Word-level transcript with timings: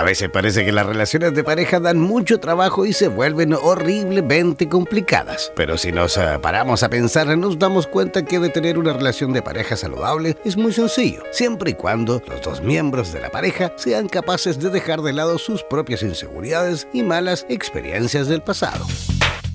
A 0.00 0.02
veces 0.02 0.30
parece 0.30 0.64
que 0.64 0.72
las 0.72 0.86
relaciones 0.86 1.34
de 1.34 1.44
pareja 1.44 1.78
dan 1.78 1.98
mucho 1.98 2.40
trabajo 2.40 2.86
y 2.86 2.94
se 2.94 3.08
vuelven 3.08 3.52
horriblemente 3.52 4.66
complicadas. 4.66 5.52
Pero 5.54 5.76
si 5.76 5.92
nos 5.92 6.16
eh, 6.16 6.38
paramos 6.40 6.82
a 6.82 6.88
pensar, 6.88 7.36
nos 7.36 7.58
damos 7.58 7.86
cuenta 7.86 8.24
que 8.24 8.38
de 8.38 8.48
tener 8.48 8.78
una 8.78 8.94
relación 8.94 9.34
de 9.34 9.42
pareja 9.42 9.76
saludable 9.76 10.38
es 10.42 10.56
muy 10.56 10.72
sencillo, 10.72 11.22
siempre 11.32 11.72
y 11.72 11.74
cuando 11.74 12.22
los 12.26 12.40
dos 12.40 12.62
miembros 12.62 13.12
de 13.12 13.20
la 13.20 13.28
pareja 13.28 13.74
sean 13.76 14.08
capaces 14.08 14.58
de 14.58 14.70
dejar 14.70 15.02
de 15.02 15.12
lado 15.12 15.36
sus 15.36 15.62
propias 15.64 16.02
inseguridades 16.02 16.88
y 16.94 17.02
malas 17.02 17.44
experiencias 17.50 18.26
del 18.26 18.40
pasado. 18.40 18.86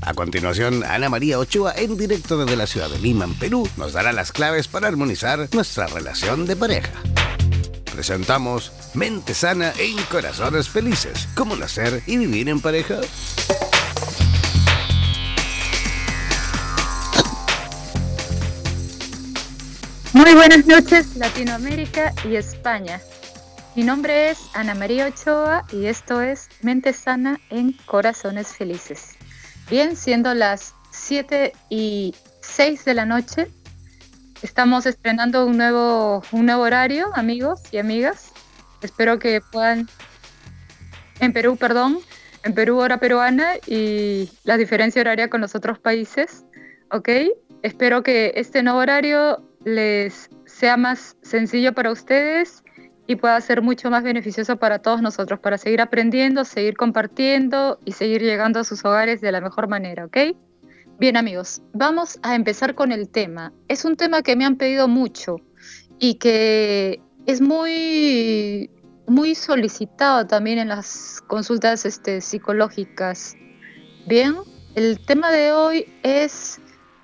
A 0.02 0.14
continuación, 0.14 0.84
Ana 0.84 1.09
María 1.09 1.39
Ochoa, 1.39 1.73
en 1.75 1.98
directo 1.98 2.38
desde 2.38 2.55
la 2.55 2.67
ciudad 2.67 2.91
de 2.91 3.00
Lima, 3.00 3.25
en 3.25 3.34
Perú, 3.34 3.67
nos 3.77 3.94
dará 3.94 4.14
las 4.14 4.31
claves 4.31 4.67
para 4.67 4.89
armonizar 4.89 5.50
nuestra 5.53 5.88
relación 5.88 6.45
de 6.45 6.55
pareja 6.55 6.91
presentamos 7.95 8.73
Mente 8.94 9.34
Sana 9.34 9.72
en 9.80 9.95
Corazones 10.12 10.67
Felices. 10.67 11.30
¿Cómo 11.34 11.55
nacer 11.55 12.03
y 12.05 12.17
vivir 12.17 12.49
en 12.49 12.59
pareja? 12.59 13.00
Muy 20.11 20.33
buenas 20.33 20.66
noches 20.66 21.16
Latinoamérica 21.16 22.14
y 22.25 22.36
España. 22.36 23.00
Mi 23.75 23.83
nombre 23.83 24.30
es 24.30 24.39
Ana 24.53 24.75
María 24.75 25.08
Ochoa 25.08 25.64
y 25.72 25.86
esto 25.86 26.22
es 26.22 26.50
Mente 26.61 26.92
Sana 26.92 27.39
en 27.50 27.72
Corazones 27.86 28.50
Felices. 28.50 29.11
Bien, 29.70 29.95
siendo 29.95 30.33
las 30.33 30.73
7 30.92 31.53
y 31.70 32.14
6 32.42 32.83
de 32.83 32.94
la 32.94 33.05
noche, 33.05 33.48
Estamos 34.46 34.86
estrenando 34.86 35.48
un 35.48 35.58
nuevo, 35.58 36.22
un 36.32 36.46
nuevo 36.46 36.62
horario, 36.62 37.08
amigos 37.16 37.64
y 37.72 37.80
amigas. 37.80 38.32
Espero 38.84 39.18
que 39.18 39.42
puedan, 39.42 39.88
en 41.20 41.34
Perú, 41.34 41.58
perdón, 41.58 41.98
en 42.44 42.54
Perú 42.54 42.78
hora 42.78 43.00
peruana 43.00 43.54
y 43.66 44.30
la 44.44 44.58
diferencia 44.58 45.02
horaria 45.02 45.32
con 45.32 45.42
los 45.42 45.56
otros 45.56 45.80
países, 45.80 46.46
¿ok? 46.92 47.10
Espero 47.64 48.04
que 48.04 48.34
este 48.36 48.62
nuevo 48.62 48.78
horario 48.78 49.44
les 49.64 50.30
sea 50.46 50.78
más 50.78 51.18
sencillo 51.23 51.73
para 51.73 51.92
ustedes 51.92 52.64
y 53.08 53.16
pueda 53.16 53.42
ser 53.42 53.64
mucho 53.64 53.90
más 53.90 54.04
beneficioso 54.04 54.58
para 54.58 54.78
todos 54.78 55.02
nosotros, 55.02 55.40
para 55.40 55.58
seguir 55.58 55.82
aprendiendo, 55.82 56.46
seguir 56.46 56.78
compartiendo 56.78 57.80
y 57.84 57.94
seguir 57.94 58.22
llegando 58.22 58.60
a 58.60 58.64
sus 58.64 58.86
hogares 58.86 59.22
de 59.22 59.32
la 59.32 59.42
mejor 59.42 59.68
manera, 59.68 60.06
¿ok? 60.06 60.18
Bien 60.98 61.18
amigos, 61.18 61.62
vamos 61.74 62.18
a 62.24 62.36
empezar 62.36 62.74
con 62.74 62.94
el 62.94 63.10
tema. 63.10 63.52
Es 63.68 63.84
un 63.84 63.98
tema 63.98 64.22
que 64.22 64.38
me 64.38 64.46
han 64.46 64.56
pedido 64.56 64.88
mucho 64.88 65.36
y 66.00 66.14
que 66.16 67.02
es 67.26 67.42
muy, 67.42 68.72
muy 69.06 69.36
solicitado 69.36 70.26
también 70.26 70.58
en 70.58 70.70
las 70.70 71.22
consultas 71.28 71.86
este, 71.86 72.22
psicológicas. 72.22 73.36
Bien, 74.08 74.36
el 74.76 75.06
tema 75.06 75.32
de 75.32 75.52
hoy 75.52 75.86
es 76.04 76.61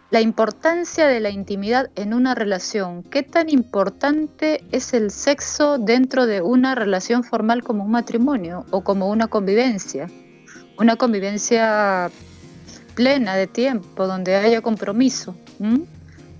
la 0.09 0.21
importancia 0.21 1.07
de 1.07 1.19
la 1.19 1.29
intimidad 1.29 1.91
en 1.95 2.13
una 2.13 2.33
relación. 2.33 3.03
¿Qué 3.03 3.23
tan 3.23 3.49
importante 3.49 4.63
es 4.71 4.93
el 4.93 5.11
sexo 5.11 5.77
dentro 5.77 6.27
de 6.27 6.41
una 6.41 6.75
relación 6.75 7.25
formal 7.25 7.61
como 7.61 7.83
un 7.83 7.91
matrimonio 7.91 8.65
o 8.71 8.85
como 8.85 9.09
una 9.09 9.27
convivencia? 9.27 10.07
Una 10.77 10.95
convivencia 10.95 12.09
plena 12.95 13.35
de 13.35 13.47
tiempo, 13.47 14.07
donde 14.07 14.35
haya 14.35 14.61
compromiso. 14.61 15.35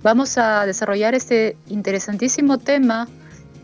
Vamos 0.02 0.38
a 0.38 0.66
desarrollar 0.66 1.14
este 1.14 1.56
interesantísimo 1.68 2.58
tema 2.58 3.08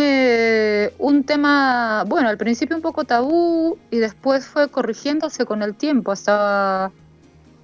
eh, 0.00 0.94
un, 0.98 1.24
tema, 1.24 2.04
bueno, 2.06 2.28
al 2.30 2.38
principio 2.38 2.74
un 2.74 2.82
poco 2.82 3.04
tabú 3.04 3.76
y 3.90 3.98
después 3.98 4.46
fue 4.46 4.70
corrigiéndose 4.70 5.44
con 5.44 5.62
el 5.62 5.74
tiempo 5.74 6.10
hasta, 6.10 6.90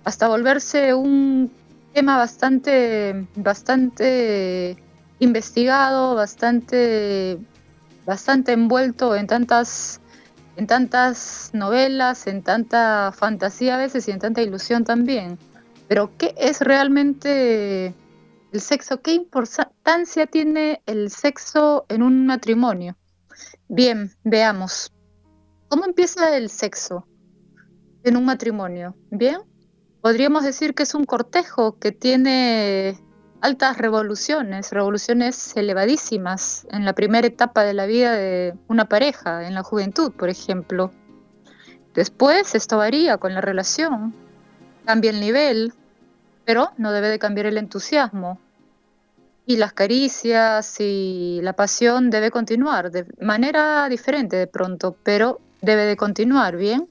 hasta 0.04 0.28
volverse 0.28 0.92
un 0.92 1.50
tema 1.94 2.18
bastante, 2.18 3.26
bastante 3.36 4.76
investigado, 5.18 6.14
bastante, 6.14 7.38
bastante 8.04 8.52
envuelto 8.52 9.16
en 9.16 9.26
tantas, 9.26 10.02
en 10.56 10.66
tantas 10.66 11.50
novelas, 11.54 12.26
en 12.26 12.42
tanta 12.42 13.12
fantasía 13.16 13.76
a 13.76 13.78
veces 13.78 14.06
y 14.08 14.10
en 14.10 14.18
tanta 14.18 14.42
ilusión 14.42 14.84
también. 14.84 15.38
Pero 15.88 16.10
¿qué 16.18 16.34
es 16.36 16.60
realmente 16.60 17.94
el 18.52 18.60
sexo, 18.60 19.00
¿qué 19.00 19.12
importancia 19.12 20.26
tiene 20.26 20.82
el 20.86 21.10
sexo 21.10 21.86
en 21.88 22.02
un 22.02 22.26
matrimonio? 22.26 22.96
Bien, 23.68 24.10
veamos. 24.24 24.92
¿Cómo 25.68 25.84
empieza 25.84 26.36
el 26.36 26.50
sexo 26.50 27.06
en 28.02 28.16
un 28.16 28.24
matrimonio? 28.24 28.96
Bien, 29.10 29.40
podríamos 30.00 30.44
decir 30.44 30.74
que 30.74 30.82
es 30.82 30.94
un 30.94 31.04
cortejo 31.04 31.78
que 31.78 31.92
tiene 31.92 32.98
altas 33.40 33.78
revoluciones, 33.78 34.72
revoluciones 34.72 35.56
elevadísimas 35.56 36.66
en 36.70 36.84
la 36.84 36.92
primera 36.92 37.26
etapa 37.26 37.62
de 37.62 37.74
la 37.74 37.86
vida 37.86 38.12
de 38.12 38.54
una 38.68 38.88
pareja, 38.88 39.46
en 39.46 39.54
la 39.54 39.62
juventud, 39.62 40.12
por 40.12 40.28
ejemplo. 40.28 40.90
Después 41.94 42.54
esto 42.54 42.78
varía 42.78 43.16
con 43.18 43.34
la 43.34 43.40
relación, 43.40 44.14
cambia 44.84 45.10
el 45.10 45.20
nivel, 45.20 45.72
pero 46.50 46.72
no 46.78 46.90
debe 46.90 47.10
de 47.10 47.20
cambiar 47.20 47.46
el 47.46 47.58
entusiasmo. 47.58 48.40
Y 49.46 49.56
las 49.56 49.72
caricias 49.72 50.80
y 50.80 51.38
la 51.44 51.52
pasión 51.52 52.10
debe 52.10 52.32
continuar 52.32 52.90
de 52.90 53.06
manera 53.20 53.88
diferente 53.88 54.34
de 54.34 54.48
pronto, 54.48 54.96
pero 55.04 55.38
debe 55.60 55.84
de 55.84 55.96
continuar, 55.96 56.56
¿bien? 56.56 56.88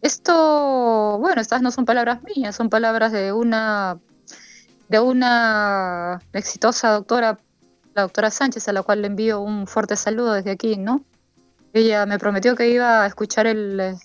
Esto, 0.00 1.18
bueno, 1.20 1.42
estas 1.42 1.60
no 1.60 1.70
son 1.70 1.84
palabras 1.84 2.20
mías, 2.22 2.56
son 2.56 2.70
palabras 2.70 3.12
de 3.12 3.30
una 3.30 3.98
de 4.88 5.00
una 5.00 6.22
exitosa 6.32 6.88
doctora, 6.92 7.36
la 7.92 8.02
doctora 8.02 8.30
Sánchez, 8.30 8.68
a 8.68 8.72
la 8.72 8.82
cual 8.82 9.02
le 9.02 9.08
envío 9.08 9.40
un 9.40 9.66
fuerte 9.66 9.96
saludo 9.96 10.32
desde 10.32 10.52
aquí, 10.52 10.78
¿no? 10.78 11.04
Ella 11.74 12.06
me 12.06 12.18
prometió 12.18 12.56
que 12.56 12.70
iba 12.70 13.02
a 13.02 13.06
escuchar 13.06 13.46
el, 13.46 13.98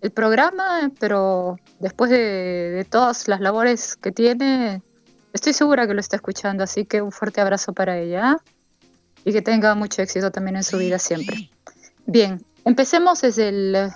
el 0.00 0.10
programa, 0.10 0.90
pero 0.98 1.56
después 1.80 2.10
de, 2.10 2.86
todas 2.90 3.28
las 3.28 3.40
labores 3.40 3.96
que 3.96 4.12
tiene, 4.12 4.82
estoy 5.32 5.52
segura 5.52 5.86
que 5.86 5.94
lo 5.94 6.00
está 6.00 6.16
escuchando, 6.16 6.64
así 6.64 6.84
que 6.84 7.02
un 7.02 7.12
fuerte 7.12 7.40
abrazo 7.40 7.72
para 7.72 7.98
ella 7.98 8.32
¿ah? 8.32 8.36
y 9.24 9.32
que 9.32 9.42
tenga 9.42 9.74
mucho 9.74 10.02
éxito 10.02 10.30
también 10.30 10.56
en 10.56 10.64
su 10.64 10.78
vida 10.78 10.98
siempre. 10.98 11.50
Bien, 12.06 12.44
empecemos 12.64 13.22
desde 13.22 13.48
el 13.48 13.90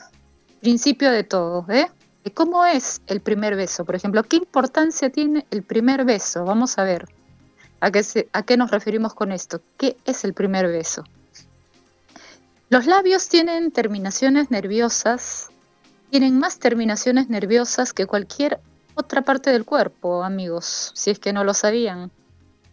principio 0.61 1.11
de 1.11 1.25
todo, 1.25 1.64
¿eh? 1.69 1.87
¿Cómo 2.35 2.67
es 2.67 3.00
el 3.06 3.20
primer 3.20 3.56
beso? 3.56 3.85
Por 3.85 3.96
ejemplo, 3.96 4.23
¿qué 4.23 4.37
importancia 4.37 5.11
tiene 5.11 5.46
el 5.50 5.62
primer 5.62 6.05
beso? 6.05 6.44
Vamos 6.44 6.79
a 6.79 6.85
ver. 6.85 7.06
¿A 7.81 7.91
qué, 7.91 8.29
¿A 8.32 8.43
qué 8.43 8.56
nos 8.58 8.70
referimos 8.70 9.14
con 9.14 9.32
esto? 9.32 9.62
¿Qué 9.79 9.96
es 10.05 10.25
el 10.25 10.35
primer 10.35 10.67
beso? 10.67 11.03
Los 12.69 12.87
labios 12.87 13.29
tienen 13.29 13.73
terminaciones 13.73 14.50
nerviosas 14.50 15.49
tienen 16.10 16.38
más 16.38 16.58
terminaciones 16.58 17.28
nerviosas 17.28 17.92
que 17.92 18.06
cualquier 18.06 18.60
otra 18.94 19.22
parte 19.22 19.50
del 19.50 19.64
cuerpo, 19.64 20.24
amigos, 20.24 20.92
si 20.94 21.10
es 21.10 21.18
que 21.18 21.32
no 21.32 21.44
lo 21.44 21.54
sabían. 21.54 22.10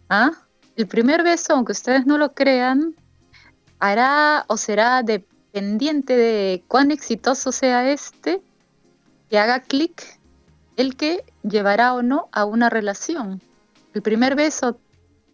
¿Ah? 0.08 0.32
El 0.76 0.86
primer 0.86 1.22
beso, 1.22 1.54
aunque 1.54 1.72
ustedes 1.72 2.06
no 2.06 2.18
lo 2.18 2.32
crean, 2.32 2.94
hará 3.78 4.44
o 4.48 4.56
será 4.56 5.02
dependiente 5.02 6.16
de 6.16 6.64
cuán 6.68 6.90
exitoso 6.90 7.52
sea 7.52 7.90
este, 7.90 8.42
que 9.30 9.38
haga 9.38 9.60
clic 9.60 10.18
el 10.76 10.96
que 10.96 11.24
llevará 11.42 11.94
o 11.94 12.02
no 12.02 12.28
a 12.32 12.44
una 12.44 12.70
relación. 12.70 13.40
El 13.94 14.02
primer 14.02 14.36
beso, 14.36 14.78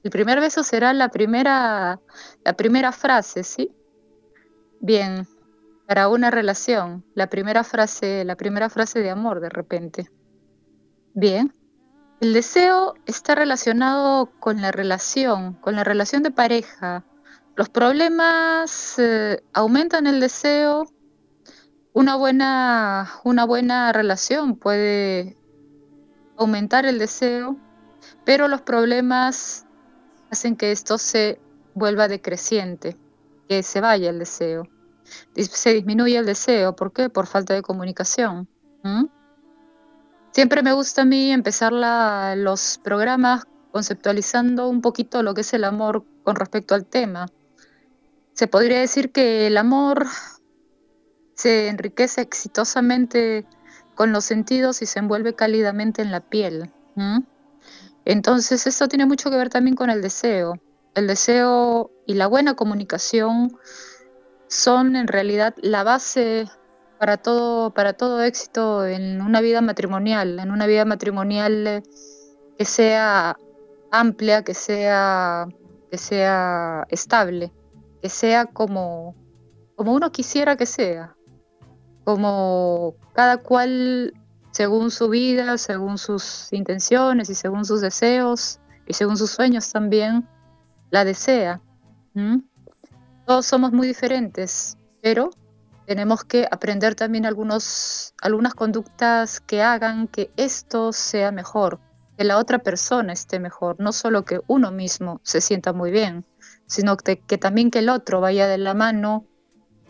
el 0.02 0.10
primer 0.10 0.40
beso 0.40 0.62
será 0.62 0.92
la 0.92 1.08
primera, 1.08 2.00
la 2.44 2.52
primera 2.54 2.92
frase, 2.92 3.44
¿sí? 3.44 3.70
Bien, 4.80 5.26
para 5.86 6.08
una 6.08 6.31
relación, 6.31 7.04
la 7.14 7.28
primera 7.28 7.64
frase, 7.64 8.25
la 8.25 8.36
primera 8.36 8.70
frase 8.70 9.00
de 9.00 9.10
amor 9.10 9.40
de 9.40 9.50
repente. 9.50 10.10
Bien. 11.14 11.52
El 12.20 12.32
deseo 12.32 12.94
está 13.06 13.34
relacionado 13.34 14.31
con 14.40 14.62
la 14.62 14.72
relación, 14.72 15.54
con 15.54 15.75
la 15.76 15.84
relación 15.84 16.22
de 16.22 16.31
pareja. 16.31 17.04
Los 17.54 17.69
problemas 17.69 18.98
eh, 18.98 19.42
aumentan 19.52 20.06
el 20.06 20.20
deseo. 20.20 20.86
Una 21.92 22.16
buena, 22.16 23.10
una 23.25 23.44
buena 23.44 23.92
relación 23.92 24.56
puede 24.56 25.37
aumentar 26.37 26.87
el 26.87 26.98
deseo, 26.98 27.56
pero 28.25 28.48
los 28.48 28.62
problemas 28.62 29.66
hacen 30.30 30.56
que 30.56 30.72
esto 30.72 30.98
se 30.98 31.38
vuelva 31.75 32.08
decreciente, 32.08 32.96
que 33.48 33.62
se 33.62 33.80
vaya 33.80 34.10
el 34.10 34.19
deseo. 34.19 34.69
Se 35.37 35.72
disminuye 35.72 36.16
el 36.16 36.26
deseo. 36.26 36.76
¿Por 36.76 36.93
qué? 36.93 37.08
Por 37.08 37.26
falta 37.26 37.55
de 37.55 37.62
comunicación. 37.62 38.49
Siempre 40.32 40.62
me 40.62 40.72
gusta 40.72 41.02
a 41.02 41.05
mí 41.05 41.32
empezar 41.32 41.72
los 42.37 42.78
programas 42.82 43.44
conceptualizando 43.72 44.69
un 44.69 44.81
poquito 44.81 45.22
lo 45.22 45.34
que 45.34 45.40
es 45.40 45.52
el 45.55 45.64
amor 45.64 46.05
con 46.22 46.37
respecto 46.37 46.75
al 46.75 46.87
tema. 46.87 47.26
Se 48.32 48.46
podría 48.46 48.81
decir 48.81 49.12
que 49.12 49.46
el 49.46 49.56
amor 49.56 50.06
se 51.34 51.69
enriquece 51.69 52.20
exitosamente 52.20 53.46
con 53.94 54.12
los 54.12 54.25
sentidos 54.25 54.82
y 54.82 54.87
se 54.87 54.99
envuelve 54.99 55.34
cálidamente 55.34 56.02
en 56.02 56.11
la 56.11 56.20
piel. 56.20 56.72
Entonces 58.05 58.66
esto 58.66 58.88
tiene 58.88 59.06
mucho 59.06 59.31
que 59.31 59.37
ver 59.37 59.50
también 59.50 59.76
con 59.76 59.88
el 59.90 60.02
deseo. 60.02 60.55
El 60.94 61.06
deseo 61.06 61.90
y 62.06 62.14
la 62.14 62.26
buena 62.26 62.55
comunicación 62.55 63.56
son 64.54 64.94
en 64.94 65.08
realidad 65.08 65.54
la 65.60 65.82
base 65.82 66.46
para 66.98 67.16
todo, 67.16 67.70
para 67.70 67.92
todo 67.92 68.22
éxito 68.22 68.86
en 68.86 69.20
una 69.20 69.40
vida 69.40 69.60
matrimonial, 69.60 70.38
en 70.38 70.50
una 70.52 70.66
vida 70.66 70.84
matrimonial 70.84 71.66
eh, 71.66 71.82
que 72.56 72.64
sea 72.64 73.36
amplia, 73.90 74.42
que 74.44 74.54
sea, 74.54 75.48
que 75.90 75.98
sea 75.98 76.86
estable, 76.88 77.52
que 78.00 78.08
sea 78.08 78.46
como, 78.46 79.16
como 79.74 79.92
uno 79.92 80.12
quisiera 80.12 80.56
que 80.56 80.66
sea, 80.66 81.16
como 82.04 82.94
cada 83.12 83.38
cual 83.38 84.14
según 84.52 84.92
su 84.92 85.08
vida, 85.08 85.58
según 85.58 85.98
sus 85.98 86.52
intenciones 86.52 87.28
y 87.28 87.34
según 87.34 87.64
sus 87.64 87.80
deseos 87.80 88.60
y 88.86 88.92
según 88.92 89.16
sus 89.16 89.32
sueños 89.32 89.72
también, 89.72 90.28
la 90.90 91.04
desea. 91.04 91.60
Todos 93.26 93.47
somos 93.47 93.73
muy 93.73 93.87
diferentes, 93.87 94.76
pero 95.00 95.31
tenemos 95.87 96.25
que 96.25 96.47
aprender 96.50 96.94
también 96.94 97.25
algunos, 97.25 98.15
algunas 98.21 98.55
conductas 98.55 99.41
que 99.41 99.62
hagan 99.62 100.09
que 100.09 100.31
esto 100.37 100.93
sea 100.93 101.32
mejor, 101.32 101.81
que 102.19 102.25
la 102.25 102.37
otra 102.37 102.59
persona 102.59 103.15
esté 103.15 103.41
mejor, 103.41 103.76
no 103.79 103.93
solo 103.93 104.26
que 104.26 104.41
uno 104.47 104.71
mismo 104.71 105.21
se 105.23 105.41
sienta 105.41 105.73
muy 105.73 105.91
bien, 105.91 106.26
sino 106.67 106.99
que, 106.99 107.17
también 107.38 107.71
que 107.71 107.79
el 107.79 107.88
otro 107.88 108.21
vaya 108.21 108.47
de 108.47 108.59
la 108.59 108.75
mano 108.75 109.25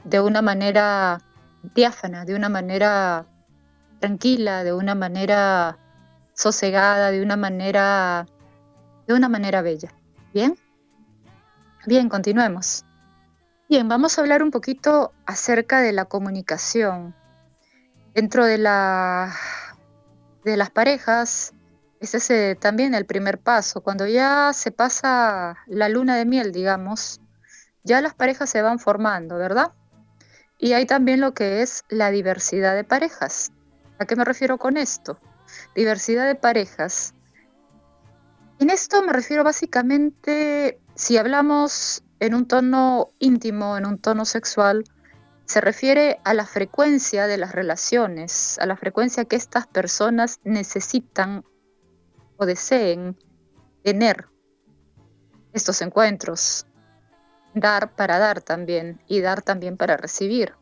de 0.04 0.20
una 0.20 0.40
manera 0.40 1.18
diáfana, 1.74 2.24
de 2.24 2.36
una 2.36 2.48
manera 2.48 3.26
tranquila, 3.98 4.62
de 4.62 4.72
una 4.72 4.94
manera 4.94 5.78
sosegada, 6.34 7.10
de 7.10 7.22
una 7.22 7.36
manera 7.36 8.26
de 9.06 9.14
una 9.14 9.28
manera 9.28 9.60
bella. 9.60 9.92
¿Bien? 10.32 10.56
Bien, 11.86 12.08
continuemos. 12.08 12.84
Bien, 13.74 13.88
vamos 13.88 14.16
a 14.16 14.20
hablar 14.20 14.44
un 14.44 14.52
poquito 14.52 15.12
acerca 15.26 15.80
de 15.80 15.90
la 15.90 16.04
comunicación. 16.04 17.12
Dentro 18.14 18.46
de, 18.46 18.56
la, 18.56 19.34
de 20.44 20.56
las 20.56 20.70
parejas, 20.70 21.54
ese 21.98 22.18
es 22.18 22.30
eh, 22.30 22.54
también 22.60 22.94
el 22.94 23.04
primer 23.04 23.40
paso. 23.40 23.80
Cuando 23.80 24.06
ya 24.06 24.52
se 24.52 24.70
pasa 24.70 25.56
la 25.66 25.88
luna 25.88 26.14
de 26.14 26.24
miel, 26.24 26.52
digamos, 26.52 27.20
ya 27.82 28.00
las 28.00 28.14
parejas 28.14 28.48
se 28.48 28.62
van 28.62 28.78
formando, 28.78 29.38
¿verdad? 29.38 29.72
Y 30.56 30.74
hay 30.74 30.86
también 30.86 31.20
lo 31.20 31.34
que 31.34 31.60
es 31.60 31.82
la 31.88 32.12
diversidad 32.12 32.76
de 32.76 32.84
parejas. 32.84 33.50
¿A 33.98 34.04
qué 34.04 34.14
me 34.14 34.24
refiero 34.24 34.56
con 34.56 34.76
esto? 34.76 35.18
Diversidad 35.74 36.28
de 36.28 36.36
parejas. 36.36 37.12
En 38.60 38.70
esto 38.70 39.02
me 39.02 39.12
refiero 39.12 39.42
básicamente, 39.42 40.78
si 40.94 41.16
hablamos 41.16 42.03
en 42.20 42.34
un 42.34 42.46
tono 42.46 43.10
íntimo, 43.18 43.76
en 43.76 43.86
un 43.86 43.98
tono 43.98 44.24
sexual, 44.24 44.84
se 45.46 45.60
refiere 45.60 46.20
a 46.24 46.34
la 46.34 46.46
frecuencia 46.46 47.26
de 47.26 47.36
las 47.36 47.52
relaciones, 47.52 48.58
a 48.58 48.66
la 48.66 48.76
frecuencia 48.76 49.24
que 49.24 49.36
estas 49.36 49.66
personas 49.66 50.40
necesitan 50.44 51.44
o 52.36 52.46
deseen 52.46 53.16
tener 53.82 54.26
estos 55.52 55.82
encuentros. 55.82 56.66
Dar 57.54 57.94
para 57.94 58.18
dar 58.18 58.40
también 58.40 59.00
y 59.06 59.20
dar 59.20 59.42
también 59.42 59.76
para 59.76 59.96
recibir. 59.96 60.54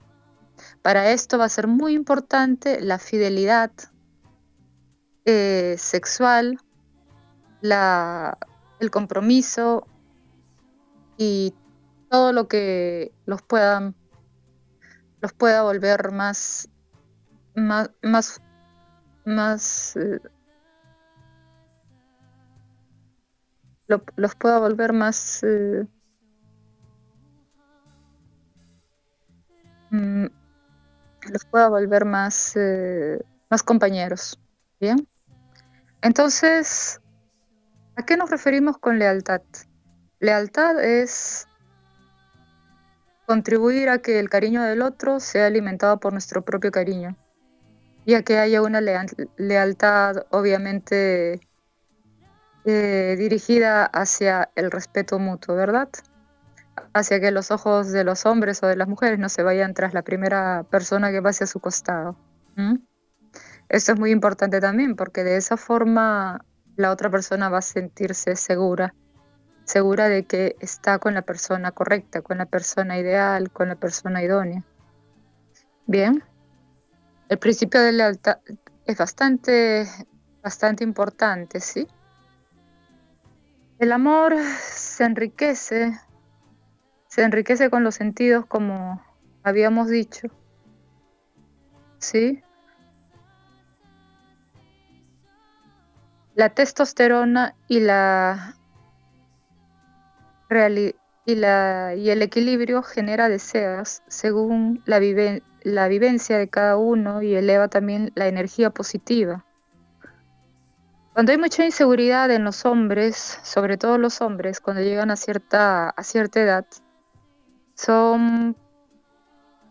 Para 0.82 1.10
esto 1.10 1.38
va 1.38 1.46
a 1.46 1.49
ser 1.49 1.66
muy 1.66 1.94
importante 1.94 2.81
la 2.81 2.99
fidelidad 2.99 3.70
eh, 5.25 5.76
sexual, 5.78 6.58
la, 7.60 8.37
el 8.81 8.90
compromiso, 8.90 9.87
y 11.17 11.55
todo 12.11 12.32
lo 12.32 12.49
que 12.49 13.12
los 13.26 13.43
pueda 13.43 13.93
los 15.20 15.32
pueda 15.32 15.62
volver 15.62 16.12
más 16.12 16.69
más 17.55 17.91
más 18.03 18.41
más 19.25 19.97
eh, 19.97 20.20
los 24.17 24.35
pueda 24.37 24.59
volver 24.59 24.93
más 24.93 25.43
eh, 25.43 25.87
mm, 29.91 30.26
los 31.31 31.44
pueda 31.47 31.69
volver 31.69 32.05
más 32.05 32.56
eh, 32.56 33.23
más 33.50 33.62
compañeros 33.62 34.38
bien 34.81 35.07
entonces 36.02 37.00
a 37.97 38.04
qué 38.04 38.16
nos 38.16 38.31
referimos 38.31 38.78
con 38.78 38.99
lealtad 38.99 39.42
Lealtad 40.23 40.79
es 40.79 41.49
contribuir 43.26 43.88
a 43.88 43.99
que 43.99 44.21
el 44.21 44.31
cariño 44.31 44.62
del 44.62 44.81
otro 44.83 45.19
sea 45.19 45.47
alimentado 45.47 45.99
por 45.99 46.12
nuestro 46.12 46.45
propio 46.45 46.71
cariño 46.71 47.17
y 48.05 48.14
a 48.14 48.23
que 48.23 48.38
haya 48.38 48.62
una 48.62 48.81
lealtad 48.81 50.26
obviamente 50.31 51.41
eh, 52.64 53.17
dirigida 53.19 53.85
hacia 53.87 54.49
el 54.55 54.71
respeto 54.71 55.19
mutuo, 55.19 55.57
¿verdad? 55.57 55.88
Hacia 56.95 57.19
que 57.19 57.33
los 57.33 57.50
ojos 57.50 57.91
de 57.91 58.05
los 58.05 58.25
hombres 58.25 58.62
o 58.62 58.69
de 58.69 58.76
las 58.76 58.87
mujeres 58.87 59.19
no 59.19 59.29
se 59.29 59.43
vayan 59.43 59.75
tras 59.75 59.93
la 59.93 60.02
primera 60.02 60.64
persona 60.71 61.11
que 61.11 61.21
pase 61.21 61.43
a 61.43 61.49
su 61.49 61.59
costado. 61.59 62.17
Esto 63.69 63.93
es 63.93 63.99
muy 63.99 64.12
importante 64.12 64.61
también 64.61 64.95
porque 64.95 65.25
de 65.25 65.37
esa 65.37 65.57
forma 65.57 66.45
la 66.76 66.93
otra 66.93 67.11
persona 67.11 67.49
va 67.49 67.59
a 67.59 67.62
sentirse 67.62 68.37
segura 68.37 68.95
segura 69.64 70.09
de 70.09 70.25
que 70.25 70.57
está 70.61 70.99
con 70.99 71.14
la 71.14 71.23
persona 71.23 71.73
correcta, 71.73 72.23
con 72.23 72.38
la 72.38 72.47
persona 72.47 72.99
ideal, 72.99 73.50
con 73.50 73.69
la 73.69 73.76
persona 73.76 74.23
idónea. 74.23 74.64
Bien, 75.87 76.23
el 77.28 77.38
principio 77.38 77.81
de 77.81 77.92
lealtad 77.92 78.38
es 78.87 78.99
bastante, 78.99 79.87
bastante 80.42 80.85
importante, 80.85 81.61
¿sí? 81.61 81.87
El 83.78 83.92
amor 83.92 84.37
se 84.61 85.04
enriquece, 85.04 85.99
se 87.09 87.23
enriquece 87.23 87.71
con 87.71 87.85
los 87.85 87.95
sentidos 87.95 88.47
como 88.47 89.02
habíamos 89.42 89.88
dicho, 89.88 90.28
¿sí? 91.99 92.42
La 96.35 96.50
testosterona 96.50 97.54
y 97.69 97.81
la 97.81 98.57
y, 100.56 100.94
el 101.35 102.23
equilibrio 102.23 102.82
genera 102.82 103.28
deseos 103.28 104.02
según 104.09 104.82
la, 104.87 105.00
la 105.62 105.88
vivencia 105.88 106.38
de 106.38 106.49
cada 106.49 106.76
uno 106.76 107.23
y 107.23 107.35
eleva 107.35 107.68
también 107.68 108.12
la 108.14 108.26
energía 108.26 108.71
positiva. 108.71 109.44
Cuando 111.12 111.32
hay 111.32 111.38
mucha 111.38 111.64
inseguridad 111.64 112.30
en 112.30 112.42
los 112.42 112.64
hombres, 112.64 113.38
sobre 113.42 113.76
todo 113.76 113.99
los 113.99 114.23
hombres, 114.23 114.61
cuando 114.61 114.82
llegan 114.82 115.11
a 115.11 115.16
cierta, 115.16 115.90
a 115.90 116.02
cierta 116.02 116.40
edad, 116.40 116.66
son 117.75 118.56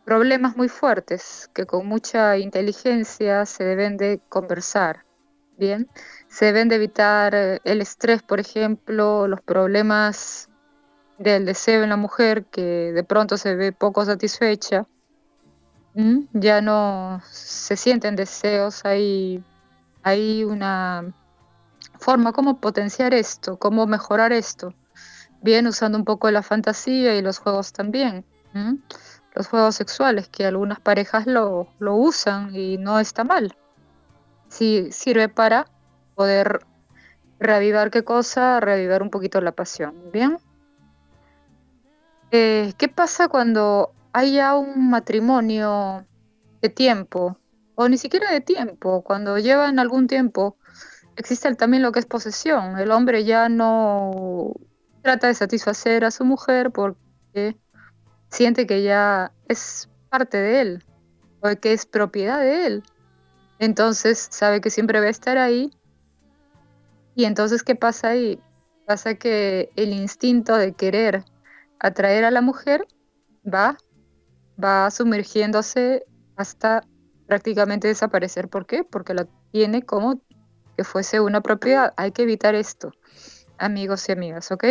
problemas 0.05 0.55
muy 0.55 0.69
fuertes 0.69 1.49
que 1.53 1.65
con 1.65 1.87
mucha 1.87 2.37
inteligencia 2.37 3.47
se 3.47 3.63
deben 3.63 3.97
de 3.97 4.21
conversar. 4.29 5.03
Bien, 5.57 5.89
se 6.27 6.45
deben 6.45 6.69
de 6.69 6.75
evitar 6.75 7.33
eh, 7.33 7.59
el 7.63 7.81
estrés, 7.81 8.21
por 8.21 8.39
ejemplo, 8.39 9.27
los 9.27 9.41
problemas 9.41 10.50
del 11.21 11.45
deseo 11.45 11.83
en 11.83 11.89
la 11.89 11.97
mujer 11.97 12.45
que 12.45 12.91
de 12.93 13.03
pronto 13.03 13.37
se 13.37 13.55
ve 13.55 13.71
poco 13.71 14.05
satisfecha. 14.05 14.87
Ya 16.33 16.61
no 16.61 17.21
se 17.29 17.75
sienten 17.75 18.15
deseos, 18.15 18.85
hay, 18.85 19.43
hay 20.03 20.45
una 20.45 21.13
forma 21.99 22.31
cómo 22.31 22.59
potenciar 22.59 23.13
esto, 23.13 23.57
cómo 23.57 23.85
mejorar 23.87 24.31
esto. 24.31 24.73
Bien, 25.41 25.67
usando 25.67 25.97
un 25.97 26.05
poco 26.05 26.31
la 26.31 26.43
fantasía 26.43 27.15
y 27.15 27.21
los 27.21 27.39
juegos 27.39 27.73
también. 27.73 28.23
Los 29.33 29.47
juegos 29.47 29.75
sexuales, 29.75 30.29
que 30.29 30.45
algunas 30.45 30.79
parejas 30.79 31.27
lo, 31.27 31.67
lo 31.79 31.95
usan 31.95 32.55
y 32.55 32.77
no 32.77 32.99
está 32.99 33.23
mal. 33.23 33.55
Sí, 34.47 34.91
sirve 34.91 35.29
para 35.29 35.67
poder 36.15 36.65
reavivar 37.39 37.91
qué 37.91 38.03
cosa, 38.03 38.59
reavivar 38.59 39.01
un 39.01 39.09
poquito 39.09 39.41
la 39.41 39.51
pasión. 39.51 39.95
Bien. 40.13 40.37
Eh, 42.31 42.73
¿Qué 42.77 42.87
pasa 42.87 43.27
cuando 43.27 43.93
haya 44.13 44.55
un 44.55 44.89
matrimonio 44.89 46.05
de 46.61 46.69
tiempo, 46.69 47.37
o 47.75 47.89
ni 47.89 47.97
siquiera 47.97 48.31
de 48.31 48.41
tiempo, 48.41 49.01
cuando 49.03 49.37
llevan 49.37 49.79
algún 49.79 50.07
tiempo 50.07 50.57
existe 51.15 51.53
también 51.55 51.83
lo 51.83 51.91
que 51.91 51.99
es 51.99 52.05
posesión. 52.05 52.77
El 52.77 52.91
hombre 52.91 53.23
ya 53.23 53.49
no 53.49 54.53
trata 55.01 55.27
de 55.27 55.33
satisfacer 55.33 56.05
a 56.05 56.11
su 56.11 56.25
mujer 56.25 56.71
porque 56.71 57.57
siente 58.29 58.67
que 58.67 58.83
ya 58.83 59.31
es 59.47 59.89
parte 60.09 60.37
de 60.37 60.61
él 60.61 60.85
o 61.41 61.49
que 61.59 61.73
es 61.73 61.85
propiedad 61.85 62.39
de 62.39 62.67
él. 62.67 62.83
Entonces 63.59 64.27
sabe 64.31 64.61
que 64.61 64.69
siempre 64.69 64.99
va 64.99 65.07
a 65.07 65.09
estar 65.09 65.37
ahí. 65.37 65.71
Y 67.13 67.25
entonces, 67.25 67.61
¿qué 67.63 67.75
pasa 67.75 68.09
ahí? 68.09 68.41
Pasa 68.85 69.15
que 69.15 69.69
el 69.75 69.93
instinto 69.93 70.55
de 70.55 70.73
querer 70.73 71.23
atraer 71.81 72.25
a 72.25 72.31
la 72.31 72.41
mujer 72.41 72.85
va, 73.45 73.77
va 74.63 74.89
sumergiéndose 74.91 76.05
hasta 76.35 76.83
prácticamente 77.27 77.87
desaparecer. 77.87 78.47
¿Por 78.49 78.65
qué? 78.65 78.83
Porque 78.83 79.13
la 79.13 79.27
tiene 79.51 79.83
como 79.83 80.21
que 80.77 80.83
fuese 80.83 81.19
una 81.19 81.41
propiedad. 81.41 81.93
Hay 81.97 82.11
que 82.11 82.23
evitar 82.23 82.55
esto, 82.55 82.91
amigos 83.57 84.07
y 84.07 84.11
amigas, 84.11 84.51
¿ok? 84.51 84.65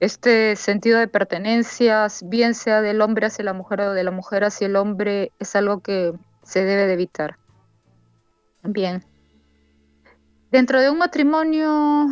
Este 0.00 0.54
sentido 0.54 0.98
de 0.98 1.08
pertenencia, 1.08 2.06
bien 2.24 2.54
sea 2.54 2.80
del 2.80 3.00
hombre 3.00 3.26
hacia 3.26 3.44
la 3.44 3.52
mujer 3.52 3.80
o 3.80 3.92
de 3.94 4.04
la 4.04 4.12
mujer 4.12 4.44
hacia 4.44 4.66
el 4.66 4.76
hombre, 4.76 5.32
es 5.40 5.56
algo 5.56 5.80
que 5.80 6.12
se 6.42 6.64
debe 6.64 6.86
de 6.86 6.92
evitar. 6.92 7.36
Bien. 8.62 9.04
Dentro 10.50 10.80
de 10.80 10.90
un 10.90 10.98
matrimonio, 10.98 12.06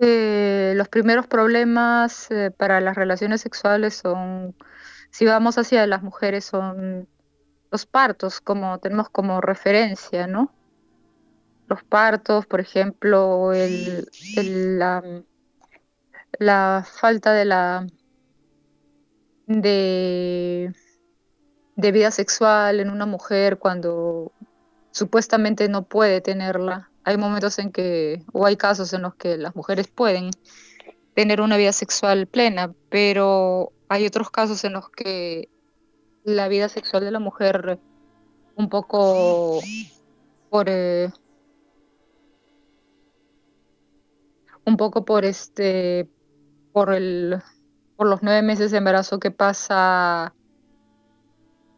eh, 0.00 0.72
los 0.76 0.88
primeros 0.88 1.26
problemas 1.26 2.30
eh, 2.30 2.50
para 2.50 2.80
las 2.80 2.96
relaciones 2.96 3.40
sexuales 3.40 3.94
son, 3.94 4.54
si 5.10 5.24
vamos 5.24 5.58
hacia 5.58 5.86
las 5.86 6.02
mujeres, 6.02 6.44
son 6.44 7.08
los 7.70 7.86
partos, 7.86 8.40
como 8.40 8.78
tenemos 8.78 9.08
como 9.10 9.40
referencia, 9.40 10.26
¿no? 10.26 10.52
los 11.68 11.84
partos, 11.84 12.46
por 12.46 12.60
ejemplo, 12.60 13.52
el, 13.52 14.08
la, 16.38 16.84
falta 16.84 17.32
de 17.32 17.44
la 17.44 17.86
de 19.46 20.72
vida 21.76 22.10
sexual 22.10 22.80
en 22.80 22.90
una 22.90 23.06
mujer 23.06 23.58
cuando 23.58 24.32
supuestamente 24.90 25.68
no 25.68 25.84
puede 25.84 26.20
tenerla. 26.20 26.90
Hay 27.08 27.16
momentos 27.16 27.58
en 27.58 27.72
que, 27.72 28.22
o 28.34 28.44
hay 28.44 28.58
casos 28.58 28.92
en 28.92 29.00
los 29.00 29.14
que 29.14 29.38
las 29.38 29.56
mujeres 29.56 29.88
pueden 29.88 30.30
tener 31.14 31.40
una 31.40 31.56
vida 31.56 31.72
sexual 31.72 32.26
plena, 32.26 32.74
pero 32.90 33.72
hay 33.88 34.04
otros 34.04 34.28
casos 34.28 34.62
en 34.64 34.74
los 34.74 34.90
que 34.90 35.48
la 36.24 36.48
vida 36.48 36.68
sexual 36.68 37.02
de 37.02 37.10
la 37.10 37.18
mujer 37.18 37.78
un 38.56 38.68
poco 38.68 39.58
por 40.50 40.66
eh, 40.68 41.10
un 44.66 44.76
poco 44.76 45.06
por 45.06 45.24
este, 45.24 46.10
por 46.74 46.92
el, 46.92 47.40
por 47.96 48.06
los 48.06 48.22
nueve 48.22 48.42
meses 48.42 48.70
de 48.70 48.76
embarazo 48.76 49.18
que 49.18 49.30
pasa, 49.30 50.34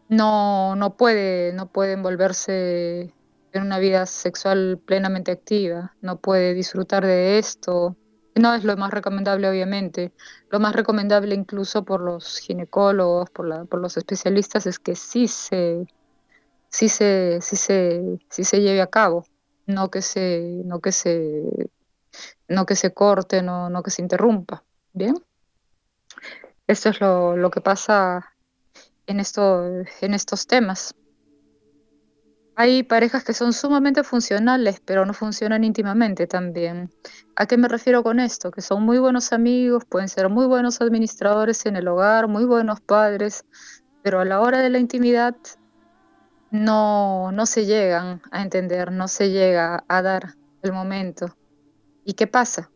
no, 0.08 0.74
no 0.74 0.96
puede, 0.96 1.52
no 1.52 1.70
puede 1.70 1.92
envolverse 1.92 3.14
en 3.52 3.62
una 3.62 3.78
vida 3.78 4.06
sexual 4.06 4.80
plenamente 4.84 5.32
activa, 5.32 5.94
no 6.00 6.18
puede 6.18 6.54
disfrutar 6.54 7.04
de 7.04 7.38
esto. 7.38 7.96
No 8.34 8.54
es 8.54 8.64
lo 8.64 8.76
más 8.76 8.92
recomendable, 8.92 9.48
obviamente. 9.48 10.12
Lo 10.50 10.60
más 10.60 10.74
recomendable, 10.74 11.34
incluso 11.34 11.84
por 11.84 12.00
los 12.00 12.38
ginecólogos, 12.38 13.30
por, 13.30 13.48
la, 13.48 13.64
por 13.64 13.80
los 13.80 13.96
especialistas, 13.96 14.66
es 14.66 14.78
que 14.78 14.94
sí 14.94 15.28
se, 15.28 15.86
sí 16.68 16.88
se, 16.88 17.38
sí 17.40 17.56
se, 17.56 18.18
sí 18.30 18.44
se 18.44 18.60
lleve 18.60 18.80
a 18.80 18.86
cabo, 18.86 19.24
no 19.66 19.90
que 19.90 20.02
se, 20.02 20.62
no 20.64 20.80
que 20.80 20.92
se 20.92 21.70
no 22.48 22.66
que 22.66 22.76
se 22.76 22.92
corte, 22.92 23.42
no, 23.42 23.70
no 23.70 23.82
que 23.82 23.90
se 23.90 24.02
interrumpa. 24.02 24.64
Bien. 24.92 25.14
Esto 26.66 26.90
es 26.90 27.00
lo, 27.00 27.50
que 27.50 27.60
pasa 27.60 28.34
en, 29.06 29.20
esto, 29.20 29.64
en 30.00 30.14
estos 30.14 30.46
temas. 30.46 30.94
Hay 32.60 32.82
parejas 32.82 33.24
que 33.24 33.32
son 33.32 33.54
sumamente 33.54 34.04
funcionales, 34.04 34.82
pero 34.84 35.06
no 35.06 35.14
funcionan 35.14 35.64
íntimamente 35.64 36.26
también. 36.26 36.90
¿A 37.34 37.46
qué 37.46 37.56
me 37.56 37.68
refiero 37.68 38.02
con 38.02 38.20
esto? 38.20 38.50
Que 38.50 38.60
son 38.60 38.82
muy 38.82 38.98
buenos 38.98 39.32
amigos, 39.32 39.86
pueden 39.86 40.10
ser 40.10 40.28
muy 40.28 40.44
buenos 40.44 40.82
administradores 40.82 41.64
en 41.64 41.76
el 41.76 41.88
hogar, 41.88 42.28
muy 42.28 42.44
buenos 42.44 42.82
padres, 42.82 43.46
pero 44.02 44.20
a 44.20 44.26
la 44.26 44.42
hora 44.42 44.58
de 44.58 44.68
la 44.68 44.78
intimidad 44.78 45.34
no, 46.50 47.32
no 47.32 47.46
se 47.46 47.64
llegan 47.64 48.20
a 48.30 48.42
entender, 48.42 48.92
no 48.92 49.08
se 49.08 49.30
llega 49.30 49.82
a 49.88 50.02
dar 50.02 50.34
el 50.60 50.72
momento. 50.74 51.34
¿Y 52.04 52.12
qué 52.12 52.26
pasa? 52.26 52.70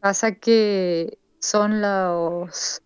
Pasa 0.00 0.32
que 0.32 1.20
son 1.38 1.80
los, 1.80 2.82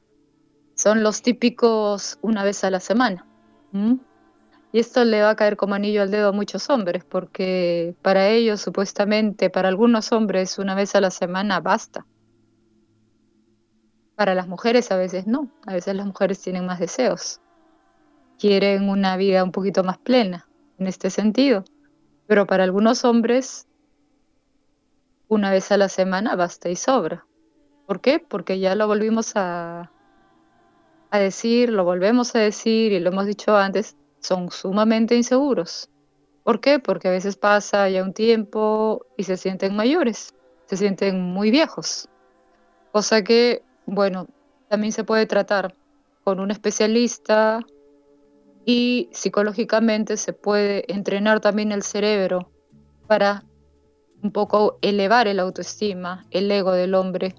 son 0.75 1.03
los 1.03 1.23
típicos 1.23 2.19
una 2.21 2.45
vez 2.45 2.65
a 2.65 2.71
la 2.71 2.81
semana. 2.81 3.25
Y 4.73 4.81
esto 4.81 5.05
le 5.05 5.23
va 5.23 5.31
a 5.31 5.37
caer 5.37 5.57
como 5.57 5.75
anillo 5.75 6.03
al 6.03 6.11
dedo 6.11 6.29
a 6.29 6.33
muchos 6.33 6.69
hombres, 6.69 7.05
porque 7.05 7.95
para 8.03 8.29
ellos, 8.29 8.61
supuestamente, 8.61 9.49
para 9.49 9.69
algunos 9.69 10.13
hombres, 10.13 10.59
una 10.59 10.75
vez 10.75 10.95
a 10.95 11.01
la 11.01 11.11
semana 11.11 11.61
basta. 11.61 12.07
Para 14.15 14.35
las 14.35 14.49
mujeres 14.49 14.91
a 14.91 14.97
veces 14.97 15.27
no, 15.27 15.49
a 15.67 15.73
veces 15.73 15.95
las 15.95 16.05
mujeres 16.05 16.41
tienen 16.41 16.67
más 16.67 16.81
deseos, 16.81 17.41
quieren 18.39 18.89
una 18.89 19.17
vida 19.17 19.45
un 19.45 19.53
poquito 19.53 19.85
más 19.85 19.97
plena 19.99 20.49
en 20.79 20.87
este 20.87 21.09
sentido, 21.09 21.65
pero 22.27 22.47
para 22.47 22.65
algunos 22.65 23.05
hombres 23.05 23.69
una 25.29 25.51
vez 25.51 25.71
a 25.71 25.77
la 25.77 25.89
semana 25.89 26.35
basta 26.37 26.69
y 26.69 26.77
sobra. 26.77 27.27
¿Por 27.87 28.01
qué? 28.01 28.19
Porque 28.19 28.59
ya 28.59 28.75
lo 28.75 28.87
volvimos 28.87 29.33
a, 29.37 29.93
a 31.11 31.19
decir, 31.19 31.71
lo 31.71 31.85
volvemos 31.85 32.35
a 32.35 32.41
decir 32.41 32.93
y 32.93 33.01
lo 33.01 33.11
hemos 33.11 33.27
dicho 33.27 33.57
antes, 33.57 33.97
son 34.21 34.51
sumamente 34.51 35.15
inseguros. 35.17 35.89
¿Por 36.45 36.61
qué? 36.61 36.79
Porque 36.79 37.09
a 37.09 37.11
veces 37.11 37.37
pasa 37.37 37.89
ya 37.89 38.03
un 38.03 38.15
tiempo 38.15 39.05
y 39.17 39.25
se 39.25 39.37
sienten 39.37 39.77
mayores, 39.77 40.35
se 40.67 40.77
sienten 40.77 41.21
muy 41.21 41.51
viejos. 41.51 42.09
Cosa 42.93 43.23
que, 43.23 43.63
bueno, 43.87 44.27
también 44.69 44.93
se 44.93 45.05
puede 45.05 45.27
tratar 45.27 45.75
con 46.25 46.41
un 46.41 46.51
especialista 46.51 47.61
y 48.65 49.09
psicológicamente 49.13 50.17
se 50.17 50.33
puede 50.33 50.91
entrenar 50.93 51.41
también 51.41 51.73
el 51.73 51.83
cerebro 51.83 52.51
para 53.07 53.45
un 54.23 54.33
poco 54.33 54.79
elevar 54.83 55.29
el 55.29 55.41
autoestima, 55.41 56.27
el 56.31 56.51
ego 56.51 56.73
del 56.73 56.95
hombre 56.95 57.35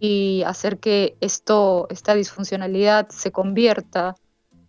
y 0.00 0.42
hacer 0.46 0.78
que 0.78 1.16
esto, 1.20 1.86
esta 1.90 2.14
disfuncionalidad 2.14 3.08
se 3.10 3.30
convierta 3.30 4.16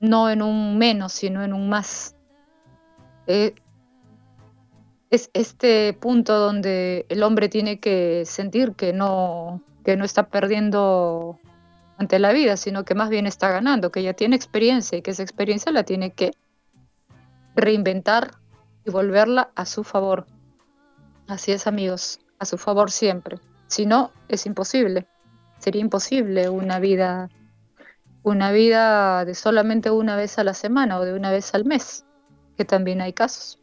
no 0.01 0.29
en 0.29 0.41
un 0.41 0.77
menos, 0.77 1.13
sino 1.13 1.43
en 1.43 1.53
un 1.53 1.70
más. 1.70 2.15
Eh, 3.27 3.55
es 5.12 5.29
este 5.34 5.93
punto 5.93 6.39
donde 6.39 7.05
el 7.10 7.24
hombre 7.24 7.50
tiene 7.50 7.79
que 7.79 8.24
sentir 8.25 8.74
que 8.74 8.93
no, 8.93 9.62
que 9.86 9.96
no 9.96 10.03
está 10.05 10.27
perdiendo 10.27 11.39
ante 11.98 12.17
la 12.17 12.34
vida, 12.34 12.58
sino 12.58 12.84
que 12.84 12.96
más 12.96 13.10
bien 13.10 13.27
está 13.27 13.50
ganando, 13.50 13.91
que 13.91 14.01
ya 14.01 14.13
tiene 14.13 14.36
experiencia 14.36 14.98
y 14.98 15.01
que 15.01 15.12
esa 15.12 15.22
experiencia 15.22 15.72
la 15.72 15.84
tiene 15.84 16.12
que 16.13 16.31
reinventar 17.55 18.31
y 18.86 18.91
volverla 18.91 19.51
a 19.55 19.65
su 19.65 19.84
favor. 19.84 20.25
Así 21.27 21.51
es, 21.51 21.67
amigos, 21.67 22.20
a 22.39 22.46
su 22.46 22.58
favor 22.58 22.89
siempre. 22.89 23.38
Si 23.67 23.86
no, 23.86 24.12
es 24.29 24.46
imposible. 24.46 25.08
Sería 25.60 25.81
imposible 25.81 26.50
una 26.50 26.79
vida 26.79 27.29
una 28.23 28.51
vida 28.51 29.25
de 29.25 29.33
solamente 29.35 29.89
una 29.91 30.15
vez 30.15 30.37
a 30.37 30.43
la 30.43 30.53
semana 30.53 30.99
o 30.99 31.05
de 31.05 31.13
una 31.13 31.31
vez 31.31 31.53
al 31.53 31.65
mes, 31.65 32.05
que 32.57 32.65
también 32.65 33.01
hay 33.01 33.13
casos. 33.13 33.59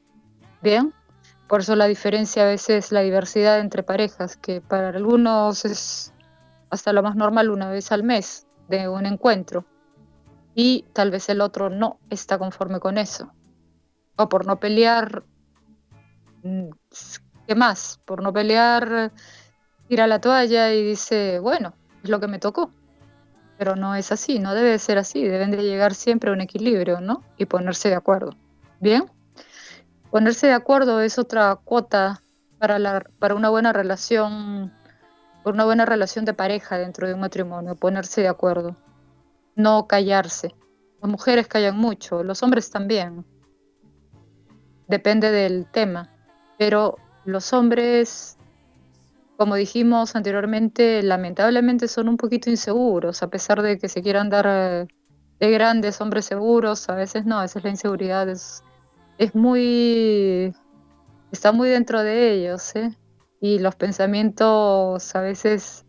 Bien, 0.62 0.92
por 1.48 1.60
eso 1.60 1.76
la 1.76 1.86
diferencia 1.86 2.42
a 2.42 2.46
veces 2.46 2.92
la 2.92 3.00
diversidad 3.00 3.60
entre 3.60 3.82
parejas, 3.82 4.36
que 4.36 4.60
para 4.60 4.88
algunos 4.88 5.64
es 5.64 6.12
hasta 6.70 6.92
lo 6.92 7.02
más 7.02 7.16
normal 7.16 7.50
una 7.50 7.70
vez 7.70 7.92
al 7.92 8.02
mes 8.02 8.46
de 8.68 8.88
un 8.88 9.06
encuentro 9.06 9.64
y 10.54 10.84
tal 10.92 11.10
vez 11.10 11.28
el 11.28 11.40
otro 11.40 11.70
no 11.70 12.00
está 12.10 12.38
conforme 12.38 12.80
con 12.80 12.98
eso. 12.98 13.32
O 14.16 14.28
por 14.28 14.44
no 14.44 14.58
pelear, 14.58 15.22
mm, 16.42 16.70
¿qué 17.46 17.54
más? 17.54 18.00
Por 18.04 18.22
no 18.22 18.32
pelear, 18.32 19.12
tira 19.86 20.06
la 20.08 20.20
toalla 20.20 20.72
y 20.74 20.82
dice, 20.82 21.38
bueno, 21.38 21.74
es 22.02 22.10
lo 22.10 22.18
que 22.18 22.26
me 22.26 22.40
tocó. 22.40 22.72
Pero 23.58 23.76
no 23.76 23.94
es 23.94 24.12
así, 24.12 24.38
no 24.38 24.54
debe 24.54 24.78
ser 24.78 24.98
así, 24.98 25.24
deben 25.24 25.50
de 25.50 25.62
llegar 25.62 25.94
siempre 25.94 26.30
a 26.30 26.32
un 26.32 26.40
equilibrio, 26.40 27.00
¿no? 27.00 27.22
Y 27.36 27.46
ponerse 27.46 27.88
de 27.88 27.96
acuerdo. 27.96 28.36
¿Bien? 28.80 29.10
Ponerse 30.10 30.46
de 30.46 30.54
acuerdo 30.54 31.00
es 31.00 31.18
otra 31.18 31.56
cuota 31.56 32.22
para, 32.58 32.78
la, 32.78 33.04
para 33.18 33.34
una 33.34 33.50
buena 33.50 33.72
relación 33.72 34.72
una 35.50 35.64
buena 35.64 35.84
relación 35.84 36.24
de 36.24 36.34
pareja 36.34 36.78
dentro 36.78 37.06
de 37.06 37.14
un 37.14 37.20
matrimonio, 37.20 37.74
ponerse 37.74 38.20
de 38.20 38.28
acuerdo, 38.28 38.76
no 39.54 39.86
callarse. 39.86 40.54
Las 41.00 41.10
mujeres 41.10 41.46
callan 41.46 41.76
mucho, 41.76 42.22
los 42.22 42.42
hombres 42.42 42.70
también. 42.70 43.24
Depende 44.88 45.30
del 45.30 45.66
tema, 45.70 46.10
pero 46.58 46.96
los 47.24 47.52
hombres, 47.52 48.37
como 49.38 49.54
dijimos 49.54 50.16
anteriormente, 50.16 51.00
lamentablemente 51.00 51.86
son 51.86 52.08
un 52.08 52.16
poquito 52.16 52.50
inseguros, 52.50 53.22
a 53.22 53.30
pesar 53.30 53.62
de 53.62 53.78
que 53.78 53.88
se 53.88 54.02
quieran 54.02 54.30
dar 54.30 54.46
eh, 54.48 54.88
de 55.38 55.50
grandes 55.52 56.00
hombres 56.00 56.24
seguros, 56.24 56.88
a 56.88 56.96
veces 56.96 57.24
no, 57.24 57.38
a 57.38 57.42
veces 57.42 57.62
la 57.62 57.70
inseguridad 57.70 58.28
es, 58.28 58.64
es 59.16 59.36
muy, 59.36 60.52
está 61.30 61.52
muy 61.52 61.68
dentro 61.68 62.02
de 62.02 62.32
ellos, 62.32 62.74
¿eh? 62.74 62.90
y 63.40 63.60
los 63.60 63.76
pensamientos 63.76 65.14
a 65.14 65.20
veces 65.20 65.86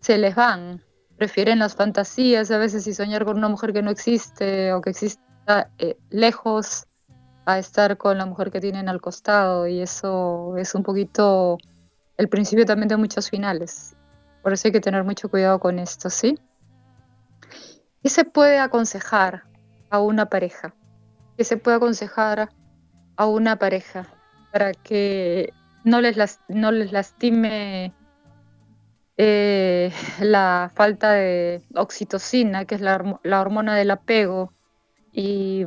se 0.00 0.18
les 0.18 0.34
van. 0.34 0.82
Prefieren 1.16 1.60
las 1.60 1.74
fantasías 1.74 2.50
a 2.50 2.58
veces 2.58 2.86
y 2.86 2.92
soñar 2.92 3.24
con 3.24 3.38
una 3.38 3.48
mujer 3.48 3.72
que 3.72 3.80
no 3.80 3.90
existe 3.90 4.74
o 4.74 4.82
que 4.82 4.90
exista 4.90 5.70
eh, 5.78 5.96
lejos 6.10 6.86
a 7.46 7.58
estar 7.58 7.96
con 7.96 8.18
la 8.18 8.26
mujer 8.26 8.50
que 8.50 8.60
tienen 8.60 8.90
al 8.90 9.00
costado 9.00 9.66
y 9.66 9.80
eso 9.80 10.54
es 10.58 10.74
un 10.74 10.82
poquito 10.82 11.56
el 12.18 12.28
principio 12.28 12.66
también 12.66 12.88
de 12.88 12.96
muchos 12.96 13.30
finales. 13.30 13.96
Por 14.42 14.52
eso 14.52 14.68
hay 14.68 14.72
que 14.72 14.80
tener 14.80 15.04
mucho 15.04 15.30
cuidado 15.30 15.58
con 15.58 15.78
esto, 15.78 16.10
¿sí? 16.10 16.38
¿Qué 18.02 18.10
se 18.10 18.24
puede 18.24 18.58
aconsejar 18.58 19.44
a 19.88 20.00
una 20.00 20.26
pareja? 20.26 20.74
¿Qué 21.36 21.44
se 21.44 21.56
puede 21.56 21.78
aconsejar 21.78 22.50
a 23.16 23.26
una 23.26 23.56
pareja 23.56 24.06
para 24.52 24.72
que 24.72 25.52
no 25.84 26.00
les, 26.00 26.40
no 26.48 26.72
les 26.72 26.92
lastime 26.92 27.92
eh, 29.16 29.92
la 30.20 30.70
falta 30.74 31.12
de 31.12 31.62
oxitocina, 31.74 32.64
que 32.64 32.74
es 32.76 32.80
la, 32.80 33.18
la, 33.22 33.40
hormona 33.40 33.74
del 33.76 33.90
apego, 33.90 34.52
y 35.12 35.66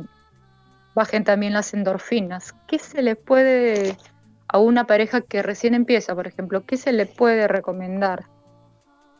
bajen 0.94 1.24
también 1.24 1.52
las 1.52 1.74
endorfinas. 1.74 2.54
¿Qué 2.66 2.78
se 2.78 3.02
le 3.02 3.16
puede 3.16 3.96
a 4.52 4.58
una 4.58 4.86
pareja 4.86 5.22
que 5.22 5.42
recién 5.42 5.72
empieza, 5.72 6.14
por 6.14 6.26
ejemplo, 6.26 6.66
qué 6.66 6.76
se 6.76 6.92
le 6.92 7.06
puede 7.06 7.48
recomendar? 7.48 8.26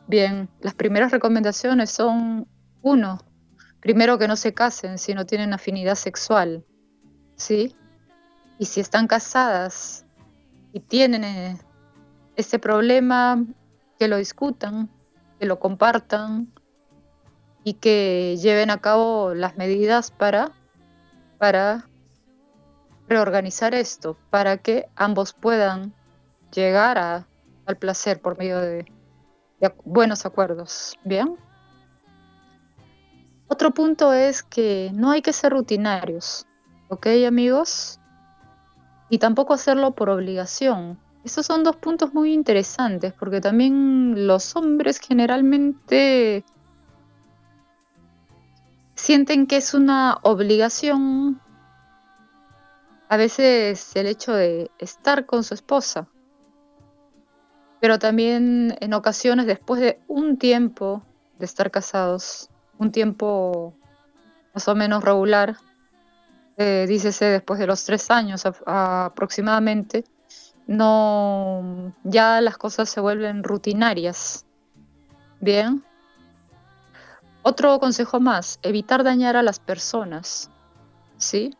Bien, 0.07 0.47
las 0.61 0.75
primeras 0.75 1.11
recomendaciones 1.11 1.89
son, 1.89 2.47
uno, 2.83 3.17
primero 3.79 4.19
que 4.19 4.27
no 4.27 4.35
se 4.35 4.53
casen 4.53 4.99
si 4.99 5.15
no 5.15 5.25
tienen 5.25 5.53
afinidad 5.53 5.95
sexual, 5.95 6.63
¿sí? 7.35 7.75
Y 8.59 8.65
si 8.65 8.79
están 8.79 9.07
casadas, 9.07 10.05
y 10.71 10.79
tienen 10.79 11.23
eh, 11.23 11.57
ese 12.35 12.59
problema, 12.59 13.43
que 13.97 14.07
lo 14.07 14.17
discutan, 14.17 14.89
que 15.39 15.47
lo 15.47 15.59
compartan 15.59 16.53
y 17.63 17.73
que 17.75 18.37
lleven 18.39 18.69
a 18.69 18.79
cabo 18.79 19.33
las 19.33 19.57
medidas 19.57 20.11
para, 20.11 20.51
para 21.37 21.87
reorganizar 23.07 23.73
esto, 23.75 24.17
para 24.29 24.57
que 24.57 24.87
ambos 24.95 25.33
puedan 25.33 25.93
llegar 26.53 26.97
a, 26.97 27.27
al 27.65 27.77
placer 27.77 28.21
por 28.21 28.37
medio 28.37 28.59
de, 28.59 28.85
de 29.59 29.73
buenos 29.83 30.25
acuerdos. 30.25 30.97
¿Bien? 31.03 31.35
Otro 33.47 33.71
punto 33.71 34.13
es 34.13 34.41
que 34.41 34.91
no 34.93 35.11
hay 35.11 35.21
que 35.21 35.33
ser 35.33 35.51
rutinarios, 35.51 36.47
¿ok 36.89 37.07
amigos? 37.27 37.99
y 39.13 39.19
tampoco 39.19 39.53
hacerlo 39.53 39.91
por 39.91 40.09
obligación. 40.09 40.97
Esos 41.23 41.45
son 41.45 41.63
dos 41.63 41.75
puntos 41.75 42.15
muy 42.15 42.33
interesantes 42.33 43.13
porque 43.13 43.41
también 43.41 44.25
los 44.25 44.55
hombres 44.55 44.99
generalmente 44.99 46.43
sienten 48.95 49.45
que 49.45 49.57
es 49.57 49.75
una 49.75 50.17
obligación 50.23 51.39
a 53.13 53.17
veces 53.17 53.95
el 53.95 54.07
hecho 54.07 54.33
de 54.33 54.71
estar 54.79 55.27
con 55.27 55.43
su 55.43 55.53
esposa, 55.53 56.07
pero 57.79 57.99
también 57.99 58.75
en 58.81 58.93
ocasiones 58.95 59.45
después 59.45 59.79
de 59.79 59.99
un 60.07 60.39
tiempo 60.39 61.03
de 61.37 61.45
estar 61.45 61.69
casados, 61.69 62.49
un 62.79 62.91
tiempo 62.91 63.75
más 64.55 64.67
o 64.67 64.73
menos 64.73 65.03
regular, 65.03 65.57
eh, 66.57 66.85
dícese 66.87 67.25
después 67.25 67.59
de 67.59 67.67
los 67.67 67.85
tres 67.85 68.09
años 68.09 68.47
aproximadamente, 68.65 70.05
no, 70.65 71.93
ya 72.03 72.41
las 72.41 72.57
cosas 72.57 72.89
se 72.89 72.99
vuelven 72.99 73.43
rutinarias. 73.43 74.43
Bien. 75.39 75.83
Otro 77.43 77.79
consejo 77.79 78.19
más, 78.19 78.57
evitar 78.63 79.03
dañar 79.03 79.37
a 79.37 79.43
las 79.43 79.59
personas. 79.59 80.49
¿Sí? 81.17 81.55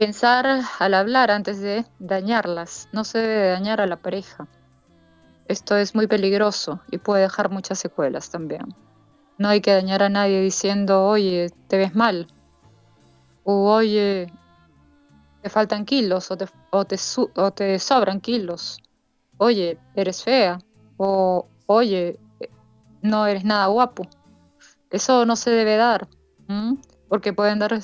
Pensar 0.00 0.46
al 0.78 0.94
hablar 0.94 1.30
antes 1.30 1.60
de 1.60 1.84
dañarlas. 1.98 2.88
No 2.90 3.04
se 3.04 3.18
debe 3.18 3.50
dañar 3.50 3.82
a 3.82 3.86
la 3.86 3.98
pareja. 3.98 4.48
Esto 5.46 5.76
es 5.76 5.94
muy 5.94 6.06
peligroso 6.06 6.80
y 6.90 6.96
puede 6.96 7.24
dejar 7.24 7.50
muchas 7.50 7.78
secuelas 7.78 8.30
también. 8.30 8.74
No 9.36 9.50
hay 9.50 9.60
que 9.60 9.74
dañar 9.74 10.02
a 10.02 10.08
nadie 10.08 10.40
diciendo, 10.40 11.06
oye, 11.06 11.50
te 11.68 11.76
ves 11.76 11.94
mal 11.94 12.28
o 13.44 13.70
oye, 13.74 14.32
te 15.42 15.50
faltan 15.50 15.84
kilos 15.84 16.30
o 16.30 16.36
te, 16.38 16.46
o 16.70 16.86
te, 16.86 16.96
o 17.36 17.50
te 17.50 17.78
sobran 17.78 18.20
kilos. 18.22 18.78
Oye, 19.36 19.78
eres 19.94 20.24
fea. 20.24 20.60
O 20.96 21.46
oye, 21.66 22.18
no 23.02 23.26
eres 23.26 23.44
nada 23.44 23.66
guapo. 23.66 24.08
Eso 24.90 25.26
no 25.26 25.36
se 25.36 25.50
debe 25.50 25.76
dar, 25.76 26.08
porque 27.10 27.34
pueden 27.34 27.58
dar 27.58 27.74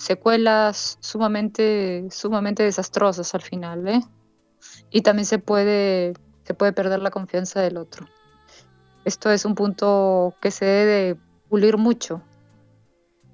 secuelas 0.00 0.96
sumamente, 1.00 2.08
sumamente 2.10 2.62
desastrosas 2.62 3.34
al 3.34 3.42
final, 3.42 3.86
¿eh? 3.86 4.00
Y 4.90 5.02
también 5.02 5.26
se 5.26 5.38
puede, 5.38 6.14
se 6.44 6.54
puede 6.54 6.72
perder 6.72 7.00
la 7.00 7.10
confianza 7.10 7.60
del 7.60 7.76
otro. 7.76 8.06
Esto 9.04 9.30
es 9.30 9.44
un 9.44 9.54
punto 9.54 10.34
que 10.40 10.50
se 10.50 10.64
debe 10.64 11.20
pulir 11.50 11.76
mucho, 11.76 12.22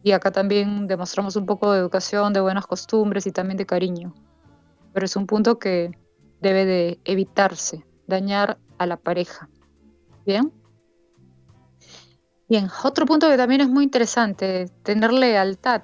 y 0.02 0.10
acá 0.10 0.32
también 0.32 0.88
demostramos 0.88 1.36
un 1.36 1.46
poco 1.46 1.70
de 1.72 1.78
educación, 1.78 2.32
de 2.32 2.40
buenas 2.40 2.66
costumbres 2.66 3.28
y 3.28 3.32
también 3.32 3.58
de 3.58 3.66
cariño. 3.66 4.12
Pero 4.92 5.06
es 5.06 5.14
un 5.14 5.26
punto 5.26 5.60
que 5.60 5.92
debe 6.40 6.64
de 6.64 7.00
evitarse, 7.04 7.84
dañar 8.08 8.58
a 8.78 8.86
la 8.86 8.96
pareja. 8.96 9.48
¿Bien? 10.24 10.52
Bien, 12.48 12.68
otro 12.82 13.06
punto 13.06 13.28
que 13.28 13.36
también 13.36 13.60
es 13.60 13.68
muy 13.68 13.84
interesante, 13.84 14.68
tener 14.82 15.12
lealtad, 15.12 15.82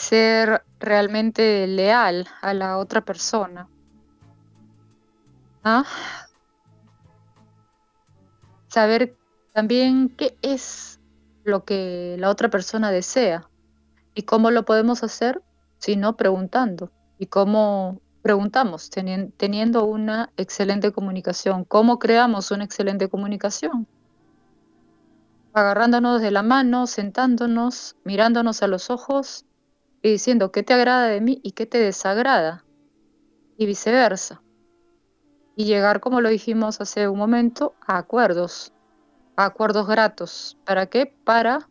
ser 0.00 0.64
realmente 0.78 1.66
leal 1.66 2.26
a 2.40 2.54
la 2.54 2.78
otra 2.78 3.02
persona. 3.02 3.68
¿Ah? 5.62 5.84
Saber 8.68 9.14
también 9.52 10.08
qué 10.08 10.38
es 10.40 11.00
lo 11.44 11.64
que 11.64 12.16
la 12.18 12.30
otra 12.30 12.48
persona 12.48 12.90
desea. 12.90 13.46
¿Y 14.14 14.22
cómo 14.22 14.50
lo 14.50 14.64
podemos 14.64 15.02
hacer? 15.02 15.42
Si 15.78 15.96
no 15.96 16.16
preguntando. 16.16 16.90
¿Y 17.18 17.26
cómo 17.26 18.00
preguntamos? 18.22 18.88
teniendo 18.88 19.84
una 19.84 20.30
excelente 20.38 20.92
comunicación. 20.92 21.64
¿Cómo 21.64 21.98
creamos 21.98 22.50
una 22.50 22.64
excelente 22.64 23.10
comunicación? 23.10 23.86
Agarrándonos 25.52 26.22
de 26.22 26.30
la 26.30 26.42
mano, 26.42 26.86
sentándonos, 26.86 27.96
mirándonos 28.04 28.62
a 28.62 28.66
los 28.66 28.88
ojos 28.88 29.44
y 30.02 30.10
diciendo 30.10 30.52
qué 30.52 30.62
te 30.62 30.74
agrada 30.74 31.06
de 31.08 31.20
mí 31.20 31.40
y 31.42 31.52
qué 31.52 31.66
te 31.66 31.78
desagrada. 31.78 32.64
Y 33.56 33.66
viceversa. 33.66 34.42
Y 35.54 35.66
llegar, 35.66 36.00
como 36.00 36.20
lo 36.20 36.30
dijimos 36.30 36.80
hace 36.80 37.08
un 37.08 37.18
momento, 37.18 37.74
a 37.86 37.98
acuerdos 37.98 38.72
acuerdos 39.44 39.86
gratos. 39.86 40.58
¿Para 40.64 40.86
qué? 40.86 41.14
Para 41.24 41.68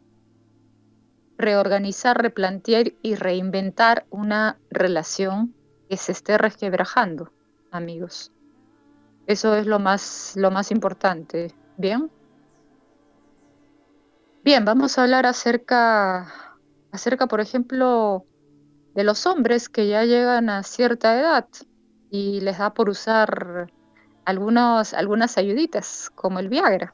reorganizar, 1.37 2.21
replantear 2.21 2.93
y 3.01 3.15
reinventar 3.15 4.05
una 4.09 4.59
relación 4.69 5.55
que 5.89 5.97
se 5.97 6.11
esté 6.11 6.37
resquebrajando, 6.37 7.31
amigos. 7.71 8.31
Eso 9.25 9.55
es 9.55 9.65
lo 9.65 9.79
más, 9.79 10.33
lo 10.35 10.51
más 10.51 10.71
importante. 10.71 11.53
¿Bien? 11.77 12.11
Bien, 14.43 14.65
vamos 14.65 14.97
a 14.97 15.03
hablar 15.03 15.25
acerca, 15.25 16.48
acerca, 16.91 17.27
por 17.27 17.41
ejemplo, 17.41 18.25
de 18.95 19.03
los 19.03 19.25
hombres 19.25 19.69
que 19.69 19.87
ya 19.87 20.03
llegan 20.05 20.49
a 20.49 20.63
cierta 20.63 21.19
edad 21.19 21.47
y 22.09 22.41
les 22.41 22.57
da 22.57 22.73
por 22.73 22.89
usar 22.89 23.71
algunas 24.25 25.37
ayuditas, 25.37 26.11
como 26.15 26.39
el 26.39 26.49
Viagra. 26.49 26.93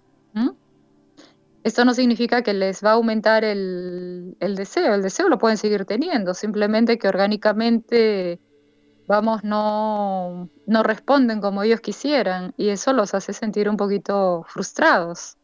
Esto 1.65 1.83
no 1.83 1.95
significa 1.95 2.43
que 2.43 2.53
les 2.53 2.83
va 2.83 2.91
a 2.91 2.93
aumentar 2.93 3.43
el, 3.43 4.35
deseo, 4.39 4.93
el 4.93 5.01
deseo 5.01 5.29
lo 5.29 5.39
pueden 5.39 5.57
seguir 5.57 5.85
teniendo, 5.85 6.35
simplemente 6.35 6.99
que 6.99 7.07
orgánicamente, 7.07 8.39
vamos, 9.07 9.43
no, 9.43 10.47
no 10.67 10.83
responden 10.83 11.41
como 11.41 11.63
ellos 11.63 11.81
quisieran 11.81 12.53
y 12.55 12.69
eso 12.69 12.93
los 12.93 13.15
hace 13.15 13.33
sentir 13.33 13.67
un 13.67 13.77
poquito 13.77 14.45
frustrados. 14.47 15.37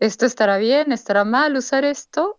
¿Esto 0.00 0.26
estará 0.26 0.58
bien? 0.58 0.90
¿Estará 0.90 1.24
mal 1.24 1.56
usar 1.56 1.84
esto? 1.84 2.37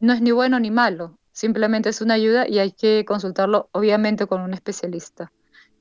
No 0.00 0.14
es 0.14 0.22
ni 0.22 0.30
bueno 0.30 0.58
ni 0.58 0.70
malo, 0.70 1.18
simplemente 1.30 1.90
es 1.90 2.00
una 2.00 2.14
ayuda 2.14 2.48
y 2.48 2.58
hay 2.58 2.72
que 2.72 3.04
consultarlo 3.04 3.68
obviamente 3.72 4.26
con 4.26 4.40
un 4.40 4.54
especialista. 4.54 5.30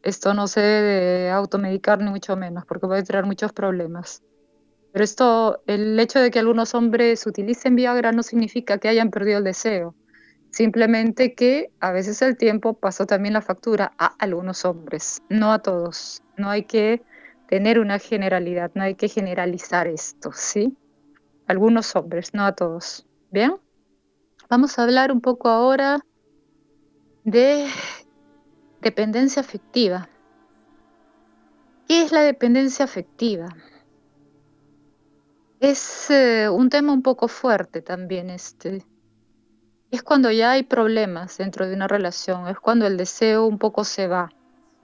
Esto 0.04 0.34
no 0.34 0.48
se 0.48 0.60
debe 0.60 1.32
automedicar 1.32 2.02
ni 2.02 2.10
mucho 2.10 2.36
menos 2.36 2.66
porque 2.66 2.86
puede 2.86 3.04
traer 3.04 3.26
muchos 3.26 3.54
problemas. 3.54 4.22
Pero 4.92 5.06
esto, 5.06 5.64
el 5.68 5.98
hecho 5.98 6.20
de 6.20 6.32
que 6.32 6.40
algunos 6.40 6.76
hombres 6.76 7.26
utilicen 7.26 7.78
Viagra 7.78 8.12
no 8.12 8.22
significa 8.22 8.78
que 8.78 8.90
hayan 8.90 9.10
perdido 9.10 9.38
el 9.38 9.46
deseo. 9.46 9.96
Simplemente 10.52 11.34
que 11.34 11.72
a 11.80 11.94
veces 11.94 12.22
el 12.22 12.36
tiempo 12.36 12.74
pasó 12.74 13.06
también 13.06 13.34
la 13.34 13.42
factura 13.42 13.94
a 13.98 14.08
algunos 14.20 14.66
hombres, 14.66 15.22
no 15.30 15.54
a 15.54 15.60
todos. 15.60 16.24
No 16.36 16.50
hay 16.50 16.64
que 16.64 17.04
tener 17.48 17.80
una 17.80 18.00
generalidad, 18.00 18.72
no 18.74 18.84
hay 18.84 18.96
que 18.96 19.08
generalizar 19.08 19.88
esto, 19.88 20.32
¿sí? 20.34 20.76
Algunos 21.48 21.96
hombres, 21.96 22.34
no 22.34 22.46
a 22.46 22.54
todos. 22.54 23.06
¿Bien? 23.32 23.54
Vamos 24.50 24.80
a 24.80 24.84
hablar 24.84 25.12
un 25.12 25.22
poco 25.22 25.48
ahora 25.48 26.04
de 27.24 27.68
dependencia 28.82 29.44
afectiva. 29.44 30.10
¿Qué 31.88 32.02
es 32.02 32.12
la 32.12 32.22
dependencia 32.22 32.84
afectiva? 32.84 33.48
Es 35.60 36.10
eh, 36.10 36.50
un 36.50 36.70
tema 36.70 36.94
un 36.94 37.04
poco 37.04 37.28
fuerte 37.28 37.84
también 37.84 38.32
este. 38.32 38.84
Es 39.92 40.02
cuando 40.02 40.32
ya 40.32 40.54
hay 40.54 40.64
problemas 40.64 41.38
dentro 41.38 41.68
de 41.68 41.76
una 41.76 41.88
relación, 41.88 42.48
es 42.48 42.60
cuando 42.60 42.88
el 42.88 42.98
deseo 42.98 43.46
un 43.46 43.60
poco 43.60 43.84
se 43.84 44.08
va, 44.08 44.32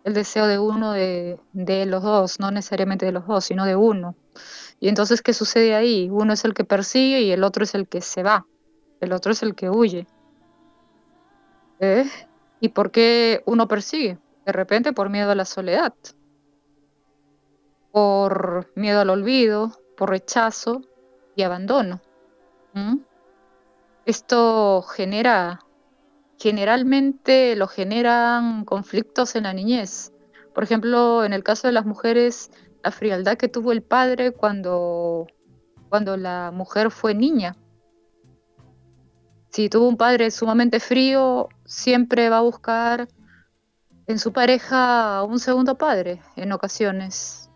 el 0.04 0.14
deseo 0.14 0.46
de 0.46 0.60
uno 0.60 0.92
de, 0.92 1.40
de 1.54 1.88
los 1.88 2.04
dos, 2.04 2.40
no 2.40 2.52
necesariamente 2.52 3.08
de 3.08 3.14
los 3.14 3.26
dos, 3.26 3.46
sino 3.46 3.66
de 3.66 3.76
uno. 3.76 4.16
Y 4.80 4.90
entonces, 4.90 5.24
¿qué 5.24 5.34
sucede 5.34 5.74
ahí? 5.74 6.08
Uno 6.12 6.34
es 6.34 6.46
el 6.46 6.54
que 6.54 6.66
persigue 6.66 7.22
y 7.22 7.32
el 7.32 7.44
otro 7.44 7.64
es 7.64 7.74
el 7.74 7.88
que 7.88 8.02
se 8.02 8.22
va, 8.22 8.46
el 9.02 9.14
otro 9.14 9.32
es 9.32 9.44
el 9.44 9.56
que 9.56 9.70
huye. 9.70 10.08
¿Eh? 11.80 12.06
¿Y 12.60 12.70
por 12.70 12.92
qué 12.92 13.44
uno 13.46 13.68
persigue? 13.68 14.18
De 14.46 14.52
repente 14.52 14.94
por 14.94 15.10
miedo 15.10 15.32
a 15.32 15.36
la 15.36 15.46
soledad, 15.46 15.94
por 17.92 18.72
miedo 18.76 19.02
al 19.02 19.10
olvido, 19.10 19.72
por 19.98 20.10
rechazo 20.10 20.82
y 21.36 21.44
abandono. 21.44 22.02
Esto 24.06 24.82
genera, 24.84 25.62
generalmente 26.38 27.56
lo 27.56 27.68
generan 27.68 28.66
conflictos 28.66 29.36
en 29.36 29.44
la 29.44 29.54
niñez. 29.54 30.12
Por 30.54 30.64
ejemplo, 30.64 31.24
en 31.26 31.34
el 31.34 31.44
caso 31.44 31.68
de 31.68 31.74
las 31.74 31.86
mujeres, 31.86 32.52
la 32.84 32.92
frialdad 32.92 33.38
que 33.38 33.48
tuvo 33.48 33.72
el 33.72 33.82
padre 33.82 34.32
cuando, 34.32 35.28
cuando 35.90 36.18
la 36.18 36.52
mujer 36.54 36.92
fue 36.92 37.16
niña. 37.16 37.56
Si 39.56 39.70
tuvo 39.70 39.88
un 39.88 39.96
padre 39.96 40.32
sumamente 40.32 40.82
frío, 40.82 41.48
siempre 41.64 42.28
va 42.28 42.40
a 42.40 42.42
buscar 42.42 43.08
en 44.06 44.20
su 44.20 44.34
pareja 44.34 45.24
un 45.24 45.40
segundo 45.40 45.78
padre 45.78 46.22
en 46.36 46.52
ocasiones 46.52 47.50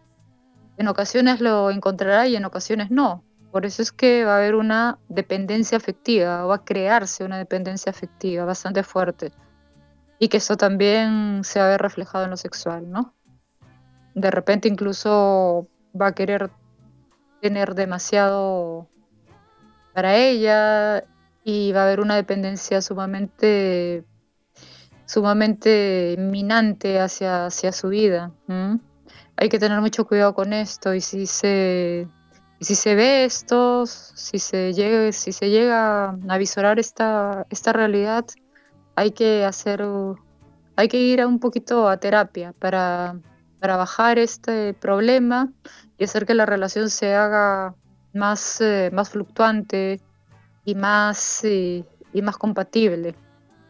en 0.77 0.87
ocasiones 0.87 1.41
lo 1.41 1.69
encontrará 1.69 2.25
y 2.25 2.37
en 2.37 2.45
ocasiones 2.45 2.89
no. 2.89 3.25
Por 3.51 3.65
eso 3.65 3.81
es 3.81 3.91
que 3.91 4.23
va 4.23 4.35
a 4.35 4.37
haber 4.37 4.55
una 4.55 4.97
dependencia 5.09 5.77
afectiva, 5.77 6.45
va 6.45 6.55
a 6.55 6.63
crearse 6.63 7.25
una 7.25 7.37
dependencia 7.37 7.89
afectiva 7.89 8.45
bastante 8.45 8.81
fuerte. 8.83 9.33
Y 10.19 10.29
que 10.29 10.37
eso 10.37 10.55
también 10.55 11.41
se 11.43 11.59
va 11.59 11.65
a 11.65 11.69
ver 11.71 11.81
reflejado 11.81 12.23
en 12.23 12.29
lo 12.29 12.37
sexual, 12.37 12.89
¿no? 12.89 13.13
De 14.15 14.31
repente 14.31 14.69
incluso 14.69 15.67
va 16.01 16.07
a 16.07 16.15
querer 16.15 16.49
tener 17.41 17.75
demasiado 17.75 18.87
para 19.93 20.15
ella 20.15 21.03
y 21.43 21.71
va 21.71 21.81
a 21.81 21.83
haber 21.85 21.99
una 21.99 22.15
dependencia 22.15 22.81
sumamente 22.81 24.03
sumamente 25.05 26.15
minante 26.19 26.99
hacia, 26.99 27.47
hacia 27.47 27.71
su 27.71 27.89
vida 27.89 28.31
hay 29.39 29.47
que 29.47 29.57
tener 29.57 29.79
mucho 29.79 30.05
cuidado 30.05 30.33
con 30.33 30.51
esto 30.51 30.93
y 30.93 30.99
si 30.99 31.25
se, 31.25 32.07
si 32.59 32.75
se 32.75 32.95
ve 32.95 33.23
esto, 33.23 33.85
si 33.85 34.37
se 34.37 34.73
llega, 34.73 35.11
si 35.13 35.31
se 35.31 35.49
llega 35.49 36.09
a 36.27 36.37
visorar 36.37 36.77
esta, 36.77 37.45
esta 37.49 37.71
realidad, 37.71 38.25
hay 38.95 39.11
que 39.11 39.45
hacer, 39.45 39.81
hay 40.75 40.87
que 40.89 40.97
ir 40.97 41.21
a 41.21 41.27
un 41.27 41.39
poquito 41.39 41.87
a 41.87 41.97
terapia 41.97 42.53
para, 42.59 43.17
para 43.61 43.77
bajar 43.77 44.19
este 44.19 44.73
problema 44.73 45.53
y 45.97 46.03
hacer 46.03 46.25
que 46.25 46.33
la 46.33 46.45
relación 46.45 46.89
se 46.89 47.15
haga 47.15 47.75
más, 48.13 48.59
eh, 48.59 48.89
más 48.91 49.09
fluctuante 49.11 50.01
y 50.69 50.75
más, 50.75 51.43
eh, 51.43 51.83
y 52.13 52.21
más 52.21 52.37
compatible, 52.37 53.15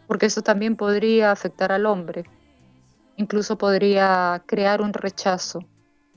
porque 0.07 0.27
eso 0.27 0.41
también 0.41 0.75
podría 0.75 1.31
afectar 1.31 1.71
al 1.71 1.85
hombre 1.85 2.25
incluso 3.19 3.57
podría 3.57 4.41
crear 4.45 4.81
un 4.81 4.93
rechazo. 4.93 5.59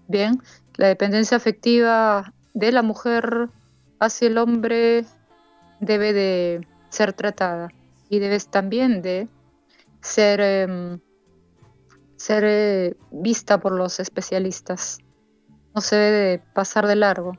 Bien, 0.06 0.40
la 0.76 0.86
dependencia 0.86 1.36
afectiva 1.36 2.32
de 2.54 2.70
la 2.70 2.82
mujer 2.82 3.48
hacia 3.98 4.28
el 4.28 4.38
hombre 4.38 5.04
debe 5.80 6.12
de 6.12 6.66
ser 6.90 7.12
tratada 7.12 7.70
y 8.08 8.20
debe 8.20 8.38
también 8.38 9.02
de 9.02 9.28
ser, 10.00 10.40
em, 10.40 11.00
ser 12.16 12.44
eh, 12.46 12.96
vista 13.10 13.58
por 13.58 13.72
los 13.72 13.98
especialistas. 13.98 15.00
No 15.74 15.80
se 15.80 15.96
debe 15.96 16.44
pasar 16.54 16.86
de 16.86 16.96
largo, 16.96 17.32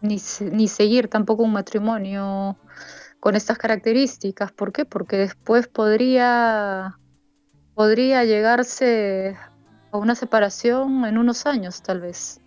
ni, 0.00 0.18
ni 0.52 0.68
seguir 0.68 1.08
tampoco 1.08 1.42
un 1.42 1.52
matrimonio 1.52 2.56
con 3.20 3.34
estas 3.34 3.58
características. 3.58 4.52
¿Por 4.52 4.72
qué? 4.72 4.84
Porque 4.84 5.16
después 5.16 5.68
podría 5.68 6.98
podría 7.78 8.24
llegarse 8.24 9.36
a 9.92 9.98
una 9.98 10.16
separación 10.16 11.04
en 11.04 11.16
unos 11.16 11.46
años 11.46 11.80
tal 11.80 12.00
vez. 12.00 12.40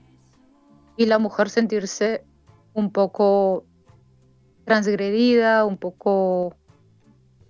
Y 0.98 1.06
la 1.06 1.20
mujer 1.20 1.50
sentirse 1.50 2.26
un 2.74 2.92
poco 2.92 3.64
transgredida, 4.66 5.64
un 5.64 5.78
poco 5.78 6.54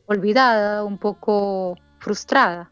olvidada, 0.05 0.83
un 0.83 0.99
poco 0.99 1.75
frustrada. 1.97 2.71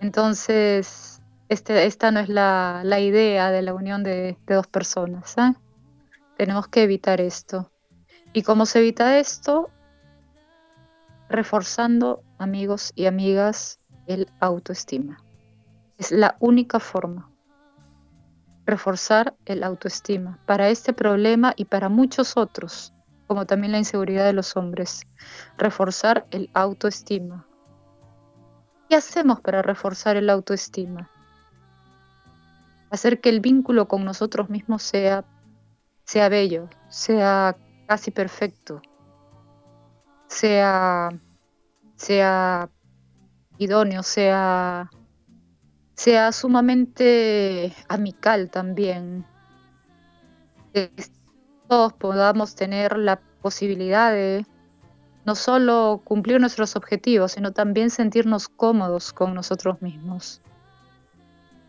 Entonces, 0.00 1.22
este, 1.48 1.86
esta 1.86 2.10
no 2.10 2.18
es 2.18 2.28
la, 2.28 2.82
idea 3.00 3.52
de 3.52 3.62
la 3.62 3.72
unión 3.72 4.02
de, 4.02 4.36
dos 4.48 4.66
personas. 4.66 5.36
¿eh? 5.38 5.54
Tenemos 6.38 6.68
que 6.68 6.84
evitar 6.84 7.20
esto. 7.20 7.72
¿Y 8.32 8.44
cómo 8.44 8.64
se 8.64 8.78
evita 8.78 9.18
esto? 9.18 9.70
Reforzando 11.28 12.22
amigos 12.38 12.92
y 12.94 13.06
amigas 13.06 13.80
el 14.06 14.30
autoestima. 14.38 15.18
Es 15.98 16.12
la 16.12 16.36
única 16.38 16.78
forma. 16.78 17.28
Reforzar 18.66 19.34
el 19.46 19.64
autoestima 19.64 20.38
para 20.46 20.68
este 20.68 20.92
problema 20.92 21.54
y 21.56 21.64
para 21.64 21.88
muchos 21.88 22.36
otros, 22.36 22.94
como 23.26 23.44
también 23.44 23.72
la 23.72 23.78
inseguridad 23.78 24.24
de 24.24 24.32
los 24.32 24.56
hombres. 24.56 25.02
Reforzar 25.56 26.24
el 26.30 26.50
autoestima. 26.54 27.48
¿Qué 28.88 28.94
hacemos 28.94 29.40
para 29.40 29.60
reforzar 29.60 30.16
el 30.16 30.30
autoestima? 30.30 31.10
Hacer 32.90 33.20
que 33.20 33.28
el 33.28 33.40
vínculo 33.40 33.88
con 33.88 34.04
nosotros 34.04 34.48
mismos 34.50 34.84
sea, 34.84 35.24
sea 36.08 36.30
bello, 36.30 36.70
sea 36.88 37.54
casi 37.86 38.10
perfecto, 38.10 38.80
sea, 40.26 41.10
sea 41.96 42.70
idóneo, 43.58 44.02
sea, 44.02 44.88
sea 45.92 46.32
sumamente 46.32 47.74
amical 47.88 48.48
también. 48.48 49.26
que 50.72 50.90
todos 51.68 51.92
podamos 51.92 52.54
tener 52.54 52.96
la 52.96 53.20
posibilidad 53.42 54.10
de 54.10 54.46
no 55.26 55.34
solo 55.34 56.00
cumplir 56.04 56.40
nuestros 56.40 56.74
objetivos, 56.74 57.32
sino 57.32 57.52
también 57.52 57.90
sentirnos 57.90 58.48
cómodos 58.48 59.12
con 59.12 59.34
nosotros 59.34 59.82
mismos, 59.82 60.40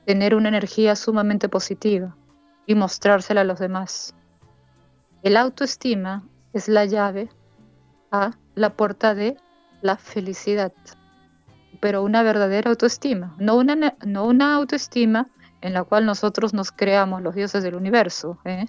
tener 0.06 0.34
una 0.34 0.48
energía 0.48 0.96
sumamente 0.96 1.50
positiva 1.50 2.16
y 2.66 2.76
mostrársela 2.76 3.42
a 3.42 3.44
los 3.44 3.60
demás. 3.60 4.16
El 5.24 5.38
autoestima 5.38 6.24
es 6.54 6.68
la 6.68 6.86
llave 6.86 7.30
a 8.12 8.32
la 8.56 8.72
puerta 8.72 9.16
de 9.16 9.38
la 9.82 9.98
felicidad, 9.98 10.74
pero 11.80 12.04
una 12.04 12.24
verdadera 12.24 12.70
autoestima, 12.72 13.36
no 13.38 13.56
una, 13.56 13.96
no 14.06 14.26
una 14.26 14.56
autoestima 14.56 15.30
en 15.62 15.74
la 15.74 15.84
cual 15.84 16.06
nosotros 16.06 16.54
nos 16.54 16.72
creamos 16.72 17.22
los 17.22 17.36
dioses 17.36 17.64
del 17.64 17.76
universo, 17.76 18.40
¿eh? 18.46 18.66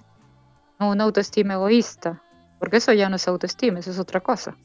no 0.79 0.91
una 0.91 1.05
autoestima 1.05 1.55
egoísta, 1.55 2.21
porque 2.59 2.77
eso 2.77 2.93
ya 2.93 3.09
no 3.09 3.15
es 3.15 3.27
autoestima, 3.27 3.79
eso 3.79 3.91
es 3.91 3.99
otra 3.99 4.19
cosa 4.21 4.55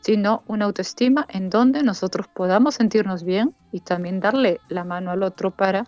sino 0.00 0.42
una 0.46 0.64
autoestima 0.64 1.26
en 1.28 1.50
donde 1.50 1.82
nosotros 1.82 2.28
podamos 2.28 2.76
sentirnos 2.76 3.24
bien 3.24 3.54
y 3.72 3.80
también 3.80 4.20
darle 4.20 4.60
la 4.68 4.84
mano 4.84 5.10
al 5.10 5.22
otro 5.22 5.50
para 5.50 5.86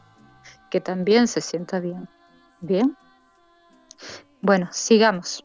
que 0.70 0.80
también 0.80 1.28
se 1.28 1.40
sienta 1.40 1.80
bien. 1.80 2.09
Bien. 2.61 2.96
Bueno, 4.42 4.68
sigamos. 4.72 5.44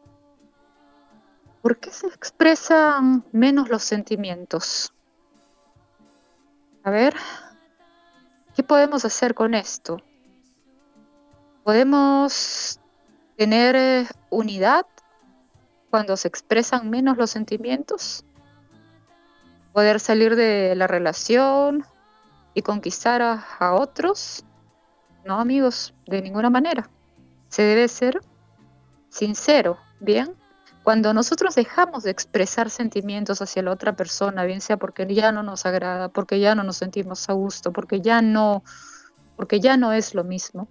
¿Por 1.62 1.80
qué 1.80 1.92
se 1.92 2.08
expresan 2.08 3.24
menos 3.32 3.70
los 3.70 3.84
sentimientos? 3.84 4.94
A 6.84 6.92
ver, 6.92 7.16
¿qué 8.56 8.64
podemos 8.64 9.04
hacer 9.06 9.34
con 9.34 9.54
esto? 9.54 9.98
¿Podemos 11.64 12.80
tener 13.38 13.76
eh, 13.76 14.08
unidad 14.30 14.86
cuando 15.90 16.16
se 16.16 16.28
expresan 16.28 16.90
menos 16.90 17.18
los 17.18 17.32
sentimientos? 17.32 18.26
poder 19.76 20.00
salir 20.00 20.38
de 20.38 20.74
la 20.74 20.88
relación 20.88 21.86
y 22.54 22.62
conquistar 22.62 23.22
a, 23.22 23.74
otros. 23.74 24.46
No, 25.26 25.38
amigos, 25.38 25.94
de 26.08 26.22
ninguna 26.22 26.50
manera. 26.50 26.90
Se 27.50 27.64
debe 27.64 27.90
ser 27.90 28.22
sincero, 29.16 29.78
¿bien? 30.00 30.36
Cuando 30.84 31.14
nosotros 31.14 31.56
dejamos 31.56 32.04
de 32.04 32.12
expresar 32.12 32.70
sentimientos 32.70 33.42
hacia 33.42 33.64
la 33.64 33.72
otra 33.72 33.96
persona, 33.96 34.44
bien 34.44 34.62
sea 34.62 34.78
porque 34.78 35.08
ya 35.08 35.32
no 35.32 35.42
nos 35.42 35.66
agrada, 35.66 36.10
porque 36.10 36.40
ya 36.40 36.54
no 36.54 36.64
nos 36.64 36.78
sentimos 36.78 37.28
a 37.30 37.34
gusto, 37.34 37.72
porque 37.72 38.02
ya 38.02 38.22
no, 38.22 38.64
porque 39.38 39.60
ya 39.60 39.78
no 39.78 39.94
es 39.94 40.14
lo 40.14 40.24
mismo, 40.24 40.68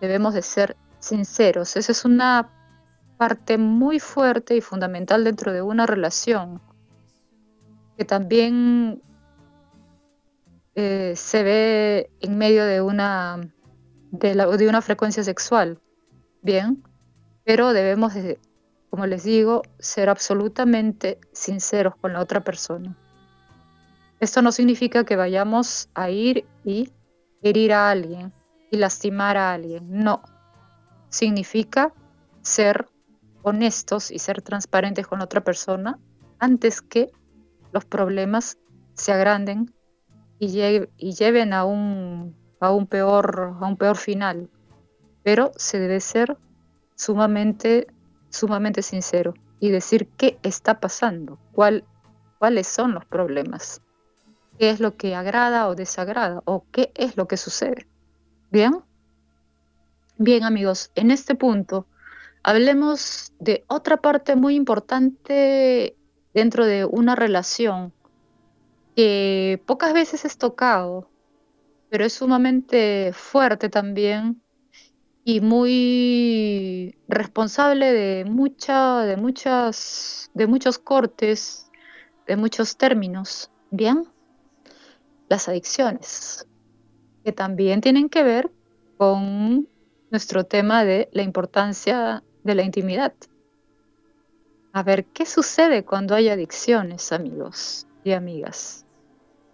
debemos 0.00 0.34
de 0.34 0.42
ser 0.42 0.76
sinceros. 1.00 1.76
Esa 1.76 1.92
es 1.92 2.04
una 2.04 2.48
parte 3.18 3.58
muy 3.58 3.98
fuerte 3.98 4.56
y 4.56 4.60
fundamental 4.60 5.24
dentro 5.24 5.52
de 5.52 5.60
una 5.60 5.84
relación 5.86 6.60
que 7.98 8.04
también 8.04 9.02
eh, 10.74 11.14
se 11.16 11.42
ve 11.42 12.10
en 12.20 12.38
medio 12.38 12.64
de 12.64 12.80
una, 12.80 13.40
de, 14.10 14.34
de 14.34 14.68
una 14.68 14.80
frecuencia 14.80 15.22
sexual, 15.22 15.80
¿bien? 16.40 16.82
Pero 17.44 17.72
debemos, 17.72 18.14
de, 18.14 18.38
como 18.90 19.06
les 19.06 19.24
digo, 19.24 19.62
ser 19.78 20.08
absolutamente 20.08 21.18
sinceros 21.32 21.94
con 21.96 22.12
la 22.12 22.20
otra 22.20 22.42
persona. 22.42 22.96
Esto 24.20 24.40
no 24.40 24.52
significa 24.52 25.04
que 25.04 25.16
vayamos 25.16 25.88
a 25.94 26.10
ir 26.10 26.46
y 26.64 26.90
herir 27.42 27.72
a 27.72 27.90
alguien 27.90 28.32
y 28.70 28.78
lastimar 28.78 29.36
a 29.36 29.52
alguien, 29.52 29.86
no. 29.90 30.22
Significa 31.10 31.92
ser 32.42 32.88
honestos 33.42 34.10
y 34.10 34.18
ser 34.18 34.40
transparentes 34.40 35.06
con 35.06 35.18
la 35.18 35.26
otra 35.26 35.42
persona 35.42 35.98
antes 36.38 36.80
que 36.80 37.10
los 37.72 37.84
problemas 37.84 38.58
se 38.94 39.12
agranden 39.12 39.74
y, 40.38 40.48
lleven 40.48 41.52
a, 41.52 41.64
un 41.64 42.34
peor, 42.88 43.56
a 43.60 43.66
un 43.66 43.76
peor 43.76 43.96
final. 43.96 44.50
Pero 45.22 45.52
se 45.56 45.78
debe 45.78 46.00
ser 46.00 46.36
sumamente, 47.04 47.86
sumamente 48.30 48.80
sincero 48.82 49.34
y 49.60 49.70
decir 49.70 50.08
qué 50.16 50.38
está 50.42 50.80
pasando, 50.80 51.38
cuál, 51.52 51.84
cuáles 52.38 52.66
son 52.66 52.94
los 52.94 53.04
problemas, 53.04 53.82
qué 54.58 54.70
es 54.70 54.80
lo 54.80 54.96
que 54.96 55.14
agrada 55.14 55.68
o 55.68 55.74
desagrada 55.74 56.42
o 56.46 56.64
qué 56.72 56.92
es 56.94 57.16
lo 57.16 57.28
que 57.28 57.36
sucede. 57.36 57.86
¿Bien? 58.50 58.72
Bien 60.16 60.44
amigos, 60.44 60.90
en 60.94 61.10
este 61.10 61.34
punto 61.34 61.86
hablemos 62.42 63.32
de 63.38 63.64
otra 63.68 63.98
parte 63.98 64.34
muy 64.36 64.54
importante 64.54 65.96
dentro 66.32 66.64
de 66.64 66.84
una 66.84 67.14
relación 67.16 67.92
que 68.96 69.62
pocas 69.66 69.92
veces 69.92 70.24
es 70.24 70.38
tocado, 70.38 71.10
pero 71.90 72.04
es 72.04 72.14
sumamente 72.14 73.12
fuerte 73.12 73.68
también 73.68 74.43
y 75.24 75.40
muy 75.40 76.96
responsable 77.08 77.92
de 77.92 78.24
mucha, 78.26 79.00
de 79.00 79.16
muchas, 79.16 80.30
de 80.34 80.46
muchos 80.46 80.78
cortes, 80.78 81.70
de 82.26 82.36
muchos 82.36 82.76
términos. 82.76 83.50
Bien, 83.70 84.04
las 85.28 85.48
adicciones, 85.48 86.46
que 87.24 87.32
también 87.32 87.80
tienen 87.80 88.10
que 88.10 88.22
ver 88.22 88.52
con 88.98 89.66
nuestro 90.10 90.44
tema 90.44 90.84
de 90.84 91.08
la 91.12 91.22
importancia 91.22 92.22
de 92.44 92.54
la 92.54 92.62
intimidad. 92.62 93.14
A 94.72 94.82
ver, 94.82 95.06
¿qué 95.06 95.24
sucede 95.24 95.84
cuando 95.84 96.14
hay 96.14 96.28
adicciones, 96.28 97.12
amigos 97.12 97.86
y 98.04 98.12
amigas? 98.12 98.84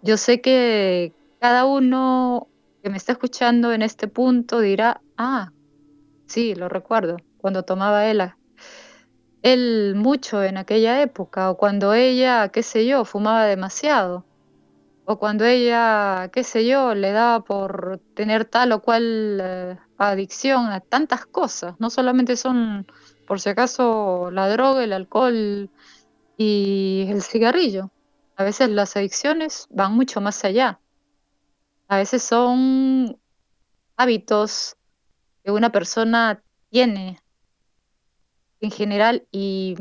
Yo 0.02 0.16
sé 0.16 0.40
que 0.40 1.12
cada 1.38 1.64
uno 1.64 2.48
que 2.83 2.90
me 2.90 2.96
está 2.96 3.12
escuchando 3.12 3.72
en 3.72 3.83
este 3.83 4.09
punto 4.09 4.61
dirá, 4.61 5.00
ah, 5.16 5.52
sí, 6.30 6.54
lo 6.54 6.68
recuerdo, 6.68 7.16
cuando 7.38 7.64
tomaba 7.64 8.06
él, 8.06 8.32
él 9.42 9.94
mucho 9.96 10.42
en 10.42 10.56
aquella 10.58 11.02
época, 11.02 11.50
o 11.50 11.56
cuando 11.56 11.92
ella, 11.92 12.48
qué 12.50 12.62
sé 12.62 12.86
yo, 12.86 13.04
fumaba 13.04 13.44
demasiado, 13.46 14.24
o 15.04 15.18
cuando 15.18 15.44
ella, 15.44 16.30
qué 16.32 16.44
sé 16.44 16.66
yo, 16.66 16.94
le 16.94 17.10
daba 17.10 17.44
por 17.44 18.00
tener 18.14 18.44
tal 18.44 18.72
o 18.72 18.80
cual 18.80 19.40
eh, 19.42 19.78
adicción 19.98 20.66
a 20.66 20.80
tantas 20.80 21.26
cosas, 21.26 21.74
no 21.80 21.90
solamente 21.90 22.36
son 22.36 22.86
por 23.26 23.40
si 23.40 23.48
acaso 23.48 24.30
la 24.30 24.48
droga, 24.48 24.84
el 24.84 24.92
alcohol 24.92 25.70
y 26.36 27.06
el 27.08 27.22
cigarrillo. 27.22 27.90
A 28.36 28.44
veces 28.44 28.70
las 28.70 28.96
adicciones 28.96 29.66
van 29.70 29.94
mucho 29.94 30.20
más 30.20 30.44
allá. 30.44 30.80
A 31.88 31.96
veces 31.98 32.22
son 32.22 33.20
hábitos 33.96 34.76
que 35.50 35.56
una 35.56 35.72
persona 35.72 36.42
tiene 36.70 37.18
en 38.60 38.70
general 38.70 39.26
y 39.32 39.76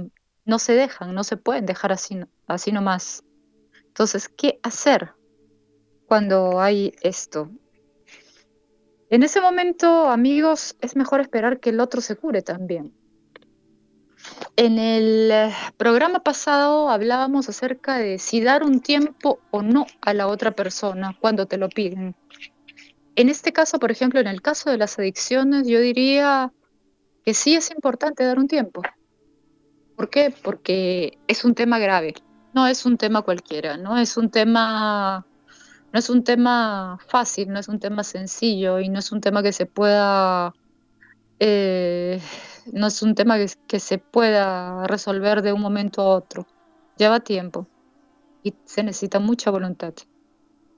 no 0.46 0.58
se 0.58 0.74
dejan, 0.74 1.14
no 1.14 1.24
se 1.24 1.38
pueden 1.38 1.68
dejar 1.68 1.92
así, 1.92 2.20
así 2.48 2.72
nomás. 2.72 3.24
Entonces, 3.86 4.30
¿qué 4.30 4.60
hacer 4.64 5.14
cuando 6.08 6.60
hay 6.60 6.96
esto? 7.02 7.52
En 9.12 9.22
ese 9.22 9.42
momento, 9.42 10.10
amigos, 10.10 10.76
es 10.82 10.96
mejor 10.96 11.22
esperar 11.22 11.60
que 11.60 11.70
el 11.70 11.80
otro 11.80 12.02
se 12.02 12.16
cure 12.16 12.42
también. 12.42 12.94
En 14.56 14.80
el 14.80 15.30
eh, 15.32 15.54
programa 15.78 16.20
pasado 16.20 16.90
hablábamos 16.90 17.48
acerca 17.48 17.98
de 17.98 18.18
si 18.18 18.42
dar 18.42 18.64
un 18.64 18.82
tiempo 18.82 19.40
o 19.52 19.62
no 19.62 19.86
a 20.02 20.14
la 20.14 20.28
otra 20.28 20.52
persona 20.52 21.16
cuando 21.20 21.46
te 21.46 21.58
lo 21.58 21.70
piden. 21.70 22.16
En 23.20 23.28
este 23.28 23.52
caso, 23.52 23.80
por 23.80 23.92
ejemplo, 23.92 24.22
en 24.22 24.28
el 24.28 24.42
caso 24.42 24.70
de 24.70 24.78
las 24.78 24.98
adicciones, 24.98 25.68
yo 25.68 25.82
diría 25.82 26.54
que 27.26 27.34
sí 27.34 27.54
es 27.54 27.70
importante 27.70 28.24
dar 28.24 28.40
un 28.40 28.48
tiempo. 28.48 28.82
¿Por 29.98 30.10
qué? 30.10 30.34
Porque 30.42 31.18
es 31.28 31.44
un 31.44 31.54
tema 31.54 31.80
grave, 31.80 32.14
no 32.54 32.66
es 32.66 32.86
un 32.86 32.96
tema 32.96 33.22
cualquiera, 33.22 33.76
no 33.76 33.98
es 33.98 34.16
un 34.16 34.30
tema 34.30 35.26
no 35.92 36.00
es 36.00 36.10
un 36.10 36.24
tema 36.24 36.98
fácil, 37.10 37.50
no 37.50 37.60
es 37.60 37.68
un 37.68 37.82
tema 37.82 38.06
sencillo 38.06 38.80
y 38.80 38.88
no 38.88 39.00
es 39.00 39.12
un 39.12 39.20
tema 39.20 39.44
que 39.44 39.52
se 39.52 39.66
pueda 39.66 40.54
eh, 41.40 42.22
no 42.72 42.88
es 42.88 43.02
un 43.02 43.16
tema 43.16 43.36
que, 43.68 43.80
se 43.82 43.98
pueda 43.98 44.88
resolver 44.88 45.42
de 45.42 45.52
un 45.52 45.60
momento 45.60 46.04
a 46.04 46.16
otro. 46.16 46.48
Lleva 46.96 47.20
tiempo 47.20 47.68
y 48.44 48.54
se 48.64 48.82
necesita 48.82 49.20
mucha 49.20 49.52
voluntad, 49.52 49.94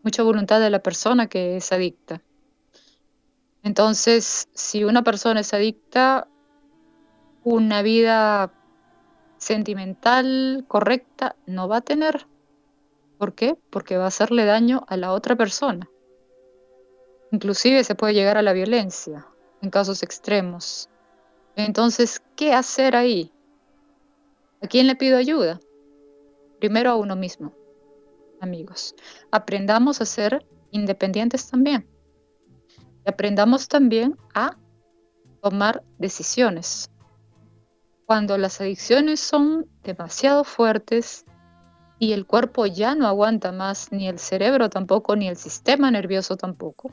mucha 0.02 0.24
voluntad 0.24 0.60
de 0.60 0.72
la 0.72 0.80
persona 0.80 1.28
que 1.28 1.58
es 1.58 1.72
adicta. 1.72 2.24
Entonces, 3.64 4.50
si 4.54 4.84
una 4.84 5.04
persona 5.04 5.42
es 5.42 5.54
adicta, 5.54 6.28
una 7.44 7.82
vida 7.82 8.54
sentimental 9.38 10.66
correcta 10.68 11.36
no 11.46 11.68
va 11.68 11.78
a 11.78 11.82
tener. 11.82 12.28
¿Por 13.18 13.34
qué? 13.34 13.56
Porque 13.70 13.98
va 13.98 14.06
a 14.06 14.08
hacerle 14.08 14.46
daño 14.46 14.84
a 14.88 14.98
la 14.98 15.12
otra 15.12 15.36
persona. 15.36 15.90
Inclusive 17.32 17.84
se 17.84 17.96
puede 17.96 18.14
llegar 18.14 18.38
a 18.38 18.42
la 18.42 18.54
violencia 18.54 19.28
en 19.62 19.70
casos 19.70 20.04
extremos 20.04 20.90
Entonces, 21.56 22.22
¿qué 22.36 22.54
hacer 22.54 22.96
ahí? 22.96 23.32
¿A 24.62 24.68
quién 24.68 24.88
le 24.88 24.96
pido 24.96 25.18
ayuda? 25.18 25.60
Primero 26.60 26.92
a 26.92 26.96
uno 26.96 27.16
mismo, 27.16 27.54
amigos. 28.40 28.96
Aprendamos 29.32 30.02
a 30.02 30.06
ser 30.06 30.46
independientes 30.72 31.50
también. 31.50 31.91
Y 33.06 33.10
aprendamos 33.10 33.68
también 33.68 34.18
a 34.34 34.58
tomar 35.42 35.84
decisiones. 35.98 36.90
Cuando 38.06 38.38
las 38.38 38.62
adicciones 38.62 39.20
son 39.20 39.68
demasiado 39.84 40.44
fuertes 40.44 41.26
y 41.98 42.14
el 42.14 42.26
cuerpo 42.26 42.66
ya 42.66 42.96
no 42.96 43.08
aguanta 43.08 43.52
más, 43.52 43.92
ni 43.92 44.08
el 44.08 44.20
cerebro 44.20 44.70
tampoco, 44.70 45.16
ni 45.16 45.28
el 45.28 45.38
sistema 45.38 45.90
nervioso 45.92 46.36
tampoco, 46.36 46.92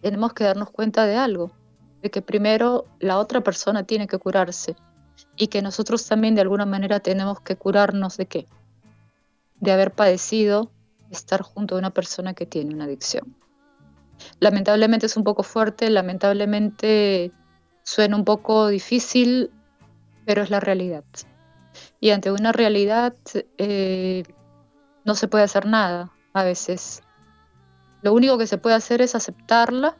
tenemos 0.00 0.32
que 0.32 0.44
darnos 0.44 0.70
cuenta 0.70 1.06
de 1.06 1.16
algo, 1.16 1.50
de 2.02 2.10
que 2.10 2.22
primero 2.22 2.86
la 3.00 3.18
otra 3.18 3.42
persona 3.42 3.84
tiene 3.84 4.06
que 4.06 4.18
curarse 4.18 4.76
y 5.36 5.48
que 5.48 5.62
nosotros 5.62 6.06
también 6.06 6.34
de 6.34 6.42
alguna 6.42 6.66
manera 6.66 7.00
tenemos 7.00 7.40
que 7.40 7.56
curarnos 7.56 8.16
de 8.16 8.26
qué? 8.26 8.46
De 9.60 9.72
haber 9.72 9.92
padecido 9.92 10.70
estar 11.10 11.42
junto 11.42 11.74
a 11.74 11.78
una 11.78 11.90
persona 11.90 12.34
que 12.34 12.46
tiene 12.46 12.74
una 12.74 12.84
adicción. 12.84 13.34
Lamentablemente 14.40 15.06
es 15.06 15.16
un 15.16 15.24
poco 15.24 15.42
fuerte, 15.42 15.90
lamentablemente 15.90 17.32
suena 17.82 18.16
un 18.16 18.24
poco 18.24 18.68
difícil, 18.68 19.50
pero 20.24 20.42
es 20.42 20.50
la 20.50 20.60
realidad. 20.60 21.04
Y 22.00 22.10
ante 22.10 22.30
una 22.30 22.52
realidad 22.52 23.14
eh, 23.58 24.24
no 25.04 25.14
se 25.14 25.28
puede 25.28 25.44
hacer 25.44 25.66
nada 25.66 26.12
a 26.32 26.44
veces. 26.44 27.02
Lo 28.02 28.12
único 28.12 28.38
que 28.38 28.46
se 28.46 28.58
puede 28.58 28.76
hacer 28.76 29.00
es 29.02 29.14
aceptarla, 29.14 29.96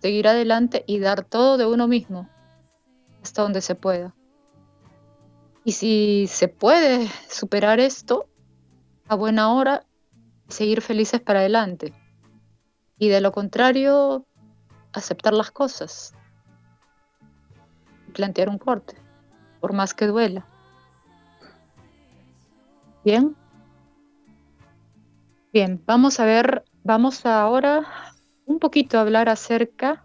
seguir 0.00 0.28
adelante 0.28 0.84
y 0.86 0.98
dar 0.98 1.24
todo 1.24 1.56
de 1.56 1.66
uno 1.66 1.88
mismo 1.88 2.28
hasta 3.22 3.42
donde 3.42 3.60
se 3.60 3.74
pueda. 3.74 4.14
Y 5.64 5.72
si 5.72 6.26
se 6.28 6.48
puede 6.48 7.08
superar 7.28 7.80
esto, 7.80 8.28
a 9.08 9.16
buena 9.16 9.52
hora, 9.52 9.84
seguir 10.48 10.80
felices 10.80 11.20
para 11.20 11.40
adelante. 11.40 11.92
Y 12.98 13.08
de 13.08 13.20
lo 13.20 13.32
contrario, 13.32 14.26
aceptar 14.92 15.34
las 15.34 15.50
cosas. 15.50 16.14
Plantear 18.14 18.48
un 18.48 18.58
corte, 18.58 18.96
por 19.60 19.72
más 19.72 19.94
que 19.94 20.06
duela. 20.06 20.46
Bien. 23.04 23.36
Bien, 25.52 25.82
vamos 25.86 26.18
a 26.20 26.24
ver, 26.24 26.64
vamos 26.84 27.24
ahora 27.26 27.86
un 28.46 28.58
poquito 28.58 28.98
a 28.98 29.02
hablar 29.02 29.28
acerca 29.28 30.04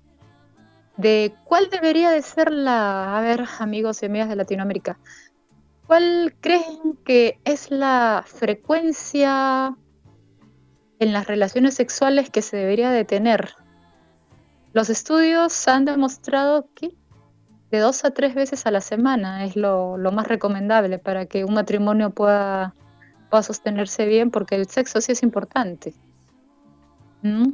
de 0.98 1.34
cuál 1.46 1.70
debería 1.70 2.12
de 2.12 2.22
ser 2.22 2.52
la, 2.52 3.18
a 3.18 3.22
ver, 3.22 3.46
amigos 3.60 4.04
y 4.04 4.06
amigas 4.06 4.30
de 4.30 4.36
Latinoamérica, 4.36 5.00
¿Cuál 5.92 6.34
creen 6.40 6.98
que 7.04 7.38
es 7.44 7.70
la 7.70 8.24
frecuencia 8.26 9.76
en 11.02 11.14
las 11.14 11.26
relaciones 11.28 11.74
sexuales 11.74 12.30
que 12.30 12.44
se 12.44 12.56
debería 12.58 12.92
de 12.92 13.04
tener? 13.04 13.56
Los 14.72 14.90
estudios 14.90 15.68
han 15.68 15.84
demostrado 15.84 16.70
que 16.76 16.92
de 17.72 17.80
dos 17.80 18.06
a 18.06 18.12
tres 18.12 18.36
veces 18.36 18.68
a 18.68 18.72
la 18.72 18.82
semana 18.82 19.44
es 19.44 19.56
lo, 19.56 19.98
más 19.98 20.28
recomendable 20.28 21.00
para 21.00 21.26
que 21.26 21.44
un 21.44 21.56
matrimonio 21.56 22.12
pueda, 22.12 22.76
pueda, 23.30 23.42
sostenerse 23.42 24.06
bien, 24.06 24.30
porque 24.30 24.56
el 24.56 24.68
sexo 24.68 25.02
sí 25.02 25.14
es 25.14 25.24
importante. 25.24 25.96
¿Mm? 27.24 27.54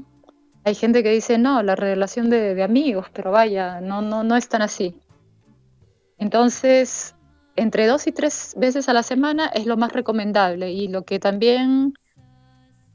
Hay 0.65 0.75
gente 0.75 1.01
que 1.01 1.11
dice, 1.11 1.37
no, 1.37 1.63
la 1.63 1.77
relación 1.77 2.29
de, 2.29 2.53
de 2.53 2.63
amigos, 2.63 3.07
pero 3.13 3.31
vaya, 3.31 3.79
no, 3.79 4.01
no, 4.01 4.25
no 4.25 4.35
es 4.35 4.49
tan 4.49 4.61
así. 4.61 4.99
Entonces, 6.17 7.15
entre 7.55 7.87
dos 7.87 8.07
y 8.07 8.11
tres 8.11 8.55
veces 8.57 8.89
a 8.89 8.93
la 8.93 9.03
semana 9.03 9.47
es 9.47 9.65
lo 9.65 9.77
más 9.77 9.93
recomendable 9.93 10.71
y 10.71 10.89
lo 10.89 11.03
que 11.03 11.19
también 11.19 11.93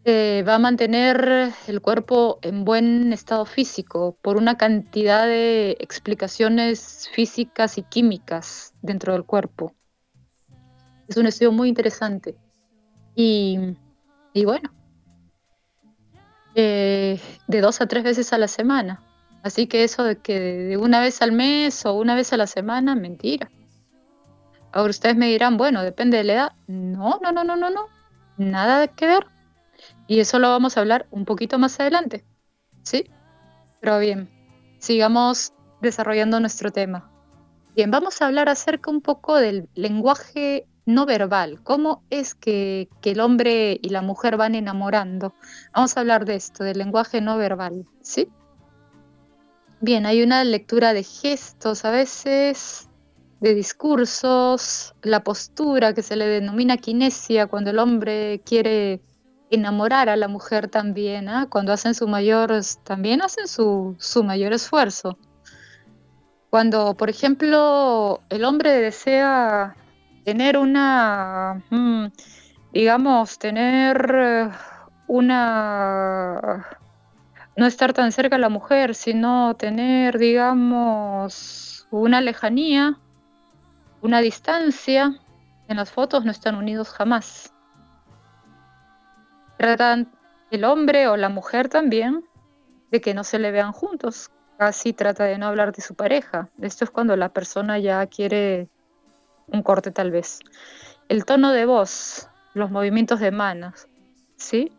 eh, 0.05 0.45
va 0.47 0.57
a 0.57 0.59
mantener 0.59 1.53
el 1.69 1.81
cuerpo 1.81 2.41
en 2.43 2.65
buen 2.65 3.13
estado 3.13 3.45
físico 3.45 4.17
por 4.21 4.37
una 4.37 4.57
cantidad 4.57 5.27
de 5.27 5.77
explicaciones 5.79 7.09
físicas 7.13 7.79
y 7.79 7.83
químicas 7.83 8.75
dentro 8.83 9.13
del 9.13 9.25
cuerpo. 9.25 9.75
Es 11.07 11.17
un 11.17 11.27
estudio 11.27 11.53
muy 11.53 11.69
interesante. 11.69 12.37
Y, 13.15 13.77
bueno, 14.45 14.73
eh, 16.55 17.21
de 17.47 17.61
dos 17.61 17.81
a 17.81 17.87
tres 17.87 18.03
veces 18.03 18.33
a 18.33 18.39
la 18.39 18.49
semana. 18.49 19.03
Así 19.43 19.67
que 19.67 19.85
eso 19.85 20.03
de 20.05 20.17
que 20.17 20.41
de 20.41 20.77
una 20.79 21.01
vez 21.01 21.21
al 21.23 21.33
mes 21.33 21.85
o 21.87 21.95
una 21.95 22.15
vez 22.15 22.33
a 22.33 22.37
la 22.37 22.47
semana, 22.47 22.95
mentira. 22.95 23.51
Ahora 24.73 24.91
ustedes 24.91 25.17
me 25.17 25.27
dirán, 25.29 25.57
bueno, 25.59 25.83
depende 25.83 26.17
de 26.17 26.25
la 26.25 26.33
edad. 26.33 26.53
No, 26.67 27.21
no, 27.23 27.31
no, 27.31 27.45
no, 27.45 27.57
no, 27.57 27.71
no. 27.71 27.87
Nada 28.39 28.89
que 28.89 29.07
ver. 29.07 29.32
Y 30.07 30.21
eso 30.21 30.39
lo 30.39 30.49
vamos 30.49 30.77
a 30.77 30.81
hablar 30.81 31.07
un 31.11 31.25
poquito 31.25 31.59
más 31.59 31.79
adelante. 31.81 32.25
¿Sí? 32.83 33.11
Pero 33.81 33.99
bien, 33.99 34.31
sigamos 34.79 35.53
desarrollando 35.81 36.41
nuestro 36.41 36.71
tema. 36.71 37.11
Bien, 37.75 37.91
vamos 37.91 38.21
a 38.21 38.27
hablar 38.27 38.49
acerca 38.49 38.91
un 38.91 39.01
poco 39.01 39.37
del 39.37 39.69
lenguaje 39.75 40.67
no 40.85 41.07
verbal. 41.07 41.63
¿Cómo 41.63 42.05
es 42.11 42.35
que, 42.35 42.89
que, 43.01 43.13
el 43.13 43.21
hombre 43.21 43.79
y 43.81 43.89
la 43.89 44.03
mujer 44.03 44.37
van 44.37 44.55
enamorando? 44.55 45.35
Vamos 45.75 45.97
a 45.97 46.01
hablar 46.01 46.25
de 46.25 46.35
esto, 46.35 46.65
del 46.65 46.79
lenguaje 46.79 47.21
no 47.21 47.37
verbal. 47.37 47.87
¿Sí? 48.03 48.29
Bien, 49.81 50.07
hay 50.07 50.23
una 50.23 50.45
lectura 50.45 50.93
de 50.93 51.03
gestos 51.03 51.85
a 51.85 51.91
veces, 51.91 52.89
de 53.41 53.55
discursos, 53.55 54.95
la 55.03 55.25
postura 55.25 55.93
que 55.93 56.03
se 56.03 56.15
le 56.15 56.27
denomina 56.27 56.77
kinesia 56.77 57.49
cuando 57.49 57.71
el 57.71 57.81
hombre 57.81 58.41
quiere 58.47 59.03
enamorar 59.53 60.09
a 60.09 60.17
la 60.17 60.29
mujer 60.29 60.69
también, 60.69 61.29
¿ah? 61.29 61.47
cuando 61.49 61.73
hacen 61.73 61.95
su 61.95 62.09
mayor, 62.09 62.53
también 62.85 63.21
hacen 63.21 63.47
su, 63.47 63.95
su 63.99 64.25
mayor 64.25 64.55
esfuerzo. 64.55 65.19
Cuando, 66.49 66.95
por 66.95 67.11
ejemplo, 67.11 68.23
el 68.31 68.45
hombre 68.45 68.73
desea 68.73 69.77
tener 70.25 70.57
una, 70.57 71.63
mm, 71.69 72.07
digamos, 72.73 73.39
tener 73.39 74.51
una, 75.07 76.67
no 77.55 77.67
estar 77.67 77.93
tan 77.93 78.11
cerca 78.11 78.37
a 78.37 78.39
la 78.39 78.49
mujer, 78.49 78.95
sino 78.95 79.55
tener, 79.57 80.19
digamos, 80.19 81.87
una 81.91 82.23
lejanía, 82.23 82.99
una 84.01 84.21
distancia, 84.23 85.21
en 85.69 85.77
las 85.77 85.91
fotos 85.91 86.25
no 86.25 86.31
están 86.31 86.55
unidos 86.55 86.89
jamás. 86.89 87.52
Tratan 89.63 90.11
el 90.51 90.65
hombre 90.65 91.07
o 91.07 91.17
la 91.17 91.29
mujer 91.29 91.69
también 91.69 92.25
de 92.91 93.01
que 93.01 93.15
no 93.15 93.23
se 93.23 93.39
le 93.39 93.53
vean 93.53 93.71
juntos. 93.71 94.29
Casi 94.59 94.93
trata 94.93 95.23
de 95.23 95.39
no 95.39 95.47
hablar 95.47 95.71
de 95.71 95.83
su 95.83 95.95
pareja. 95.95 96.49
Esto 96.61 96.85
es 96.85 96.91
cuando 96.91 97.15
la 97.15 97.29
persona 97.29 97.79
ya 97.79 98.05
quiere 98.09 98.69
un 99.47 99.63
corte 99.63 99.93
tal 99.93 100.11
vez. 100.11 100.41
El 101.09 101.25
tono 101.25 101.53
de 101.53 101.65
voz, 101.65 102.29
los 102.55 102.73
movimientos 102.73 103.21
de 103.21 103.31
manos, 103.31 103.87
¿sí? 104.35 104.73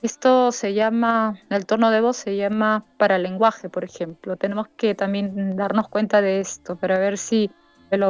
Esto 0.00 0.52
se 0.52 0.72
llama, 0.72 1.38
el 1.50 1.66
tono 1.66 1.90
de 1.90 2.00
voz 2.00 2.16
se 2.16 2.34
llama 2.34 2.86
para 2.96 3.18
lenguaje, 3.18 3.68
por 3.68 3.84
ejemplo. 3.84 4.38
Tenemos 4.38 4.68
que 4.78 4.94
también 4.94 5.54
darnos 5.54 5.88
cuenta 5.88 6.22
de 6.22 6.40
esto 6.40 6.76
para 6.76 6.98
ver 6.98 7.18
si 7.18 7.50
el 7.90 8.02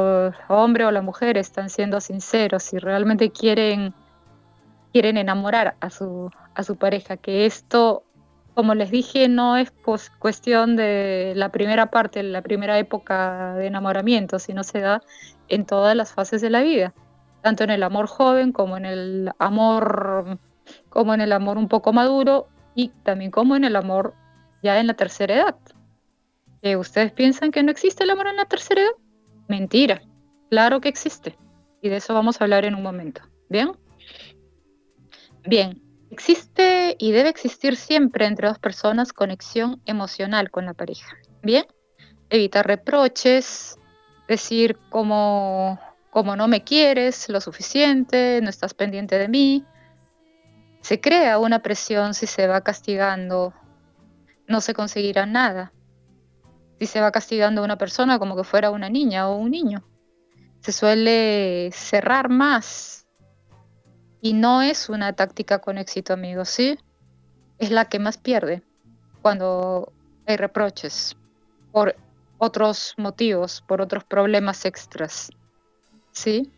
hombre 0.47 0.85
o 0.85 0.91
la 0.91 1.01
mujer 1.01 1.37
están 1.37 1.69
siendo 1.69 1.99
sinceros, 1.99 2.63
si 2.63 2.77
realmente 2.77 3.31
quieren, 3.31 3.93
quieren 4.95 5.17
enamorar 5.17 5.75
a 5.81 5.89
su, 5.89 6.31
a 6.53 6.63
su 6.63 6.77
pareja, 6.77 7.17
que 7.17 7.45
esto, 7.45 8.05
como 8.53 8.75
les 8.75 8.91
dije, 8.91 9.27
no 9.27 9.57
es 9.57 9.69
cuestión 10.19 10.77
de 10.77 11.33
la 11.35 11.49
primera 11.49 11.91
parte, 11.91 12.23
la 12.23 12.41
primera 12.41 12.79
época 12.79 13.55
de 13.55 13.67
enamoramiento, 13.67 14.39
sino 14.39 14.63
se 14.63 14.79
da 14.79 15.01
en 15.49 15.65
todas 15.65 15.97
las 15.97 16.13
fases 16.13 16.39
de 16.39 16.49
la 16.49 16.61
vida, 16.61 16.93
tanto 17.41 17.65
en 17.65 17.71
el 17.71 17.83
amor 17.83 18.07
joven 18.07 18.53
como 18.53 18.77
en 18.77 18.85
el 18.85 19.31
amor 19.37 20.39
como 20.87 21.13
en 21.13 21.19
el 21.19 21.33
amor 21.33 21.57
un 21.57 21.67
poco 21.67 21.91
maduro 21.91 22.47
y 22.73 22.87
también 23.03 23.31
como 23.31 23.57
en 23.57 23.65
el 23.65 23.75
amor 23.75 24.13
ya 24.63 24.79
en 24.79 24.87
la 24.87 24.93
tercera 24.93 25.35
edad. 25.35 25.55
¿Ustedes 26.79 27.11
piensan 27.11 27.51
que 27.51 27.63
no 27.63 27.69
existe 27.69 28.05
el 28.05 28.11
amor 28.11 28.27
en 28.27 28.37
la 28.37 28.45
tercera 28.45 28.79
edad? 28.79 28.91
Mentira, 29.49 30.01
claro 30.49 30.79
que 30.79 30.87
existe. 30.87 31.37
Y 31.81 31.89
de 31.89 31.97
eso 31.97 32.13
vamos 32.13 32.39
a 32.39 32.45
hablar 32.45 32.63
en 32.63 32.75
un 32.75 32.81
momento. 32.81 33.23
¿Bien? 33.49 33.73
Bien, 35.47 35.81
existe 36.09 36.95
y 36.97 37.11
debe 37.11 37.29
existir 37.29 37.75
siempre 37.75 38.25
entre 38.25 38.47
dos 38.47 38.59
personas 38.59 39.13
conexión 39.13 39.81
emocional 39.85 40.49
con 40.49 40.65
la 40.65 40.73
pareja. 40.73 41.17
Bien, 41.43 41.65
evitar 42.29 42.65
reproches, 42.65 43.77
decir 44.27 44.77
como, 44.89 45.79
como 46.09 46.35
no 46.35 46.47
me 46.47 46.63
quieres 46.63 47.29
lo 47.29 47.41
suficiente, 47.41 48.39
no 48.41 48.49
estás 48.49 48.73
pendiente 48.73 49.17
de 49.19 49.27
mí. 49.27 49.65
Se 50.81 50.99
crea 50.99 51.37
una 51.39 51.59
presión 51.59 52.13
si 52.13 52.27
se 52.27 52.47
va 52.47 52.61
castigando, 52.61 53.53
no 54.47 54.61
se 54.61 54.73
conseguirá 54.73 55.25
nada. 55.25 55.73
si 56.79 56.87
se 56.87 57.01
va 57.01 57.11
castigando 57.11 57.61
a 57.61 57.65
una 57.65 57.77
persona 57.77 58.19
como 58.19 58.35
que 58.35 58.43
fuera 58.43 58.69
una 58.69 58.89
niña 58.89 59.29
o 59.29 59.37
un 59.37 59.51
niño. 59.51 59.83
Se 60.59 60.71
suele 60.71 61.69
cerrar 61.71 62.29
más. 62.29 62.94
Y 64.25 64.33
no 64.33 64.63
es 64.63 64.89
una 64.89 65.13
táctica 65.13 65.59
con 65.59 65.77
éxito, 65.77 66.13
amigos, 66.13 66.49
¿sí? 66.49 66.79
Es 67.59 67.69
la 67.69 67.85
que 67.85 67.99
más 67.99 68.17
pierde 68.17 68.63
cuando 69.21 69.93
hay 70.25 70.35
reproches 70.35 71.15
por 71.71 71.95
otros 72.39 72.95
motivos, 72.97 73.63
por 73.67 73.81
otros 73.81 74.03
problemas 74.03 74.65
extras. 74.65 75.29
¿Sí? 76.11 76.51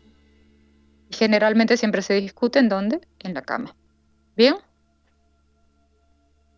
generalmente 1.10 1.76
siempre 1.76 2.00
se 2.00 2.14
discute 2.14 2.58
en 2.58 2.70
dónde? 2.70 3.06
En 3.18 3.34
la 3.34 3.42
cama. 3.42 3.76
¿Bien? 4.34 4.54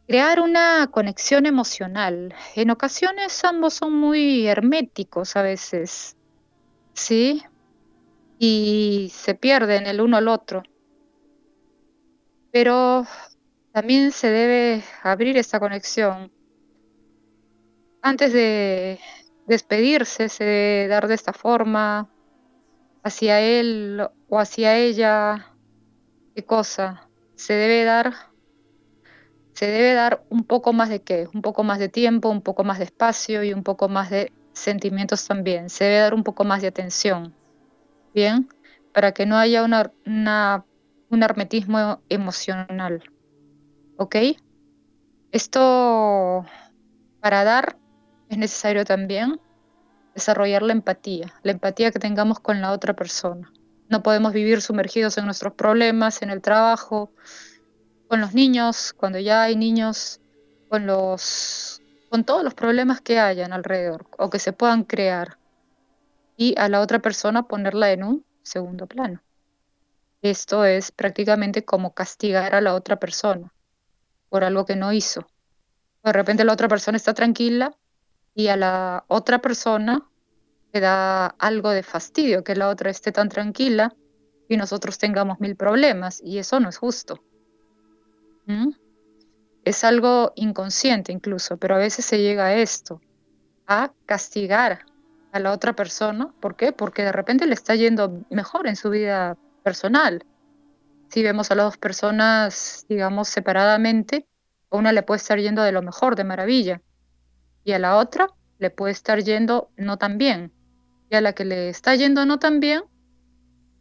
Crear 0.06 0.38
una 0.38 0.90
conexión 0.92 1.44
emocional. 1.44 2.36
En 2.54 2.70
ocasiones 2.70 3.44
ambos 3.44 3.74
son 3.74 3.94
muy 3.94 4.46
herméticos 4.46 5.34
a 5.34 5.42
veces, 5.42 6.16
¿sí? 6.92 7.42
Y 8.38 9.11
se 9.12 9.34
pierden 9.34 9.88
el 9.88 10.00
uno 10.00 10.16
al 10.16 10.28
otro. 10.28 10.62
Pero 12.53 13.07
también 13.72 14.12
se 14.12 14.28
debe 14.28 14.82
abrir 15.03 15.36
esta 15.36 15.61
conexión. 15.61 16.32
Antes 18.03 18.32
de 18.32 18.98
despedirse, 19.46 20.28
se 20.28 20.44
debe 20.44 20.88
dar 20.88 21.07
de 21.07 21.14
esta 21.14 21.32
forma 21.32 22.09
hacia 23.03 23.40
él 23.40 24.07
o 24.28 24.38
hacia 24.38 24.76
ella. 24.76 25.55
¿Qué 26.34 26.44
cosa? 26.44 27.09
Se 27.34 27.55
debe 27.55 27.84
dar 27.84 28.30
se 29.61 29.66
debe 29.66 29.92
dar 29.92 30.24
un 30.30 30.44
poco 30.44 30.72
más 30.72 30.88
de 30.88 31.03
qué, 31.03 31.28
un 31.34 31.42
poco 31.42 31.64
más 31.64 31.78
de 31.78 31.90
tiempo, 31.90 32.30
un 32.30 32.40
poco 32.40 32.64
más 32.64 32.78
de 32.78 32.84
espacio 32.84 33.44
y 33.44 33.53
un 33.53 33.62
poco 33.62 33.90
más 33.90 34.09
de 34.09 34.32
sentimientos 34.55 35.26
también. 35.26 35.68
Se 35.68 35.84
debe 35.84 35.98
dar 35.98 36.14
un 36.14 36.24
poco 36.24 36.44
más 36.44 36.62
de 36.62 36.68
atención, 36.68 37.34
¿bien? 38.14 38.48
Para 38.94 39.12
que 39.12 39.26
no 39.26 39.36
haya 39.36 39.62
una, 39.62 40.64
un 41.11 41.22
hermetismo 41.22 42.02
emocional, 42.08 43.02
¿ok? 43.96 44.16
Esto, 45.32 46.46
para 47.20 47.44
dar, 47.44 47.76
es 48.28 48.38
necesario 48.38 48.84
también 48.84 49.40
desarrollar 50.14 50.62
la 50.62 50.72
empatía, 50.72 51.34
la 51.42 51.52
empatía 51.52 51.90
que 51.90 51.98
tengamos 51.98 52.40
con 52.40 52.61
la 52.61 52.72
otra 52.72 52.94
persona. 52.94 53.52
No 53.88 54.02
podemos 54.02 54.32
vivir 54.32 54.62
sumergidos 54.62 55.18
en 55.18 55.24
nuestros 55.24 55.54
problemas, 55.54 56.22
en 56.22 56.30
el 56.30 56.40
trabajo, 56.40 57.12
con 58.08 58.20
los 58.20 58.34
niños, 58.34 58.92
cuando 58.96 59.18
ya 59.18 59.42
hay 59.42 59.56
niños, 59.56 60.20
con 60.68 60.86
los 60.86 61.82
con 62.08 62.24
todos 62.24 62.42
los 62.42 62.54
problemas 62.54 63.00
que 63.00 63.20
hayan 63.20 63.52
alrededor 63.52 64.06
o 64.18 64.30
que 64.30 64.40
se 64.40 64.52
puedan 64.52 64.82
crear 64.82 65.38
y 66.36 66.54
a 66.58 66.68
la 66.68 66.80
otra 66.80 66.98
persona 66.98 67.44
ponerla 67.44 67.92
en 67.92 68.02
un 68.02 68.24
segundo 68.42 68.88
plano. 68.88 69.22
Esto 70.22 70.64
es 70.64 70.92
prácticamente 70.92 71.64
como 71.64 71.94
castigar 71.94 72.54
a 72.54 72.60
la 72.60 72.74
otra 72.74 72.96
persona 72.96 73.52
por 74.28 74.44
algo 74.44 74.64
que 74.64 74.76
no 74.76 74.92
hizo. 74.92 75.26
De 76.04 76.12
repente 76.12 76.44
la 76.44 76.52
otra 76.52 76.68
persona 76.68 76.96
está 76.96 77.14
tranquila 77.14 77.74
y 78.34 78.48
a 78.48 78.56
la 78.56 79.04
otra 79.08 79.40
persona 79.40 80.08
le 80.72 80.80
da 80.80 81.26
algo 81.26 81.70
de 81.70 81.82
fastidio 81.82 82.44
que 82.44 82.54
la 82.54 82.68
otra 82.68 82.90
esté 82.90 83.12
tan 83.12 83.28
tranquila 83.28 83.94
y 84.48 84.56
nosotros 84.56 84.98
tengamos 84.98 85.40
mil 85.40 85.56
problemas 85.56 86.20
y 86.22 86.38
eso 86.38 86.60
no 86.60 86.68
es 86.68 86.78
justo. 86.78 87.22
Es 89.64 89.84
algo 89.84 90.32
inconsciente 90.34 91.12
incluso, 91.12 91.56
pero 91.56 91.76
a 91.76 91.78
veces 91.78 92.04
se 92.04 92.18
llega 92.18 92.46
a 92.46 92.54
esto, 92.54 93.00
a 93.66 93.92
castigar 94.06 94.86
a 95.32 95.38
la 95.38 95.52
otra 95.52 95.74
persona. 95.74 96.34
¿Por 96.40 96.56
qué? 96.56 96.72
Porque 96.72 97.02
de 97.02 97.12
repente 97.12 97.46
le 97.46 97.54
está 97.54 97.74
yendo 97.74 98.24
mejor 98.30 98.66
en 98.66 98.76
su 98.76 98.90
vida 98.90 99.36
personal. 99.61 100.24
Si 101.08 101.22
vemos 101.22 101.50
a 101.50 101.54
las 101.54 101.66
dos 101.66 101.76
personas, 101.78 102.86
digamos, 102.88 103.28
separadamente, 103.28 104.26
a 104.70 104.76
una 104.76 104.92
le 104.92 105.02
puede 105.02 105.18
estar 105.18 105.38
yendo 105.38 105.62
de 105.62 105.72
lo 105.72 105.82
mejor, 105.82 106.16
de 106.16 106.24
maravilla, 106.24 106.82
y 107.64 107.72
a 107.72 107.78
la 107.78 107.96
otra 107.96 108.28
le 108.58 108.70
puede 108.70 108.92
estar 108.92 109.22
yendo 109.22 109.70
no 109.76 109.96
tan 109.98 110.18
bien. 110.18 110.52
Y 111.11 111.16
a 111.16 111.20
la 111.20 111.32
que 111.32 111.44
le 111.44 111.68
está 111.68 111.94
yendo 111.94 112.24
no 112.26 112.38
tan 112.38 112.61
bien, 112.61 112.82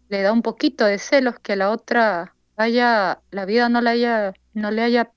le 0.09 0.21
da 0.21 0.33
un 0.33 0.41
poquito 0.41 0.85
de 0.85 0.97
celos 0.97 1.39
que 1.39 1.53
a 1.53 1.55
la 1.55 1.69
otra 1.69 2.35
haya, 2.57 3.21
la 3.31 3.45
vida 3.45 3.69
no 3.69 3.81
la 3.81 3.91
haya 3.91 4.33
no 4.53 4.71
le 4.71 4.81
haya 4.81 5.11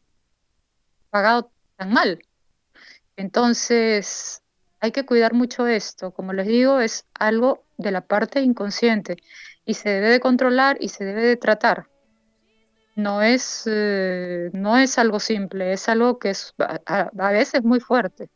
pagado 1.10 1.50
tan 1.76 1.92
mal. 1.92 2.18
Entonces, 3.16 4.42
hay 4.80 4.92
que 4.92 5.04
cuidar 5.04 5.34
mucho 5.34 5.66
esto. 5.66 6.12
Como 6.12 6.32
les 6.32 6.46
digo, 6.46 6.80
es 6.80 7.06
algo 7.14 7.64
de 7.76 7.90
la 7.90 8.06
parte 8.06 8.40
inconsciente 8.40 9.16
y 9.64 9.74
se 9.74 9.88
debe 9.90 10.08
de 10.08 10.20
controlar 10.20 10.76
y 10.80 10.88
se 10.88 11.04
debe 11.04 11.22
de 11.22 11.36
tratar. 11.36 11.88
No 12.94 13.22
es, 13.22 13.64
eh, 13.66 14.50
no 14.52 14.76
es 14.76 14.98
algo 14.98 15.18
simple, 15.18 15.72
es 15.72 15.88
algo 15.88 16.18
que 16.18 16.30
es 16.30 16.54
a, 16.58 17.10
a 17.18 17.30
veces 17.30 17.64
muy 17.64 17.80
fuerte. 17.80 18.30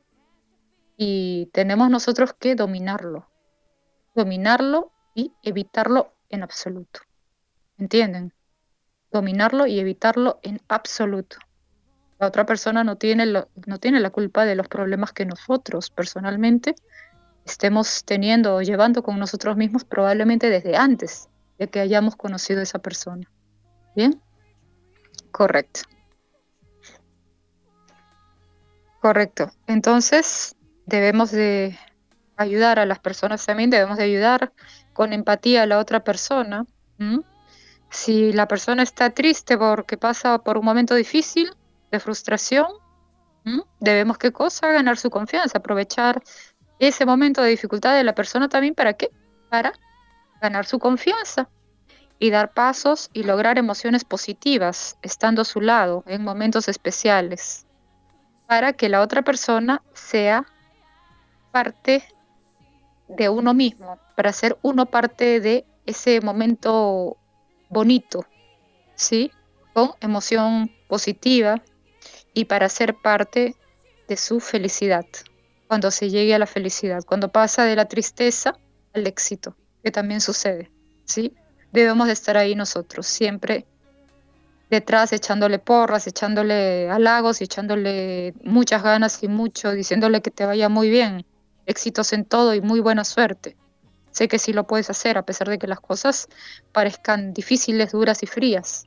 Y 0.97 1.51
tenemos 1.53 1.91
nosotros 1.91 2.33
que 2.33 2.55
dominarlo. 2.55 3.29
Dominarlo 4.15 4.93
y 5.15 5.33
evitarlo 5.43 6.15
en 6.31 6.43
absoluto. 6.43 7.01
¿Entienden? 7.79 8.33
dominarlo 9.17 9.67
y 9.67 9.79
evitarlo 9.79 10.39
en 10.43 10.61
absoluto. 10.69 11.39
La 12.19 12.29
otra 12.29 12.47
persona 12.47 12.85
no 12.85 12.97
tiene, 12.97 13.27
no 13.27 13.79
tiene 13.79 14.01
la 14.01 14.11
culpa 14.11 14.45
de 14.45 14.55
los 14.55 14.69
problemas 14.69 15.13
que 15.13 15.27
nosotros 15.27 15.91
personalmente 15.91 16.75
estemos 17.47 18.05
teniendo 18.05 18.57
o 18.57 18.63
llevando 18.63 19.03
con 19.03 19.19
nosotros 19.19 19.57
mismos 19.57 19.85
probablemente 19.85 20.51
desde 20.51 20.77
antes 20.77 21.29
de 21.59 21.69
que 21.69 21.81
hayamos 21.81 22.17
conocido 22.17 22.61
a 22.61 22.65
esa 22.65 22.81
persona. 22.81 23.31
¿Bien? 23.95 24.21
Correcto. 25.31 25.81
Correcto. 29.01 29.51
Entonces, 29.67 30.57
debemos 30.87 31.31
de 31.31 31.79
ayudar 32.37 32.79
a 32.79 32.87
las 32.87 32.99
personas 32.99 33.47
también, 33.47 33.71
debemos 33.71 33.97
de 33.97 34.05
ayudar 34.05 34.53
con 34.93 35.13
empatía 35.13 35.63
a 35.63 35.67
la 35.67 35.79
otra 35.79 36.03
persona. 36.03 36.67
Si 37.91 38.33
la 38.33 38.49
persona 38.49 38.83
está 38.83 39.11
triste 39.11 39.57
porque 39.57 39.97
pasa 39.97 40.39
por 40.39 40.59
un 40.59 40.65
momento 40.65 40.95
difícil 40.95 41.51
de 41.93 42.01
frustración, 42.01 42.67
debemos 43.81 44.19
qué 44.19 44.33
cosa? 44.33 44.73
Ganar 44.73 44.97
su 44.97 45.11
confianza, 45.11 45.59
aprovechar 45.59 46.21
ese 46.79 47.07
momento 47.07 47.43
de 47.43 47.51
dificultad 47.51 47.95
de 47.95 48.05
la 48.05 48.15
persona 48.15 48.49
también 48.49 48.75
para 48.75 48.95
qué? 48.95 49.11
Para 49.51 49.73
ganar 50.41 50.67
su 50.67 50.79
confianza 50.79 51.49
y 52.19 52.31
dar 52.31 52.53
pasos 52.53 53.11
y 53.13 53.23
lograr 53.23 53.59
emociones 53.59 54.05
positivas 54.05 54.99
estando 55.03 55.43
a 55.43 55.45
su 55.45 55.61
lado 55.61 56.05
en 56.07 56.25
momentos 56.25 56.69
especiales 56.69 57.67
para 58.47 58.73
que 58.73 58.89
la 58.89 59.01
otra 59.01 59.23
persona 59.23 59.83
sea 59.93 60.47
parte 61.53 62.05
de 63.09 63.29
uno 63.29 63.55
mismo, 63.55 63.99
para 64.17 64.33
ser 64.33 64.57
uno 64.63 64.87
parte 64.87 65.41
de 65.41 65.65
ese 65.85 66.21
momento 66.21 67.17
bonito, 67.69 68.25
¿sí? 68.95 69.31
Con 69.73 69.93
emoción 70.01 70.71
positiva 70.89 71.63
y 72.35 72.47
para 72.47 72.69
ser 72.69 72.95
parte 72.95 73.57
de 74.09 74.17
su 74.17 74.41
felicidad, 74.41 75.07
cuando 75.69 75.91
se 75.91 76.11
llegue 76.11 76.35
a 76.35 76.39
la 76.39 76.47
felicidad, 76.47 77.03
cuando 77.05 77.31
pasa 77.31 77.65
de 77.65 77.77
la 77.77 77.87
tristeza 77.87 78.59
al 78.95 79.07
éxito, 79.07 79.57
que 79.83 79.91
también 79.91 80.21
sucede, 80.21 80.71
¿sí? 81.05 81.33
Debemos 81.73 82.07
de 82.07 82.13
estar 82.13 82.37
ahí 82.37 82.55
nosotros, 82.55 83.07
siempre 83.07 83.67
detrás 84.71 85.13
echándole 85.13 85.59
porras, 85.59 86.07
echándole 86.07 86.91
halagos 86.91 87.41
echándole 87.41 88.35
muchas 88.43 88.83
ganas 88.83 89.23
y 89.23 89.29
mucho, 89.29 89.73
diciéndole 89.73 90.23
que 90.23 90.31
te 90.31 90.47
vaya 90.47 90.69
muy 90.69 90.91
bien, 90.91 91.25
éxitos 91.67 92.13
en 92.13 92.25
todo 92.25 92.55
y 92.55 92.61
muy 92.61 92.81
buena 92.81 93.05
suerte. 93.05 93.57
Sé 94.11 94.29
que 94.29 94.39
sí 94.39 94.53
lo 94.53 94.67
puedes 94.67 94.89
hacer 94.89 95.19
a 95.19 95.27
pesar 95.27 95.49
de 95.49 95.59
que 95.59 95.67
las 95.67 95.81
cosas 95.81 96.29
parezcan 96.73 97.35
difíciles, 97.35 97.93
duras 97.93 98.23
y 98.23 98.27
frías. 98.27 98.87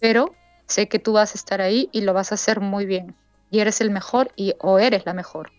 Pero 0.00 0.34
sé 0.66 0.88
que 0.88 0.98
tú 0.98 1.12
vas 1.12 1.34
a 1.34 1.38
estar 1.38 1.60
ahí 1.60 1.88
y 1.92 2.00
lo 2.00 2.12
vas 2.12 2.32
a 2.32 2.34
hacer 2.34 2.60
muy 2.60 2.84
bien. 2.84 3.14
Y 3.50 3.60
eres 3.60 3.80
el 3.80 3.90
mejor 3.90 4.32
y 4.34 4.54
o 4.58 4.80
eres 4.80 5.06
la 5.06 5.14
mejor. 5.14 5.52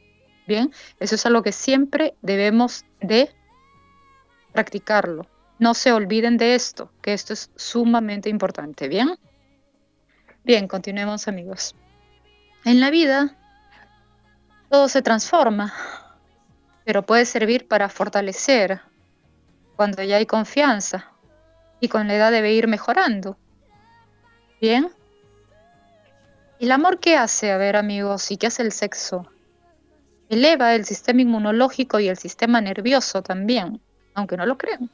Bien, 0.48 0.72
eso 1.00 1.16
es 1.16 1.26
algo 1.26 1.44
que 1.44 1.52
siempre 1.52 2.16
debemos 2.22 2.86
de 3.02 3.30
practicarlo. 4.52 5.26
No 5.60 5.74
se 5.74 5.92
olviden 5.92 6.38
de 6.38 6.56
esto, 6.56 6.92
que 7.02 7.14
esto 7.14 7.34
es 7.34 7.50
sumamente 7.56 8.30
importante. 8.30 8.88
Bien. 8.88 9.18
Bien, 10.44 10.68
continuemos 10.68 11.28
amigos. 11.28 11.76
En 12.66 12.80
la 12.80 12.90
vida 12.90 13.38
todo 14.70 14.90
se 14.90 15.02
transforma 15.02 15.74
pero 16.86 17.04
puede 17.04 17.26
servir 17.26 17.68
para 17.68 17.90
fortalecer 17.90 18.82
cuando 19.76 20.04
ya 20.04 20.18
hay 20.18 20.26
confianza 20.26 21.12
y 21.80 21.88
con 21.88 22.08
la 22.08 22.16
edad 22.16 22.32
debe 22.32 22.54
ir 22.54 22.68
mejorando. 22.68 23.38
¿Bien? 24.62 24.90
¿Y 26.60 26.66
el 26.66 26.72
amor 26.72 27.00
qué 27.00 27.18
hace? 27.18 27.52
A 27.52 27.58
ver 27.58 27.76
amigos, 27.76 28.32
¿y 28.32 28.38
qué 28.38 28.48
hace 28.48 28.62
el 28.62 28.72
sexo? 28.72 29.28
Eleva 30.34 30.76
el 30.76 30.86
sistema 30.86 31.22
inmunológico 31.22 32.00
y 32.00 32.08
el 32.08 32.18
sistema 32.18 32.62
nervioso 32.62 33.22
también, 33.22 33.82
aunque 34.14 34.38
no 34.38 34.46
lo 34.46 34.58
crean. 34.58 34.90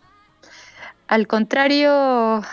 Al 1.07 1.27
contrario, 1.27 2.43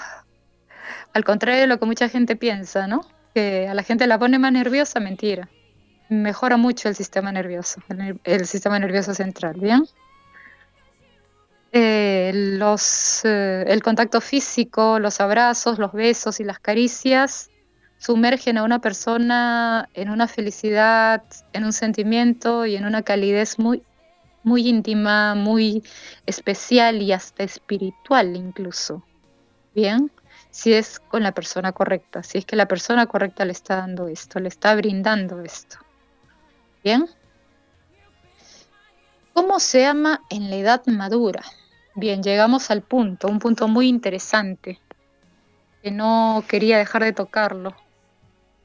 al 1.12 1.24
contrario 1.24 1.60
de 1.60 1.66
lo 1.66 1.78
que 1.78 1.86
mucha 1.86 2.08
gente 2.08 2.36
piensa, 2.36 2.86
¿no? 2.86 3.02
Que 3.34 3.68
a 3.68 3.74
la 3.74 3.82
gente 3.82 4.06
la 4.06 4.18
pone 4.18 4.38
más 4.38 4.52
nerviosa, 4.52 5.00
mentira. 5.00 5.48
Mejora 6.08 6.56
mucho 6.56 6.88
el 6.88 6.94
sistema 6.94 7.32
nervioso, 7.32 7.82
el, 8.24 8.46
sistema 8.46 8.78
nervioso 8.78 9.12
central, 9.12 9.56
¿bien? 9.58 9.84
Eh, 11.72 12.30
los, 12.34 13.22
eh, 13.24 13.64
el 13.66 13.82
contacto 13.82 14.20
físico, 14.20 14.98
los 14.98 15.20
abrazos, 15.20 15.78
los 15.78 15.92
besos 15.92 16.40
y 16.40 16.44
las 16.44 16.58
caricias 16.58 17.50
sumergen 18.06 18.56
a 18.56 18.62
una 18.62 18.78
persona 18.78 19.88
en 19.94 20.10
una 20.10 20.28
felicidad, 20.28 21.24
en 21.52 21.64
un 21.64 21.72
sentimiento 21.72 22.64
y 22.64 22.76
en 22.76 22.86
una 22.86 23.02
calidez 23.02 23.58
muy, 23.58 23.82
muy 24.44 24.68
íntima, 24.68 25.34
muy 25.34 25.82
especial 26.24 27.02
y 27.02 27.10
hasta 27.12 27.42
espiritual 27.42 28.36
incluso. 28.36 29.02
Bien, 29.74 30.12
si 30.50 30.72
es 30.72 31.00
con 31.00 31.24
la 31.24 31.32
persona 31.32 31.72
correcta, 31.72 32.22
si 32.22 32.38
es 32.38 32.46
que 32.46 32.54
la 32.54 32.68
persona 32.68 33.06
correcta 33.06 33.44
le 33.44 33.50
está 33.50 33.74
dando 33.74 34.06
esto, 34.06 34.38
le 34.38 34.50
está 34.50 34.76
brindando 34.76 35.40
esto. 35.40 35.78
Bien. 36.84 37.08
¿Cómo 39.34 39.58
se 39.58 39.84
ama 39.84 40.22
en 40.30 40.48
la 40.48 40.56
edad 40.56 40.86
madura? 40.86 41.42
Bien, 41.96 42.22
llegamos 42.22 42.70
al 42.70 42.82
punto, 42.82 43.26
un 43.26 43.40
punto 43.40 43.66
muy 43.66 43.88
interesante, 43.88 44.80
que 45.82 45.90
no 45.90 46.44
quería 46.46 46.78
dejar 46.78 47.02
de 47.02 47.12
tocarlo. 47.12 47.74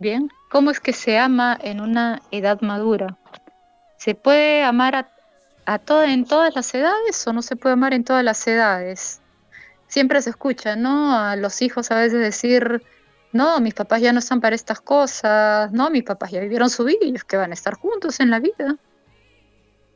Bien, 0.02 0.32
¿cómo 0.50 0.72
es 0.72 0.80
que 0.80 0.94
se 0.94 1.20
ama 1.20 1.56
en 1.62 1.80
una 1.80 2.24
edad 2.32 2.60
madura? 2.62 3.20
¿Se 3.98 4.16
puede 4.16 4.64
amar 4.64 4.96
a, 4.96 5.80
en 6.08 6.26
todas 6.26 6.56
las 6.56 6.74
edades 6.74 7.28
o 7.28 7.34
no 7.34 7.44
se 7.44 7.56
puede 7.56 7.74
amar 7.74 7.94
en 7.94 8.04
todas 8.04 8.24
las 8.24 8.48
edades? 8.48 9.22
Siempre 9.86 10.20
se 10.24 10.32
escucha, 10.32 10.76
¿no? 10.76 11.16
A 11.16 11.36
los 11.36 11.62
hijos 11.62 11.92
a 11.92 11.98
veces 11.98 12.20
decir, 12.20 12.82
no, 13.32 13.60
mis 13.60 13.76
papás 13.76 14.02
ya 14.02 14.12
no 14.12 14.18
están 14.18 14.42
para 14.42 14.56
estas 14.56 14.82
cosas, 14.82 15.72
no, 15.72 15.92
mis 15.92 16.02
papás 16.02 16.32
ya 16.32 16.40
vivieron 16.40 16.72
su 16.72 16.84
vida 16.84 16.98
y 17.04 17.14
es 17.14 17.24
que 17.24 17.38
van 17.38 17.52
a 17.52 17.54
estar 17.54 17.76
juntos 17.76 18.20
en 18.22 18.32
la 18.32 18.40
vida. 18.40 18.78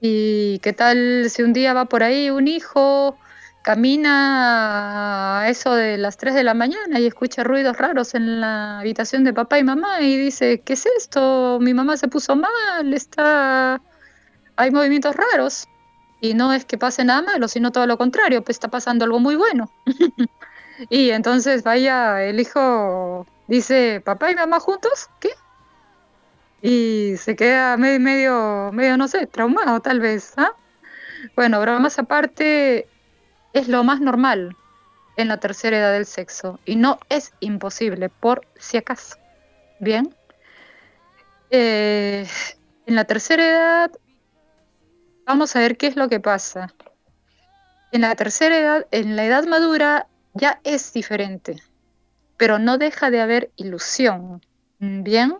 ¿Y 0.02 0.60
qué 0.60 0.72
tal 0.74 1.32
si 1.32 1.42
un 1.42 1.52
día 1.52 1.74
va 1.74 1.86
por 1.86 2.04
ahí 2.04 2.30
un 2.30 2.48
hijo 2.48 3.18
camina 3.66 5.40
a 5.42 5.50
eso 5.50 5.74
de 5.74 5.98
las 5.98 6.18
3 6.18 6.36
de 6.36 6.44
la 6.44 6.54
mañana 6.54 7.00
y 7.00 7.08
escucha 7.08 7.44
ruidos 7.44 7.76
raros 7.76 8.14
en 8.14 8.40
la 8.40 8.80
habitación 8.82 9.24
de 9.24 9.34
papá 9.34 9.58
y 9.58 9.64
mamá 9.64 10.02
y 10.02 10.18
dice, 10.18 10.62
¿qué 10.62 10.74
es 10.74 10.86
esto? 10.86 11.58
Mi 11.60 11.74
mamá 11.74 11.98
se 11.98 12.08
puso 12.08 12.36
mal, 12.36 12.94
está... 12.94 13.82
hay 14.56 14.70
movimientos 14.70 15.16
raros. 15.16 15.68
Y 16.22 16.36
no 16.36 16.54
es 16.54 16.64
que 16.64 16.78
pase 16.78 17.04
nada 17.04 17.24
malo, 17.24 17.48
sino 17.48 17.72
todo 17.72 17.88
lo 17.88 17.98
contrario, 17.98 18.44
pues 18.44 18.58
está 18.58 18.68
pasando 18.68 19.04
algo 19.04 19.20
muy 19.20 19.36
bueno. 19.36 19.72
y 20.92 21.10
entonces 21.10 21.64
vaya, 21.64 22.24
el 22.24 22.40
hijo 22.40 23.26
dice, 23.48 24.00
papá 24.06 24.30
y 24.30 24.36
mamá 24.36 24.60
juntos, 24.60 25.10
¿qué? 25.20 25.32
Y 26.62 27.18
se 27.18 27.36
queda 27.36 27.78
medio, 27.78 28.00
medio, 28.00 28.70
medio 28.74 28.96
no 28.96 29.08
sé, 29.08 29.26
traumado 29.26 29.80
tal 29.80 30.00
vez. 30.02 30.34
¿ah? 30.38 30.52
Bueno, 31.36 31.60
bromas 31.60 31.98
aparte, 31.98 32.88
es 33.56 33.70
lo 33.70 33.84
más 33.86 34.02
normal 34.02 34.56
en 35.16 35.30
la 35.30 35.40
tercera 35.40 35.78
edad 35.78 35.94
del 35.94 36.06
sexo 36.06 36.60
y 36.66 36.76
no 36.76 37.00
es 37.08 37.34
imposible 37.40 38.10
por 38.10 38.46
si 38.58 38.76
acaso. 38.76 39.16
Bien. 39.80 40.14
Eh, 41.52 42.28
en 42.86 42.96
la 42.96 43.06
tercera 43.06 43.48
edad 43.48 43.92
vamos 45.26 45.56
a 45.56 45.60
ver 45.60 45.78
qué 45.78 45.88
es 45.88 45.96
lo 45.96 46.10
que 46.10 46.20
pasa. 46.20 46.74
En 47.94 48.02
la 48.02 48.14
tercera 48.16 48.58
edad, 48.58 48.88
en 48.92 49.16
la 49.16 49.24
edad 49.24 49.46
madura, 49.46 50.08
ya 50.34 50.60
es 50.66 50.92
diferente, 50.92 51.56
pero 52.36 52.60
no 52.60 52.78
deja 52.78 53.10
de 53.10 53.22
haber 53.22 53.52
ilusión. 53.56 54.46
Bien, 54.80 55.38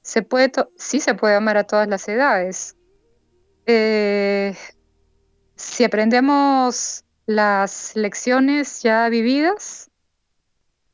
se 0.00 0.22
puede 0.22 0.50
sí 0.78 1.00
se 1.00 1.14
puede 1.14 1.34
amar 1.34 1.58
a 1.58 1.64
todas 1.64 1.86
las 1.86 2.08
edades. 2.08 2.76
Eh, 3.66 4.56
si 5.54 5.84
aprendemos 5.84 7.04
las 7.26 7.94
lecciones 7.94 8.82
ya 8.82 9.08
vividas, 9.08 9.90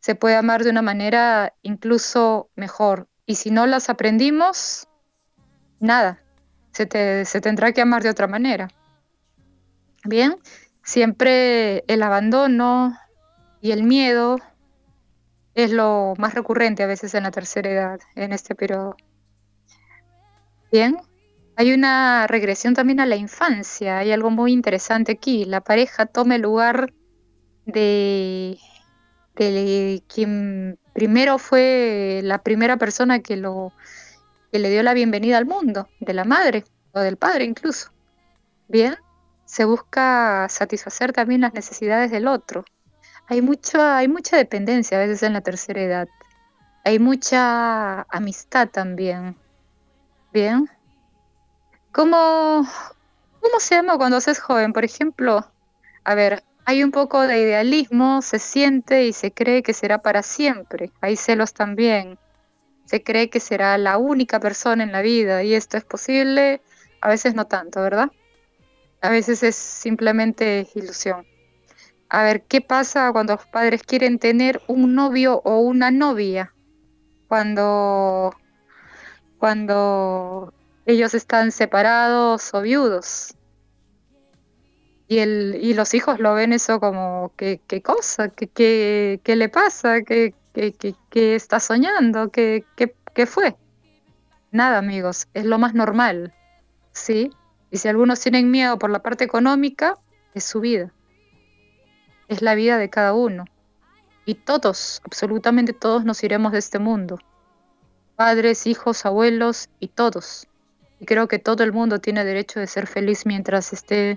se 0.01 0.15
puede 0.15 0.37
amar 0.37 0.65
de 0.65 0.71
una 0.71 0.83
manera 0.83 1.55
incluso 1.63 2.51
mejor. 2.57 3.09
Y 3.27 3.35
si 3.35 3.51
no 3.51 3.67
las 3.67 3.91
aprendimos, 3.91 4.89
nada, 5.81 6.23
se, 6.73 6.87
tendrá 6.87 7.73
que 7.73 7.81
amar 7.81 8.03
de 8.03 8.11
otra 8.11 8.27
manera. 8.27 8.69
Bien, 10.05 10.37
siempre 10.83 11.85
el 11.89 12.03
abandono 12.03 12.97
y 13.61 13.73
el 13.73 13.83
miedo 13.83 14.39
es 15.55 15.73
lo 15.73 16.15
más 16.19 16.35
recurrente 16.35 16.85
a 16.85 16.87
veces 16.87 17.15
en 17.15 17.25
la 17.25 17.31
tercera 17.31 17.69
edad, 17.69 18.01
en 18.15 18.33
este 18.33 18.55
periodo. 18.55 18.97
Bien, 20.71 20.99
hay 21.59 21.73
una 21.73 22.29
regresión 22.29 22.75
también 22.75 23.01
a 23.01 23.07
la 23.07 23.17
infancia, 23.17 23.99
hay 23.99 24.13
algo 24.13 24.31
muy 24.31 24.53
interesante 24.53 25.11
aquí. 25.11 25.45
La 25.45 25.61
pareja 25.61 26.07
toma 26.07 26.37
el 26.37 26.43
lugar 26.43 26.93
de, 27.67 28.61
quien 29.35 30.79
primero 30.93 31.39
fue 31.39 32.21
la 32.23 32.45
primera 32.45 32.77
persona 32.77 33.19
que, 33.19 33.37
lo, 33.37 33.73
que 34.53 34.61
le 34.61 34.71
dio 34.71 34.85
la 34.85 34.95
bienvenida 34.95 35.37
al 35.37 35.47
mundo, 35.47 35.89
de 35.99 36.15
la 36.15 36.23
madre 36.23 36.63
o 36.93 37.01
del 37.01 37.17
padre 37.17 37.45
incluso. 37.47 37.91
Bien, 38.69 38.95
se 39.45 39.65
busca 39.65 40.47
satisfacer 40.49 41.13
también 41.13 41.41
las 41.41 41.55
necesidades 41.55 42.13
del 42.13 42.29
otro. 42.29 42.65
Hay 43.27 43.43
mucha, 43.43 43.97
hay 43.97 44.07
mucha 44.07 44.37
dependencia 44.37 44.97
a 44.97 45.01
veces 45.01 45.25
en 45.25 45.33
la 45.33 45.41
tercera 45.41 45.83
edad. 45.83 46.09
Hay 46.85 47.01
mucha 47.01 48.03
amistad 48.03 48.69
también. 48.69 49.35
Bien, 50.33 50.71
¿Cómo, 51.99 52.65
¿Cómo 53.41 53.59
se 53.59 53.75
llama 53.75 53.99
cuando 53.99 54.21
se 54.21 54.31
es 54.31 54.39
joven? 54.39 54.73
Por 54.73 54.85
ejemplo, 54.85 55.45
a 56.05 56.15
ver, 56.15 56.45
hay 56.65 56.85
un 56.85 56.93
poco 56.93 57.23
de 57.23 57.41
idealismo, 57.41 58.23
se 58.23 58.39
siente 58.39 59.07
y 59.07 59.13
se 59.13 59.33
cree 59.33 59.65
que 59.65 59.73
será 59.73 59.99
para 59.99 60.23
siempre. 60.23 60.93
Hay 61.01 61.17
celos 61.17 61.55
también. 61.55 62.17
Se 62.85 63.03
cree 63.03 63.31
que 63.31 63.41
será 63.41 63.77
la 63.79 63.99
única 63.99 64.39
persona 64.39 64.85
en 64.85 64.93
la 64.93 65.03
vida 65.03 65.43
y 65.43 65.55
esto 65.55 65.77
es 65.77 65.83
posible, 65.83 66.63
a 67.01 67.09
veces 67.09 67.35
no 67.35 67.49
tanto, 67.49 67.83
¿verdad? 67.83 68.13
A 69.01 69.09
veces 69.09 69.43
es 69.43 69.57
simplemente 69.57 70.69
ilusión. 70.77 71.27
A 72.11 72.23
ver, 72.23 72.45
¿qué 72.45 72.61
pasa 72.61 73.11
cuando 73.11 73.35
los 73.35 73.47
padres 73.47 73.83
quieren 73.83 74.21
tener 74.21 74.63
un 74.69 74.95
novio 74.95 75.43
o 75.45 75.59
una 75.59 75.91
novia? 75.91 76.55
Cuando, 77.27 78.37
cuando 79.39 80.55
ellos 80.89 81.13
están 81.13 81.53
separados 81.53 82.55
o 82.55 82.63
viudos. 82.63 83.35
Y, 85.07 85.19
el, 85.19 85.59
y 85.61 85.75
los 85.75 85.93
hijos 85.93 86.19
lo 86.19 86.33
ven 86.33 86.55
eso 86.55 86.81
como, 86.81 87.31
¿qué, 87.37 87.61
qué 87.67 87.83
cosa? 87.83 88.31
¿Qué, 88.31 88.47
qué, 88.47 89.21
qué 89.23 89.37
le 89.37 89.51
pasa? 89.51 90.01
¿Qué, 90.01 90.35
qué, 90.55 90.73
qué 91.11 91.35
está 91.35 91.61
soñando? 91.61 92.31
¿Qué, 92.31 92.65
¿Qué, 92.75 92.95
qué 93.13 93.27
fue? 93.27 93.55
Nada, 94.51 94.79
amigos, 94.79 95.29
es 95.35 95.45
lo 95.45 95.59
más 95.59 95.75
normal, 95.75 96.33
¿sí? 96.93 97.33
Y 97.71 97.77
si 97.77 97.89
algunos 97.89 98.21
tienen 98.21 98.51
miedo 98.51 98.79
por 98.79 98.89
la 98.89 99.03
parte 99.03 99.25
económica, 99.25 99.99
es 100.33 100.45
su 100.45 100.61
vida. 100.61 100.91
Es 102.29 102.41
la 102.41 102.55
vida 102.55 102.79
de 102.79 102.89
cada 102.89 103.13
uno. 103.13 103.45
Y 104.25 104.37
todos, 104.37 105.03
absolutamente 105.05 105.75
todos 105.75 106.07
nos 106.07 106.25
iremos 106.25 106.53
de 106.53 106.61
este 106.61 106.79
mundo. 106.79 107.19
Padres, 108.17 108.67
hijos, 108.67 109.05
abuelos 109.05 109.69
y 109.81 109.89
todos. 109.89 110.48
Y 111.01 111.07
creo 111.07 111.29
que 111.29 111.39
todo 111.39 111.63
el 111.65 111.73
mundo 111.73 112.01
tiene 112.01 112.25
derecho 112.25 112.61
de 112.61 112.67
ser 112.67 112.87
feliz 112.87 113.25
mientras 113.27 113.73
esté 113.73 114.17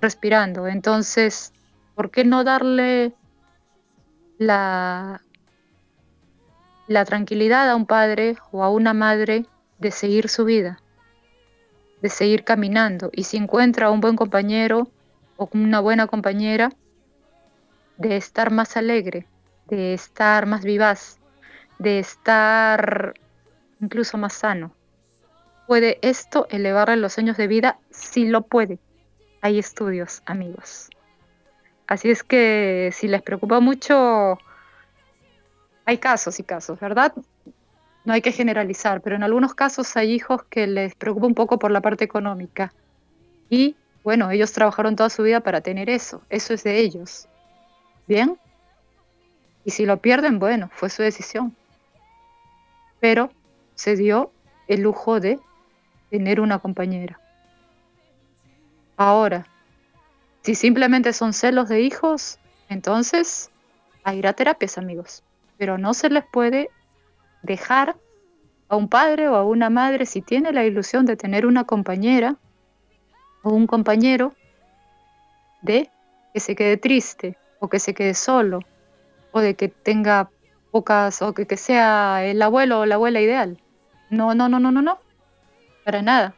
respirando. 0.00 0.66
Entonces, 0.68 1.52
¿por 1.94 2.10
qué 2.10 2.24
no 2.24 2.44
darle 2.44 3.12
la, 4.38 5.22
la 6.86 7.04
tranquilidad 7.04 7.68
a 7.70 7.76
un 7.76 7.86
padre 7.86 8.36
o 8.52 8.62
a 8.62 8.70
una 8.70 8.94
madre 8.94 9.46
de 9.78 9.90
seguir 9.90 10.28
su 10.28 10.44
vida, 10.44 10.80
de 12.00 12.08
seguir 12.08 12.44
caminando? 12.44 13.10
Y 13.12 13.24
si 13.24 13.36
encuentra 13.36 13.90
un 13.90 14.00
buen 14.00 14.16
compañero 14.16 14.88
o 15.36 15.48
una 15.52 15.80
buena 15.80 16.06
compañera, 16.06 16.70
de 17.96 18.16
estar 18.16 18.50
más 18.50 18.76
alegre, 18.76 19.26
de 19.68 19.94
estar 19.94 20.46
más 20.46 20.64
vivaz, 20.64 21.18
de 21.78 21.98
estar 21.98 23.14
incluso 23.80 24.18
más 24.18 24.32
sano. 24.32 24.74
¿Puede 25.66 25.98
esto 26.02 26.46
elevarle 26.50 26.96
los 26.96 27.18
años 27.18 27.36
de 27.36 27.46
vida? 27.46 27.78
Sí 27.90 28.26
lo 28.26 28.42
puede. 28.42 28.78
Hay 29.40 29.58
estudios, 29.58 30.22
amigos. 30.26 30.90
Así 31.86 32.10
es 32.10 32.22
que 32.22 32.90
si 32.92 33.08
les 33.08 33.22
preocupa 33.22 33.60
mucho, 33.60 34.38
hay 35.84 35.98
casos 35.98 36.38
y 36.40 36.42
casos, 36.42 36.80
¿verdad? 36.80 37.12
no 38.04 38.12
hay 38.12 38.20
que 38.20 38.32
generalizar, 38.32 39.00
pero 39.00 39.16
en 39.16 39.22
algunos 39.22 39.54
casos 39.54 39.96
hay 39.96 40.12
hijos 40.12 40.44
que 40.44 40.66
les 40.66 40.94
preocupa 40.94 41.26
un 41.26 41.34
poco 41.34 41.58
por 41.58 41.70
la 41.70 41.80
parte 41.80 42.04
económica. 42.04 42.72
Y 43.48 43.76
bueno, 44.02 44.30
ellos 44.30 44.52
trabajaron 44.52 44.94
toda 44.94 45.08
su 45.08 45.22
vida 45.22 45.40
para 45.40 45.62
tener 45.62 45.88
eso, 45.88 46.22
eso 46.28 46.52
es 46.52 46.62
de 46.64 46.78
ellos. 46.78 47.26
¿Bien? 48.06 48.38
Y 49.64 49.70
si 49.70 49.86
lo 49.86 49.96
pierden, 49.96 50.38
bueno, 50.38 50.70
fue 50.74 50.90
su 50.90 51.02
decisión. 51.02 51.56
Pero 53.00 53.30
se 53.74 53.96
dio 53.96 54.30
el 54.68 54.82
lujo 54.82 55.20
de 55.20 55.40
tener 56.14 56.38
una 56.38 56.60
compañera. 56.60 57.18
Ahora, 58.96 59.48
si 60.42 60.54
simplemente 60.54 61.12
son 61.12 61.32
celos 61.32 61.68
de 61.68 61.80
hijos, 61.80 62.38
entonces 62.68 63.50
a 64.04 64.14
ir 64.14 64.28
a 64.28 64.32
terapias, 64.32 64.78
amigos. 64.78 65.24
Pero 65.58 65.76
no 65.76 65.92
se 65.92 66.10
les 66.10 66.24
puede 66.24 66.70
dejar 67.42 67.96
a 68.68 68.76
un 68.76 68.88
padre 68.88 69.26
o 69.28 69.34
a 69.34 69.44
una 69.44 69.70
madre, 69.70 70.06
si 70.06 70.22
tiene 70.22 70.52
la 70.52 70.64
ilusión 70.64 71.04
de 71.04 71.16
tener 71.16 71.46
una 71.46 71.64
compañera 71.64 72.36
o 73.42 73.50
un 73.50 73.66
compañero, 73.66 74.34
de 75.62 75.90
que 76.32 76.38
se 76.38 76.54
quede 76.54 76.76
triste 76.76 77.36
o 77.58 77.68
que 77.68 77.80
se 77.80 77.92
quede 77.92 78.14
solo 78.14 78.60
o 79.32 79.40
de 79.40 79.56
que 79.56 79.66
tenga 79.66 80.30
pocas 80.70 81.22
o 81.22 81.34
que, 81.34 81.44
que 81.48 81.56
sea 81.56 82.24
el 82.24 82.40
abuelo 82.40 82.78
o 82.78 82.86
la 82.86 82.94
abuela 82.94 83.20
ideal. 83.20 83.58
No, 84.10 84.36
no, 84.36 84.48
no, 84.48 84.60
no, 84.60 84.70
no, 84.70 84.80
no. 84.80 85.03
Para 85.84 86.02
nada. 86.02 86.34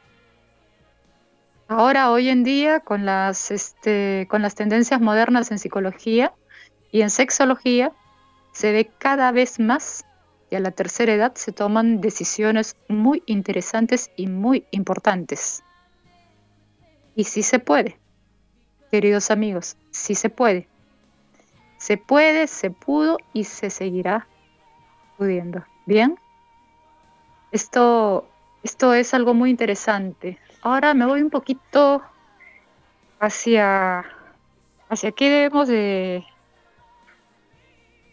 Ahora, 1.68 2.10
hoy 2.10 2.28
en 2.28 2.44
día, 2.44 2.80
con 2.80 3.04
las, 3.04 3.50
este, 3.50 4.26
con 4.30 4.42
las 4.42 4.54
tendencias 4.54 5.00
modernas 5.00 5.50
en 5.50 5.58
psicología 5.58 6.32
y 6.92 7.02
en 7.02 7.10
sexología, 7.10 7.92
se 8.52 8.72
ve 8.72 8.90
cada 8.98 9.32
vez 9.32 9.58
más 9.58 10.04
que 10.48 10.56
a 10.56 10.60
la 10.60 10.70
tercera 10.70 11.12
edad 11.12 11.34
se 11.34 11.52
toman 11.52 12.00
decisiones 12.00 12.76
muy 12.88 13.22
interesantes 13.26 14.10
y 14.16 14.28
muy 14.28 14.64
importantes. 14.70 15.62
Y 17.16 17.24
sí 17.24 17.42
se 17.42 17.58
puede, 17.58 17.98
queridos 18.90 19.30
amigos, 19.30 19.76
sí 19.90 20.14
se 20.14 20.30
puede. 20.30 20.68
Se 21.78 21.96
puede, 21.98 22.46
se 22.46 22.70
pudo 22.70 23.18
y 23.32 23.44
se 23.44 23.70
seguirá 23.70 24.26
pudiendo. 25.18 25.64
¿Bien? 25.84 26.18
Esto, 27.52 28.28
esto 28.66 28.94
es 28.94 29.14
algo 29.14 29.32
muy 29.32 29.50
interesante. 29.50 30.38
Ahora 30.60 30.92
me 30.92 31.06
voy 31.06 31.22
un 31.22 31.30
poquito 31.30 32.02
hacia, 33.20 34.04
hacia 34.88 35.12
qué 35.12 35.30
debemos 35.30 35.68
de, 35.68 36.24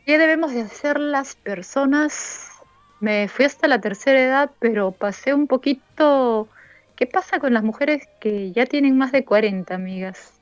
qué 0.05 0.19
debemos 0.19 0.53
de 0.53 0.61
hacer 0.61 0.99
las 0.99 1.33
personas. 1.33 2.51
Me 2.99 3.27
fui 3.29 3.45
hasta 3.45 3.67
la 3.67 3.81
tercera 3.81 4.21
edad, 4.21 4.51
pero 4.59 4.91
pasé 4.91 5.33
un 5.33 5.47
poquito. 5.47 6.47
¿Qué 6.95 7.07
pasa 7.07 7.39
con 7.39 7.55
las 7.55 7.63
mujeres 7.63 8.07
que 8.21 8.51
ya 8.51 8.67
tienen 8.67 8.95
más 8.95 9.11
de 9.11 9.25
40, 9.25 9.73
amigas? 9.73 10.33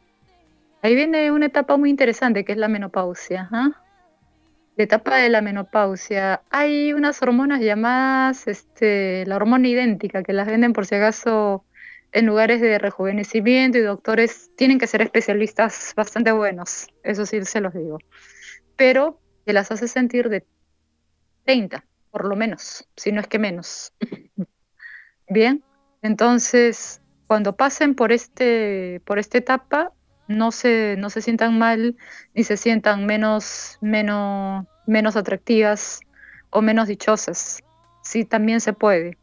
Ahí 0.82 0.93
viene 0.93 1.32
una 1.32 1.45
etapa 1.45 1.78
muy 1.78 1.89
interesante 1.89 2.43
que 2.43 2.51
es 2.51 2.57
la 2.57 2.68
menopausia. 2.68 3.47
¿ah? 3.53 3.81
La 4.76 4.86
etapa 4.86 5.17
de 5.17 5.30
la 5.30 5.41
menopausia. 5.41 6.41
Hay 6.49 6.93
unas 6.93 7.22
hormonas 7.22 7.61
llamadas 7.61 8.47
este, 8.47 9.26
la 9.26 9.36
hormona 9.36 9.67
idéntica 9.67 10.24
que 10.24 10.34
las 10.34 10.47
venden 10.47 10.74
por 10.74 10.86
si 10.86 10.95
acaso 10.95 11.65
en 12.11 12.26
lugares 12.26 12.61
de 12.61 12.78
rejuvenecimiento 12.78 13.78
y 13.78 13.82
doctores 13.82 14.51
tienen 14.55 14.80
que 14.80 14.88
ser 14.88 15.01
especialistas 15.01 15.93
bastante 15.95 16.32
buenos, 16.32 16.88
eso 17.03 17.26
sí 17.26 17.43
se 17.45 17.61
los 17.61 17.74
digo. 17.74 17.99
Pero 18.76 19.19
que 19.45 19.53
las 19.53 19.72
hace 19.72 19.88
sentir 19.88 20.30
de 20.30 20.45
30, 21.45 21.86
por 22.11 22.26
lo 22.26 22.36
menos, 22.36 22.88
si 22.95 23.11
no 23.11 23.22
es 23.22 23.28
que 23.28 23.39
menos. 23.39 23.93
Bien, 25.30 25.63
entonces 26.01 27.01
cuando 27.28 27.55
pasen 27.55 27.95
por 27.95 28.11
este 28.11 29.01
por 29.05 29.17
esta 29.17 29.38
etapa 29.38 29.93
no 30.28 30.51
se 30.51 30.95
no 30.97 31.09
se 31.09 31.22
sientan 31.22 31.57
mal 31.57 31.95
ni 32.34 32.43
se 32.43 32.57
sientan 32.57 33.05
menos 33.05 33.78
menos 33.82 34.65
menos 34.88 35.15
atractivas 35.15 36.01
o 36.49 36.61
menos 36.61 36.88
dichosas. 36.88 37.63
Sí, 38.03 38.26
también 38.26 38.61
se 38.61 38.74
puede 38.74 39.17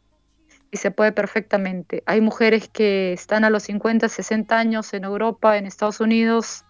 y 0.70 0.76
se 0.78 0.90
puede 0.90 1.12
perfectamente. 1.12 2.02
Hay 2.06 2.20
mujeres 2.20 2.68
que 2.68 3.12
están 3.12 3.44
a 3.44 3.50
los 3.50 3.64
50, 3.64 4.08
60 4.08 4.58
años 4.58 4.92
en 4.94 5.04
Europa, 5.04 5.56
en 5.56 5.66
Estados 5.66 6.00
Unidos, 6.00 6.64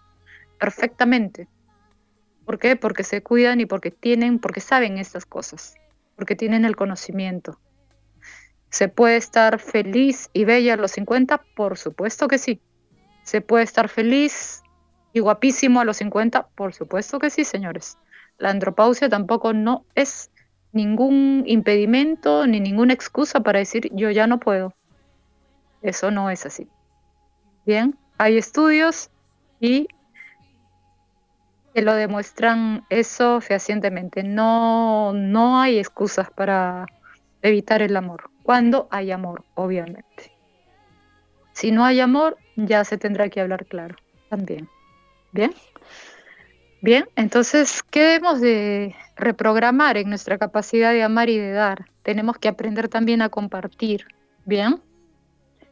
perfectamente. 0.59 1.47
¿Por 2.45 2.59
qué? 2.59 2.75
Porque 2.75 3.03
se 3.03 3.21
cuidan 3.21 3.61
y 3.61 3.65
porque 3.65 3.91
tienen, 3.91 4.39
porque 4.39 4.61
saben 4.61 4.97
estas 4.97 5.25
cosas, 5.25 5.75
porque 6.15 6.35
tienen 6.35 6.65
el 6.65 6.75
conocimiento. 6.75 7.59
¿Se 8.69 8.87
puede 8.87 9.17
estar 9.17 9.59
feliz 9.59 10.29
y 10.33 10.45
bella 10.45 10.75
a 10.75 10.77
los 10.77 10.91
50? 10.91 11.43
Por 11.55 11.77
supuesto 11.77 12.27
que 12.27 12.37
sí. 12.37 12.61
¿Se 13.29 13.41
puede 13.41 13.63
estar 13.63 13.89
feliz 13.89 14.63
y 15.13 15.19
guapísimo 15.19 15.79
a 15.79 15.85
los 15.85 15.97
50? 15.97 16.47
Por 16.55 16.73
supuesto 16.73 17.19
que 17.19 17.29
sí, 17.29 17.43
señores. 17.43 17.95
La 18.39 18.49
andropausia 18.49 19.07
tampoco 19.07 19.53
no 19.53 19.85
es 19.93 20.31
ningún 20.71 21.43
impedimento 21.45 22.47
ni 22.47 22.59
ninguna 22.59 22.93
excusa 22.93 23.41
para 23.41 23.59
decir 23.59 23.91
yo 23.93 24.09
ya 24.09 24.25
no 24.25 24.39
puedo. 24.39 24.73
Eso 25.83 26.09
no 26.09 26.31
es 26.31 26.47
así. 26.47 26.67
Bien, 27.67 27.95
hay 28.17 28.39
estudios 28.39 29.11
y 29.59 29.87
que 31.75 31.83
lo 31.83 31.93
demuestran 31.93 32.83
eso 32.89 33.41
fehacientemente. 33.41 34.23
No, 34.23 35.13
no 35.13 35.61
hay 35.61 35.77
excusas 35.77 36.31
para 36.31 36.87
evitar 37.43 37.83
el 37.83 37.95
amor. 37.95 38.31
Cuando 38.41 38.87
hay 38.89 39.11
amor, 39.11 39.43
obviamente. 39.53 40.38
Si 41.59 41.71
no 41.71 41.83
hay 41.83 41.99
amor, 41.99 42.37
ya 42.55 42.85
se 42.85 42.97
tendrá 42.97 43.27
que 43.27 43.41
hablar 43.41 43.65
claro 43.65 43.97
también. 44.29 44.69
Bien. 45.33 45.53
Bien, 46.79 47.05
entonces, 47.17 47.83
¿qué 47.83 47.99
debemos 47.99 48.39
de 48.39 48.95
reprogramar 49.17 49.97
en 49.97 50.07
nuestra 50.07 50.37
capacidad 50.37 50.93
de 50.93 51.03
amar 51.03 51.27
y 51.27 51.37
de 51.37 51.51
dar? 51.51 51.87
Tenemos 52.01 52.37
que 52.37 52.47
aprender 52.47 52.87
también 52.87 53.21
a 53.21 53.27
compartir, 53.27 54.05
¿bien? 54.45 54.81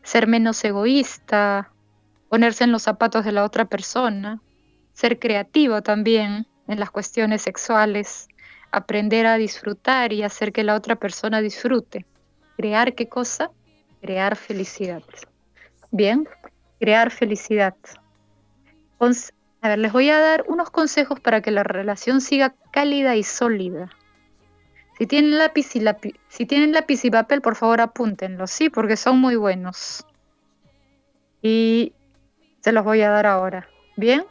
Ser 0.04 0.28
menos 0.28 0.62
egoísta, 0.66 1.72
ponerse 2.28 2.66
en 2.66 2.74
los 2.74 2.82
zapatos 2.82 3.24
de 3.24 3.32
la 3.32 3.46
otra 3.46 3.64
persona, 3.64 4.42
ser 4.92 5.20
creativo 5.20 5.84
también 5.84 6.48
en 6.68 6.82
las 6.82 6.92
cuestiones 6.92 7.44
sexuales, 7.44 8.28
aprender 8.74 9.26
a 9.26 9.38
disfrutar 9.38 10.12
y 10.12 10.24
hacer 10.24 10.52
que 10.52 10.66
la 10.66 10.76
otra 10.76 10.98
persona 10.98 11.40
disfrute. 11.40 12.06
¿Crear 12.58 12.94
qué 12.94 13.08
cosa? 13.08 13.52
Crear 14.02 14.36
felicidad. 14.36 15.02
Bien, 15.92 16.28
crear 16.80 17.12
felicidad. 17.12 17.76
A 19.62 19.70
ver, 19.70 19.80
les 19.80 19.92
voy 19.92 20.10
a 20.10 20.20
dar 20.20 20.46
unos 20.48 20.70
consejos 20.70 21.20
para 21.20 21.42
que 21.42 21.52
la 21.52 21.64
relación 21.64 22.22
siga 22.22 22.56
cálida 22.72 23.16
y 23.16 23.24
sólida. 23.24 23.90
Si 24.98 25.06
tienen 25.06 25.38
lápiz 25.38 25.76
y 25.76 25.84
si 26.28 26.46
tienen 26.46 26.72
lápiz 26.72 27.06
y 27.06 27.12
papel, 27.12 27.42
por 27.42 27.56
favor 27.56 27.82
apúntenlos, 27.82 28.50
sí, 28.50 28.70
porque 28.70 28.98
son 28.98 29.20
muy 29.20 29.36
buenos. 29.36 30.06
Y 31.42 31.94
se 32.62 32.72
los 32.72 32.84
voy 32.84 33.02
a 33.02 33.10
dar 33.10 33.28
ahora. 33.28 33.68
¿Bien? 33.96 34.26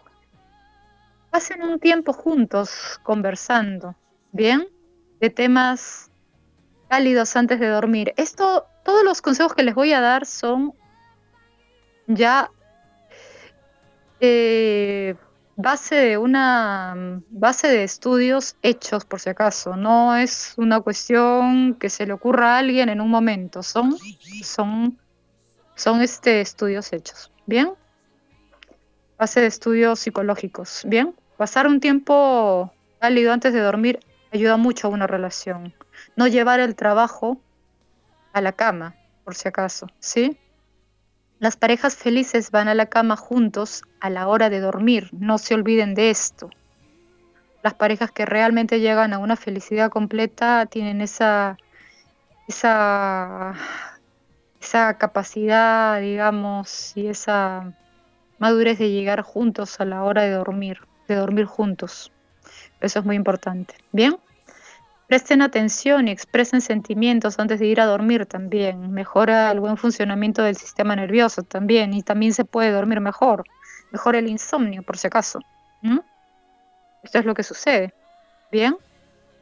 Pasen 1.31 1.63
un 1.63 1.79
tiempo 1.79 2.13
juntos 2.13 3.01
conversando, 3.03 3.95
¿bien? 4.33 4.67
De 5.21 5.31
temas 5.31 6.11
cálidos 6.89 7.37
antes 7.37 7.61
de 7.61 7.69
dormir. 7.69 8.13
Esto, 8.17 8.67
todos 8.85 9.05
los 9.05 9.23
consejos 9.23 9.55
que 9.55 9.63
les 9.63 9.75
voy 9.75 9.93
a 9.93 10.01
dar 10.01 10.27
son 10.27 10.75
ya 12.07 12.51
eh, 14.21 15.15
base 15.57 15.95
de 15.95 16.19
una 16.19 17.21
base 17.31 17.69
de 17.69 17.83
estudios 17.83 18.57
hechos 18.63 19.05
por 19.05 19.21
si 19.21 19.31
acaso, 19.31 19.77
no 19.77 20.17
es 20.17 20.55
una 20.57 20.81
cuestión 20.81 21.75
que 21.75 21.91
se 21.91 22.07
le 22.07 22.13
ocurra 22.13 22.55
a 22.55 22.59
alguien 22.59 22.89
en 22.89 23.01
un 23.01 23.11
momento, 23.11 23.63
son, 23.63 23.97
son, 24.43 24.99
son 25.75 26.03
este, 26.03 26.41
estudios 26.41 26.93
hechos, 26.93 27.33
¿bien? 27.47 27.73
Base 29.19 29.41
de 29.41 29.47
estudios 29.47 29.99
psicológicos, 29.99 30.83
¿bien? 30.87 31.15
Pasar 31.37 31.67
un 31.67 31.81
tiempo 31.81 32.73
cálido 33.01 33.33
antes 33.33 33.53
de 33.53 33.61
dormir 33.61 34.01
ayuda 34.33 34.57
mucho 34.57 34.89
a 34.89 34.91
una 34.91 35.07
relación. 35.07 35.75
No 36.17 36.27
llevar 36.27 36.61
el 36.61 36.75
trabajo 36.75 37.41
a 38.33 38.41
la 38.43 38.53
cama, 38.53 38.95
por 39.25 39.35
si 39.35 39.49
acaso, 39.49 39.87
¿sí? 39.99 40.39
Las 41.39 41.57
parejas 41.57 41.97
felices 41.97 42.51
van 42.51 42.69
a 42.69 42.75
la 42.75 42.87
cama 42.87 43.17
juntos 43.17 43.83
a 44.01 44.09
la 44.09 44.27
hora 44.27 44.49
de 44.49 44.61
dormir, 44.61 45.11
no 45.13 45.37
se 45.37 45.55
olviden 45.55 45.95
de 45.95 46.09
esto. 46.09 46.49
Las 47.63 47.75
parejas 47.75 48.11
que 48.11 48.25
realmente 48.25 48.81
llegan 48.81 49.13
a 49.13 49.19
una 49.19 49.37
felicidad 49.37 49.91
completa 49.91 50.65
tienen 50.67 51.03
esa, 51.03 51.59
esa, 52.49 53.55
esa 54.61 54.97
capacidad, 54.97 56.01
digamos, 56.01 56.97
y 56.97 57.09
esa 57.09 57.75
madurez 58.39 58.79
de 58.79 58.91
llegar 58.91 59.21
juntos 59.21 59.79
a 59.81 59.85
la 59.85 60.05
hora 60.05 60.23
de 60.23 60.31
dormir, 60.31 60.81
de 61.07 61.17
dormir 61.17 61.45
juntos. 61.45 62.13
Eso 62.81 63.01
es 63.01 63.05
muy 63.05 63.17
importante. 63.17 63.75
Bien. 63.93 64.17
Presten 65.07 65.41
atención 65.41 66.09
y 66.09 66.11
expresen 66.11 66.61
sentimientos 66.61 67.39
antes 67.39 67.61
de 67.61 67.67
ir 67.67 67.81
a 67.81 67.87
dormir 67.87 68.27
también. 68.27 68.91
Mejora 68.91 69.51
el 69.53 69.61
buen 69.61 69.77
funcionamiento 69.77 70.43
del 70.43 70.57
sistema 70.57 70.97
nervioso 70.97 71.43
también 71.43 71.95
y 71.95 72.03
también 72.03 72.33
se 72.33 72.45
puede 72.45 72.73
dormir 72.73 73.01
mejor. 73.01 73.45
Mejora 73.93 74.19
el 74.19 74.27
insomnio, 74.27 74.83
por 74.83 74.99
si 74.99 75.07
acaso. 75.07 75.39
Esto 77.05 77.19
es 77.21 77.25
lo 77.25 77.35
que 77.35 77.45
sucede. 77.45 77.95
Bien, 78.51 78.77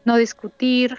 no 0.05 0.17
discutir 0.17 0.99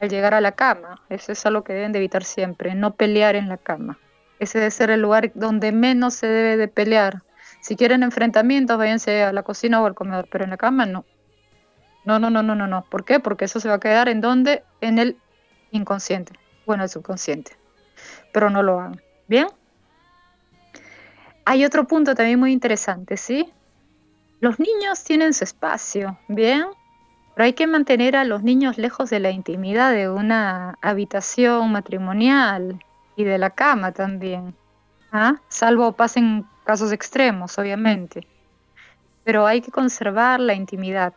al 0.00 0.08
llegar 0.08 0.32
a 0.32 0.40
la 0.40 0.52
cama. 0.52 1.02
Eso 1.10 1.32
es 1.32 1.44
algo 1.44 1.64
que 1.64 1.74
deben 1.74 1.92
de 1.92 1.98
evitar 1.98 2.24
siempre. 2.24 2.74
No 2.74 2.94
pelear 2.94 3.36
en 3.36 3.50
la 3.50 3.58
cama. 3.58 3.98
Ese 4.38 4.58
debe 4.58 4.70
ser 4.70 4.90
el 4.90 5.02
lugar 5.02 5.32
donde 5.34 5.70
menos 5.70 6.14
se 6.14 6.26
debe 6.26 6.56
de 6.56 6.68
pelear. 6.68 7.22
Si 7.60 7.76
quieren 7.76 8.02
enfrentamientos, 8.02 8.78
váyanse 8.78 9.22
a 9.22 9.34
la 9.34 9.42
cocina 9.42 9.82
o 9.82 9.86
al 9.86 9.94
comedor, 9.94 10.28
pero 10.32 10.44
en 10.44 10.50
la 10.50 10.56
cama 10.56 10.86
no. 10.86 11.04
No, 12.04 12.18
no, 12.18 12.30
no, 12.30 12.42
no, 12.42 12.54
no, 12.54 12.66
no. 12.66 12.82
¿Por 12.82 13.04
qué? 13.04 13.20
Porque 13.20 13.44
eso 13.44 13.60
se 13.60 13.68
va 13.68 13.74
a 13.74 13.80
quedar 13.80 14.08
en 14.08 14.20
donde? 14.20 14.62
En 14.80 14.98
el 14.98 15.16
inconsciente. 15.70 16.32
Bueno, 16.66 16.84
el 16.84 16.88
subconsciente. 16.88 17.52
Pero 18.32 18.50
no 18.50 18.62
lo 18.62 18.80
hagan. 18.80 19.00
¿Bien? 19.28 19.46
Hay 21.44 21.64
otro 21.64 21.86
punto 21.86 22.14
también 22.14 22.38
muy 22.38 22.52
interesante, 22.52 23.16
¿sí? 23.16 23.52
Los 24.40 24.58
niños 24.58 25.04
tienen 25.04 25.34
su 25.34 25.44
espacio, 25.44 26.18
¿bien? 26.28 26.66
Pero 27.34 27.44
hay 27.44 27.52
que 27.52 27.66
mantener 27.66 28.16
a 28.16 28.24
los 28.24 28.42
niños 28.42 28.78
lejos 28.78 29.10
de 29.10 29.20
la 29.20 29.30
intimidad 29.30 29.92
de 29.92 30.08
una 30.08 30.76
habitación 30.80 31.72
matrimonial 31.72 32.82
y 33.16 33.24
de 33.24 33.38
la 33.38 33.50
cama 33.50 33.92
también. 33.92 34.54
¿ah? 35.12 35.36
Salvo 35.48 35.92
pasen 35.92 36.46
casos 36.64 36.92
extremos, 36.92 37.58
obviamente. 37.58 38.26
Pero 39.24 39.46
hay 39.46 39.60
que 39.60 39.70
conservar 39.70 40.40
la 40.40 40.54
intimidad 40.54 41.14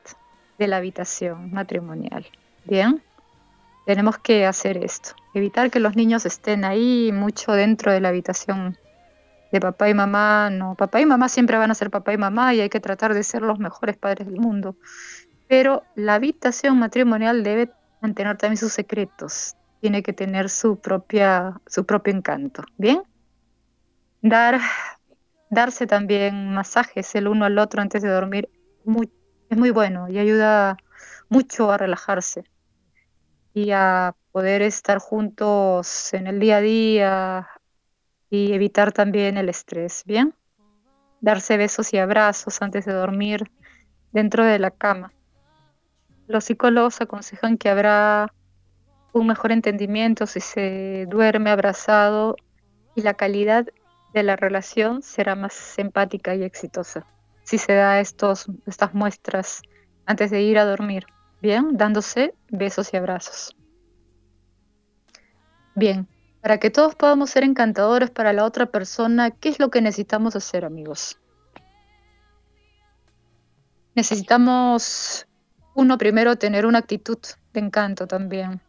de 0.59 0.67
la 0.67 0.77
habitación 0.77 1.51
matrimonial. 1.51 2.25
Bien, 2.65 3.01
tenemos 3.85 4.17
que 4.17 4.45
hacer 4.45 4.77
esto, 4.77 5.11
evitar 5.33 5.69
que 5.71 5.79
los 5.79 5.95
niños 5.95 6.25
estén 6.25 6.63
ahí 6.63 7.11
mucho 7.13 7.51
dentro 7.51 7.91
de 7.91 7.99
la 7.99 8.09
habitación 8.09 8.77
de 9.51 9.59
papá 9.59 9.89
y 9.89 9.93
mamá. 9.93 10.49
No, 10.49 10.75
papá 10.75 11.01
y 11.01 11.05
mamá 11.05 11.29
siempre 11.29 11.57
van 11.57 11.71
a 11.71 11.75
ser 11.75 11.89
papá 11.91 12.13
y 12.13 12.17
mamá 12.17 12.53
y 12.53 12.61
hay 12.61 12.69
que 12.69 12.79
tratar 12.79 13.13
de 13.13 13.23
ser 13.23 13.41
los 13.41 13.59
mejores 13.59 13.97
padres 13.97 14.27
del 14.27 14.39
mundo. 14.39 14.75
Pero 15.47 15.83
la 15.95 16.15
habitación 16.15 16.79
matrimonial 16.79 17.43
debe 17.43 17.71
mantener 18.01 18.37
también 18.37 18.57
sus 18.57 18.73
secretos, 18.73 19.55
tiene 19.81 20.01
que 20.01 20.13
tener 20.13 20.49
su 20.49 20.79
propia 20.79 21.59
su 21.67 21.85
propio 21.85 22.13
encanto, 22.13 22.63
¿bien? 22.77 23.03
Dar 24.21 24.59
darse 25.49 25.85
también 25.87 26.53
masajes 26.53 27.13
el 27.15 27.27
uno 27.27 27.45
al 27.45 27.59
otro 27.59 27.81
antes 27.81 28.01
de 28.01 28.09
dormir 28.09 28.49
muy, 28.85 29.09
es 29.53 29.59
muy 29.59 29.69
bueno 29.69 30.09
y 30.09 30.17
ayuda 30.17 30.77
mucho 31.29 31.71
a 31.71 31.77
relajarse 31.77 32.43
y 33.53 33.69
a 33.71 34.15
poder 34.31 34.63
estar 34.63 34.97
juntos 34.97 36.11
en 36.13 36.25
el 36.25 36.39
día 36.39 36.57
a 36.57 36.61
día 36.61 37.47
y 38.31 38.53
evitar 38.53 38.91
también 38.91 39.37
el 39.37 39.49
estrés, 39.49 40.03
¿bien? 40.07 40.33
Darse 41.21 41.57
besos 41.57 41.93
y 41.93 41.99
abrazos 41.99 42.61
antes 42.63 42.85
de 42.85 42.93
dormir 42.93 43.51
dentro 44.11 44.43
de 44.43 44.57
la 44.57 44.71
cama. 44.71 45.13
Los 46.27 46.45
psicólogos 46.45 46.99
aconsejan 47.01 47.59
que 47.59 47.69
habrá 47.69 48.33
un 49.13 49.27
mejor 49.27 49.51
entendimiento 49.51 50.25
si 50.25 50.39
se 50.39 51.05
duerme 51.09 51.51
abrazado 51.51 52.35
y 52.95 53.01
la 53.03 53.13
calidad 53.13 53.67
de 54.15 54.23
la 54.23 54.35
relación 54.35 55.03
será 55.03 55.35
más 55.35 55.77
empática 55.77 56.33
y 56.33 56.43
exitosa 56.43 57.05
si 57.43 57.57
se 57.57 57.73
da 57.73 57.99
estos, 57.99 58.47
estas 58.65 58.93
muestras 58.93 59.61
antes 60.05 60.31
de 60.31 60.41
ir 60.41 60.57
a 60.57 60.65
dormir. 60.65 61.05
Bien, 61.41 61.77
dándose 61.77 62.33
besos 62.49 62.93
y 62.93 62.97
abrazos. 62.97 63.55
Bien, 65.75 66.07
para 66.41 66.57
que 66.59 66.69
todos 66.69 66.95
podamos 66.95 67.29
ser 67.29 67.43
encantadores 67.43 68.11
para 68.11 68.33
la 68.33 68.45
otra 68.45 68.67
persona, 68.67 69.31
¿qué 69.31 69.49
es 69.49 69.59
lo 69.59 69.69
que 69.69 69.81
necesitamos 69.81 70.35
hacer, 70.35 70.65
amigos? 70.65 71.19
Necesitamos, 73.95 75.27
uno, 75.75 75.97
primero 75.97 76.35
tener 76.37 76.65
una 76.65 76.79
actitud 76.79 77.19
de 77.53 77.59
encanto 77.59 78.07
también. 78.07 78.61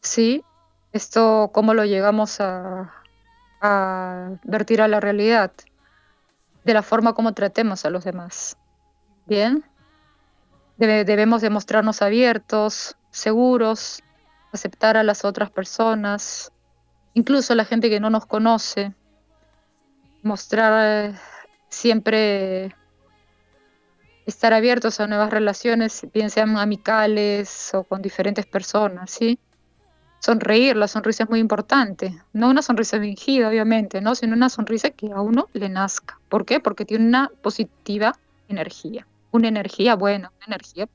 ¿Sí? 0.00 0.44
Esto, 0.92 1.50
¿cómo 1.52 1.74
lo 1.74 1.84
llegamos 1.84 2.40
a, 2.40 2.92
a 3.60 4.30
vertir 4.44 4.80
a 4.80 4.88
la 4.88 5.00
realidad? 5.00 5.52
De 6.64 6.74
la 6.74 6.82
forma 6.82 7.14
como 7.14 7.32
tratemos 7.32 7.84
a 7.84 7.90
los 7.90 8.04
demás. 8.04 8.56
Bien, 9.26 9.64
debemos 10.76 11.42
demostrarnos 11.42 12.02
abiertos, 12.02 12.96
seguros, 13.10 14.02
aceptar 14.52 14.96
a 14.96 15.02
las 15.02 15.24
otras 15.24 15.50
personas, 15.50 16.52
incluso 17.14 17.52
a 17.52 17.56
la 17.56 17.64
gente 17.64 17.90
que 17.90 18.00
no 18.00 18.10
nos 18.10 18.26
conoce, 18.26 18.94
mostrar 20.22 21.10
eh, 21.10 21.14
siempre 21.68 22.74
estar 24.26 24.52
abiertos 24.52 25.00
a 25.00 25.06
nuevas 25.06 25.30
relaciones, 25.30 26.06
bien 26.12 26.30
sean 26.30 26.56
amicales 26.56 27.70
o 27.74 27.84
con 27.84 28.02
diferentes 28.02 28.46
personas, 28.46 29.10
¿sí? 29.10 29.38
Sonreír, 30.20 30.76
la 30.76 30.86
sonrisa 30.86 31.24
es 31.24 31.30
muy 31.30 31.40
importante. 31.40 32.22
No 32.32 32.48
una 32.48 32.62
sonrisa 32.62 33.00
fingida, 33.00 33.48
obviamente, 33.48 34.00
¿no? 34.00 34.14
sino 34.14 34.34
una 34.34 34.48
sonrisa 34.48 34.90
que 34.90 35.10
a 35.12 35.20
uno 35.20 35.48
le 35.52 35.68
nazca. 35.68 36.20
¿Por 36.28 36.44
qué? 36.44 36.60
Porque 36.60 36.84
tiene 36.84 37.06
una 37.06 37.30
positiva 37.42 38.14
energía, 38.48 39.06
una 39.32 39.48
energía 39.48 39.96
buena, 39.96 40.30
una 40.36 40.54
energía, 40.54 40.88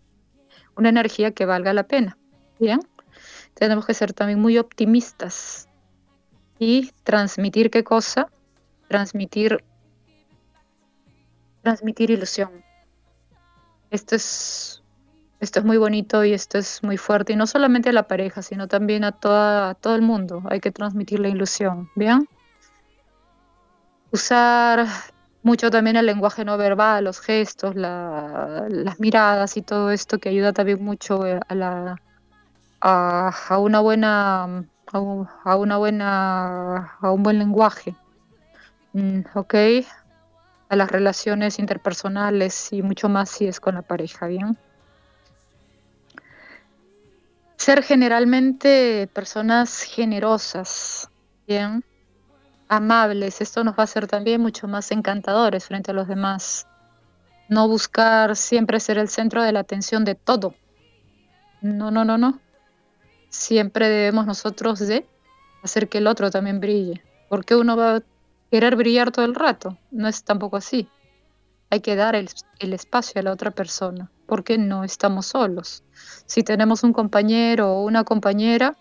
una 0.77 0.89
energía 0.89 1.31
que 1.31 1.45
valga 1.45 1.73
la 1.73 1.83
pena. 1.83 2.17
Bien, 2.59 2.79
tenemos 3.55 3.85
que 3.85 3.93
ser 3.93 4.13
también 4.13 4.39
muy 4.39 4.57
optimistas 4.57 5.67
y 6.59 6.91
transmitir 7.03 7.69
qué 7.69 7.83
cosa, 7.83 8.29
transmitir, 8.87 9.63
transmitir 11.63 12.11
ilusión. 12.11 12.63
Esto 13.89 14.15
es 14.15 14.83
esto 15.39 15.59
es 15.59 15.65
muy 15.65 15.77
bonito 15.77 16.23
y 16.23 16.33
esto 16.33 16.57
es 16.57 16.81
muy 16.83 16.97
fuerte, 16.97 17.33
y 17.33 17.35
no 17.35 17.47
solamente 17.47 17.89
a 17.89 17.93
la 17.93 18.07
pareja, 18.07 18.41
sino 18.41 18.67
también 18.67 19.03
a, 19.03 19.11
toda, 19.11 19.75
todo 19.75 19.95
el 19.95 20.01
mundo. 20.01 20.43
Hay 20.49 20.59
que 20.59 20.71
transmitir 20.71 21.19
la 21.19 21.29
ilusión, 21.29 21.89
¿bien? 21.95 22.27
Usar 24.11 24.87
mucho 25.43 25.69
también 25.69 25.95
el 25.95 26.07
lenguaje 26.07 26.43
no 26.43 26.57
verbal, 26.57 27.03
los 27.03 27.19
gestos, 27.19 27.75
las 27.75 28.99
miradas 28.99 29.57
y 29.57 29.61
todo 29.61 29.91
esto 29.91 30.17
que 30.17 30.29
ayuda 30.29 30.53
también 30.53 30.83
mucho 30.83 31.25
eh, 31.27 31.39
a, 31.47 31.53
la, 31.55 32.01
a, 32.81 33.57
una 33.59 33.79
buena 33.79 34.65
a, 34.91 35.55
una 35.55 35.77
buena 35.77 36.97
a 36.99 37.11
un 37.11 37.23
buen 37.23 37.39
lenguaje 37.39 37.95
mm, 38.93 39.19
ok 39.35 39.53
a 40.69 40.75
las 40.75 40.91
relaciones 40.91 41.59
interpersonales 41.59 42.73
y 42.73 42.81
mucho 42.81 43.09
más 43.09 43.29
si 43.29 43.47
es 43.47 43.59
con 43.59 43.75
la 43.75 43.81
pareja 43.81 44.27
bien 44.27 44.57
ser 47.65 47.81
generalmente 47.81 49.09
personas 49.11 49.81
generosas, 49.81 51.09
bien, 51.47 51.83
amables. 52.67 53.41
Esto 53.41 53.63
nos 53.63 53.73
va 53.73 53.79
a 53.79 53.83
hacer 53.85 54.05
también 54.05 54.39
mucho 54.39 54.67
más 54.67 54.91
encantadores 54.91 55.65
frente 55.65 55.89
a 55.89 55.95
los 55.95 56.07
demás. 56.07 56.67
No 57.49 57.67
buscar 57.67 58.35
siempre 58.35 58.79
ser 58.79 58.99
el 58.99 59.09
centro 59.09 59.41
de 59.41 59.51
la 59.51 59.61
atención 59.61 60.05
de 60.05 60.13
todo. 60.13 60.53
No, 61.61 61.89
no, 61.89 62.05
no, 62.05 62.19
no. 62.19 62.39
Siempre 63.29 63.89
debemos 63.89 64.27
nosotros 64.27 64.77
de 64.77 65.07
hacer 65.63 65.89
que 65.89 65.97
el 65.97 66.05
otro 66.05 66.29
también 66.29 66.59
brille. 66.59 67.03
Porque 67.29 67.55
uno 67.55 67.75
va 67.75 67.95
a 67.95 68.03
querer 68.51 68.75
brillar 68.75 69.09
todo 69.09 69.25
el 69.25 69.33
rato. 69.33 69.75
No 69.89 70.07
es 70.07 70.23
tampoco 70.23 70.57
así. 70.57 70.87
Hay 71.71 71.79
que 71.79 71.95
dar 71.95 72.15
el, 72.15 72.29
el 72.59 72.73
espacio 72.73 73.21
a 73.21 73.23
la 73.23 73.31
otra 73.31 73.49
persona. 73.49 74.11
Porque 74.25 74.57
no 74.57 74.83
estamos 74.83 75.27
solos. 75.27 75.83
Si 76.25 76.43
tenemos 76.43 76.83
un 76.83 76.93
compañero 76.93 77.73
o 77.73 77.83
una 77.83 78.03
compañera, 78.03 78.75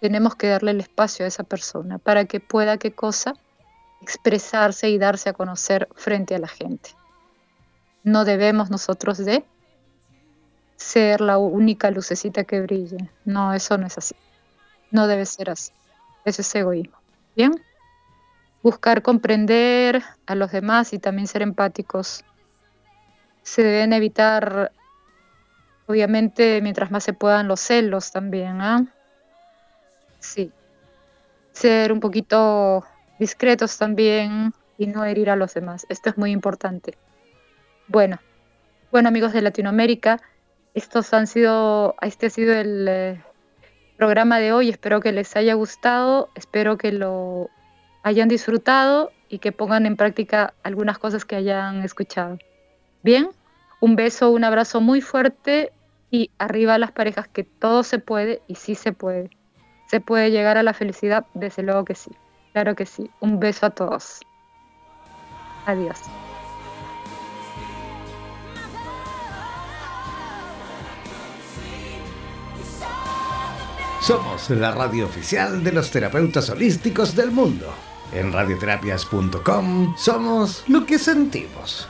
tenemos 0.00 0.34
que 0.34 0.48
darle 0.48 0.72
el 0.72 0.80
espacio 0.80 1.24
a 1.24 1.28
esa 1.28 1.44
persona 1.44 1.98
para 1.98 2.24
que 2.24 2.40
pueda 2.40 2.76
qué 2.78 2.92
cosa 2.92 3.34
expresarse 4.00 4.90
y 4.90 4.98
darse 4.98 5.28
a 5.28 5.32
conocer 5.32 5.88
frente 5.94 6.34
a 6.34 6.40
la 6.40 6.48
gente. 6.48 6.90
No 8.02 8.24
debemos 8.24 8.68
nosotros 8.68 9.18
de 9.18 9.44
ser 10.76 11.20
la 11.20 11.38
única 11.38 11.90
lucecita 11.90 12.44
que 12.44 12.60
brille. 12.60 13.10
No, 13.24 13.54
eso 13.54 13.78
no 13.78 13.86
es 13.86 13.96
así. 13.96 14.16
No 14.90 15.06
debe 15.06 15.24
ser 15.24 15.50
así. 15.50 15.72
Eso 16.24 16.42
es 16.42 16.54
egoísmo. 16.54 16.96
¿Bien? 17.36 17.52
Buscar 18.62 19.02
comprender 19.02 20.02
a 20.26 20.34
los 20.34 20.50
demás 20.50 20.92
y 20.92 20.98
también 20.98 21.28
ser 21.28 21.42
empáticos. 21.42 22.24
Se 23.42 23.62
deben 23.62 23.92
evitar 23.92 24.72
Obviamente, 25.86 26.60
mientras 26.62 26.90
más 26.90 27.04
se 27.04 27.12
puedan 27.12 27.48
los 27.48 27.60
celos 27.60 28.12
también, 28.12 28.60
¿ah? 28.60 28.86
Sí. 30.20 30.52
Ser 31.52 31.92
un 31.92 32.00
poquito 32.00 32.84
discretos 33.18 33.76
también 33.76 34.54
y 34.78 34.86
no 34.86 35.04
herir 35.04 35.28
a 35.28 35.36
los 35.36 35.52
demás. 35.52 35.84
Esto 35.88 36.08
es 36.08 36.16
muy 36.16 36.30
importante. 36.30 36.96
Bueno, 37.88 38.20
bueno 38.90 39.08
amigos 39.08 39.32
de 39.32 39.42
Latinoamérica, 39.42 40.20
estos 40.72 41.12
han 41.12 41.26
sido, 41.26 41.94
este 42.00 42.26
ha 42.26 42.30
sido 42.30 42.54
el 42.54 42.86
eh, 42.88 43.22
programa 43.98 44.38
de 44.38 44.52
hoy. 44.52 44.70
Espero 44.70 45.00
que 45.00 45.12
les 45.12 45.36
haya 45.36 45.54
gustado, 45.54 46.30
espero 46.34 46.78
que 46.78 46.92
lo 46.92 47.50
hayan 48.02 48.28
disfrutado 48.28 49.10
y 49.28 49.40
que 49.40 49.52
pongan 49.52 49.84
en 49.84 49.96
práctica 49.96 50.54
algunas 50.62 50.98
cosas 50.98 51.24
que 51.24 51.36
hayan 51.36 51.82
escuchado. 51.82 52.38
Bien, 53.02 53.30
un 53.80 53.96
beso, 53.96 54.30
un 54.30 54.44
abrazo 54.44 54.80
muy 54.80 55.00
fuerte 55.00 55.72
y 56.10 56.30
arriba 56.38 56.74
a 56.74 56.78
las 56.78 56.92
parejas 56.92 57.26
que 57.26 57.42
todo 57.42 57.82
se 57.82 57.98
puede 57.98 58.42
y 58.46 58.54
sí 58.54 58.74
se 58.74 58.92
puede. 58.92 59.30
Se 59.88 60.00
puede 60.00 60.30
llegar 60.30 60.56
a 60.56 60.62
la 60.62 60.72
felicidad, 60.72 61.26
desde 61.34 61.62
luego 61.62 61.84
que 61.84 61.94
sí. 61.94 62.10
Claro 62.52 62.74
que 62.76 62.86
sí. 62.86 63.10
Un 63.20 63.40
beso 63.40 63.66
a 63.66 63.70
todos. 63.70 64.20
Adiós. 65.66 65.98
Somos 74.00 74.50
la 74.50 74.72
radio 74.72 75.06
oficial 75.06 75.62
de 75.62 75.72
los 75.72 75.90
terapeutas 75.90 76.50
holísticos 76.50 77.14
del 77.14 77.30
mundo. 77.30 77.72
En 78.12 78.32
radioterapias.com 78.32 79.94
somos 79.96 80.64
lo 80.68 80.84
que 80.84 80.98
sentimos. 80.98 81.88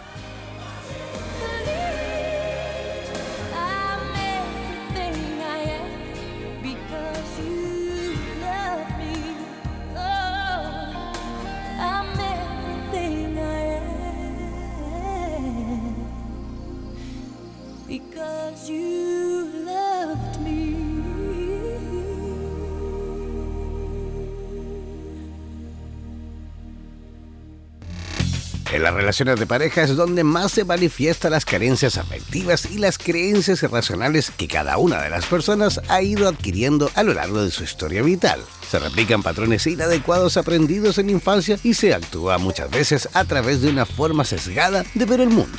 Relaciones 29.12 29.40
de 29.40 29.46
pareja 29.46 29.82
es 29.82 29.94
donde 29.94 30.24
más 30.24 30.52
se 30.52 30.64
manifiestan 30.64 31.32
las 31.32 31.44
carencias 31.44 31.98
afectivas 31.98 32.64
y 32.70 32.78
las 32.78 32.96
creencias 32.96 33.62
irracionales 33.62 34.30
que 34.30 34.48
cada 34.48 34.78
una 34.78 35.02
de 35.02 35.10
las 35.10 35.26
personas 35.26 35.82
ha 35.88 36.00
ido 36.00 36.26
adquiriendo 36.26 36.90
a 36.94 37.02
lo 37.02 37.12
largo 37.12 37.44
de 37.44 37.50
su 37.50 37.62
historia 37.62 38.00
vital. 38.00 38.40
Se 38.70 38.78
replican 38.78 39.22
patrones 39.22 39.66
inadecuados 39.66 40.38
aprendidos 40.38 40.96
en 40.96 41.10
infancia 41.10 41.58
y 41.62 41.74
se 41.74 41.92
actúa 41.92 42.38
muchas 42.38 42.70
veces 42.70 43.06
a 43.12 43.26
través 43.26 43.60
de 43.60 43.68
una 43.68 43.84
forma 43.84 44.24
sesgada 44.24 44.82
de 44.94 45.04
ver 45.04 45.20
el 45.20 45.28
mundo. 45.28 45.58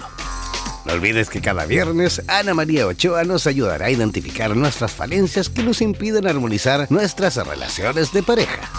No 0.86 0.94
olvides 0.94 1.30
que 1.30 1.40
cada 1.40 1.68
viernes 1.68 2.24
Ana 2.28 2.56
María 2.56 2.88
Ochoa 2.88 3.24
nos 3.24 3.46
ayudará 3.46 3.86
a 3.86 3.92
identificar 3.92 4.56
nuestras 4.56 4.94
falencias 4.94 5.50
que 5.50 5.62
nos 5.62 5.80
impiden 5.84 6.26
armonizar 6.26 6.88
nuestras 6.90 7.36
relaciones 7.36 8.12
de 8.14 8.24
pareja 8.24 8.72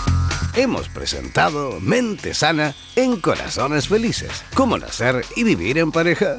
hemos 0.57 0.88
presentado 0.88 1.80
Mente 1.80 2.34
Sana 2.34 2.74
en 2.96 3.20
Corazones 3.20 3.88
Felices. 3.88 4.44
Cómo 4.55 4.78
nacer 4.78 5.24
y 5.36 5.44
vivir 5.44 5.78
en 5.78 5.92
pareja. 5.92 6.38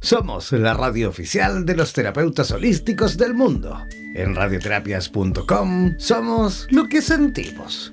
Somos 0.00 0.52
la 0.52 0.72
radio 0.72 1.08
oficial 1.08 1.66
de 1.66 1.74
los 1.74 1.92
terapeutas 1.92 2.52
holísticos 2.52 3.16
del 3.16 3.34
mundo. 3.34 3.82
En 4.14 4.36
radioterapias.com 4.36 5.94
somos 5.98 6.68
lo 6.70 6.86
que 6.86 7.02
sentimos. 7.02 7.92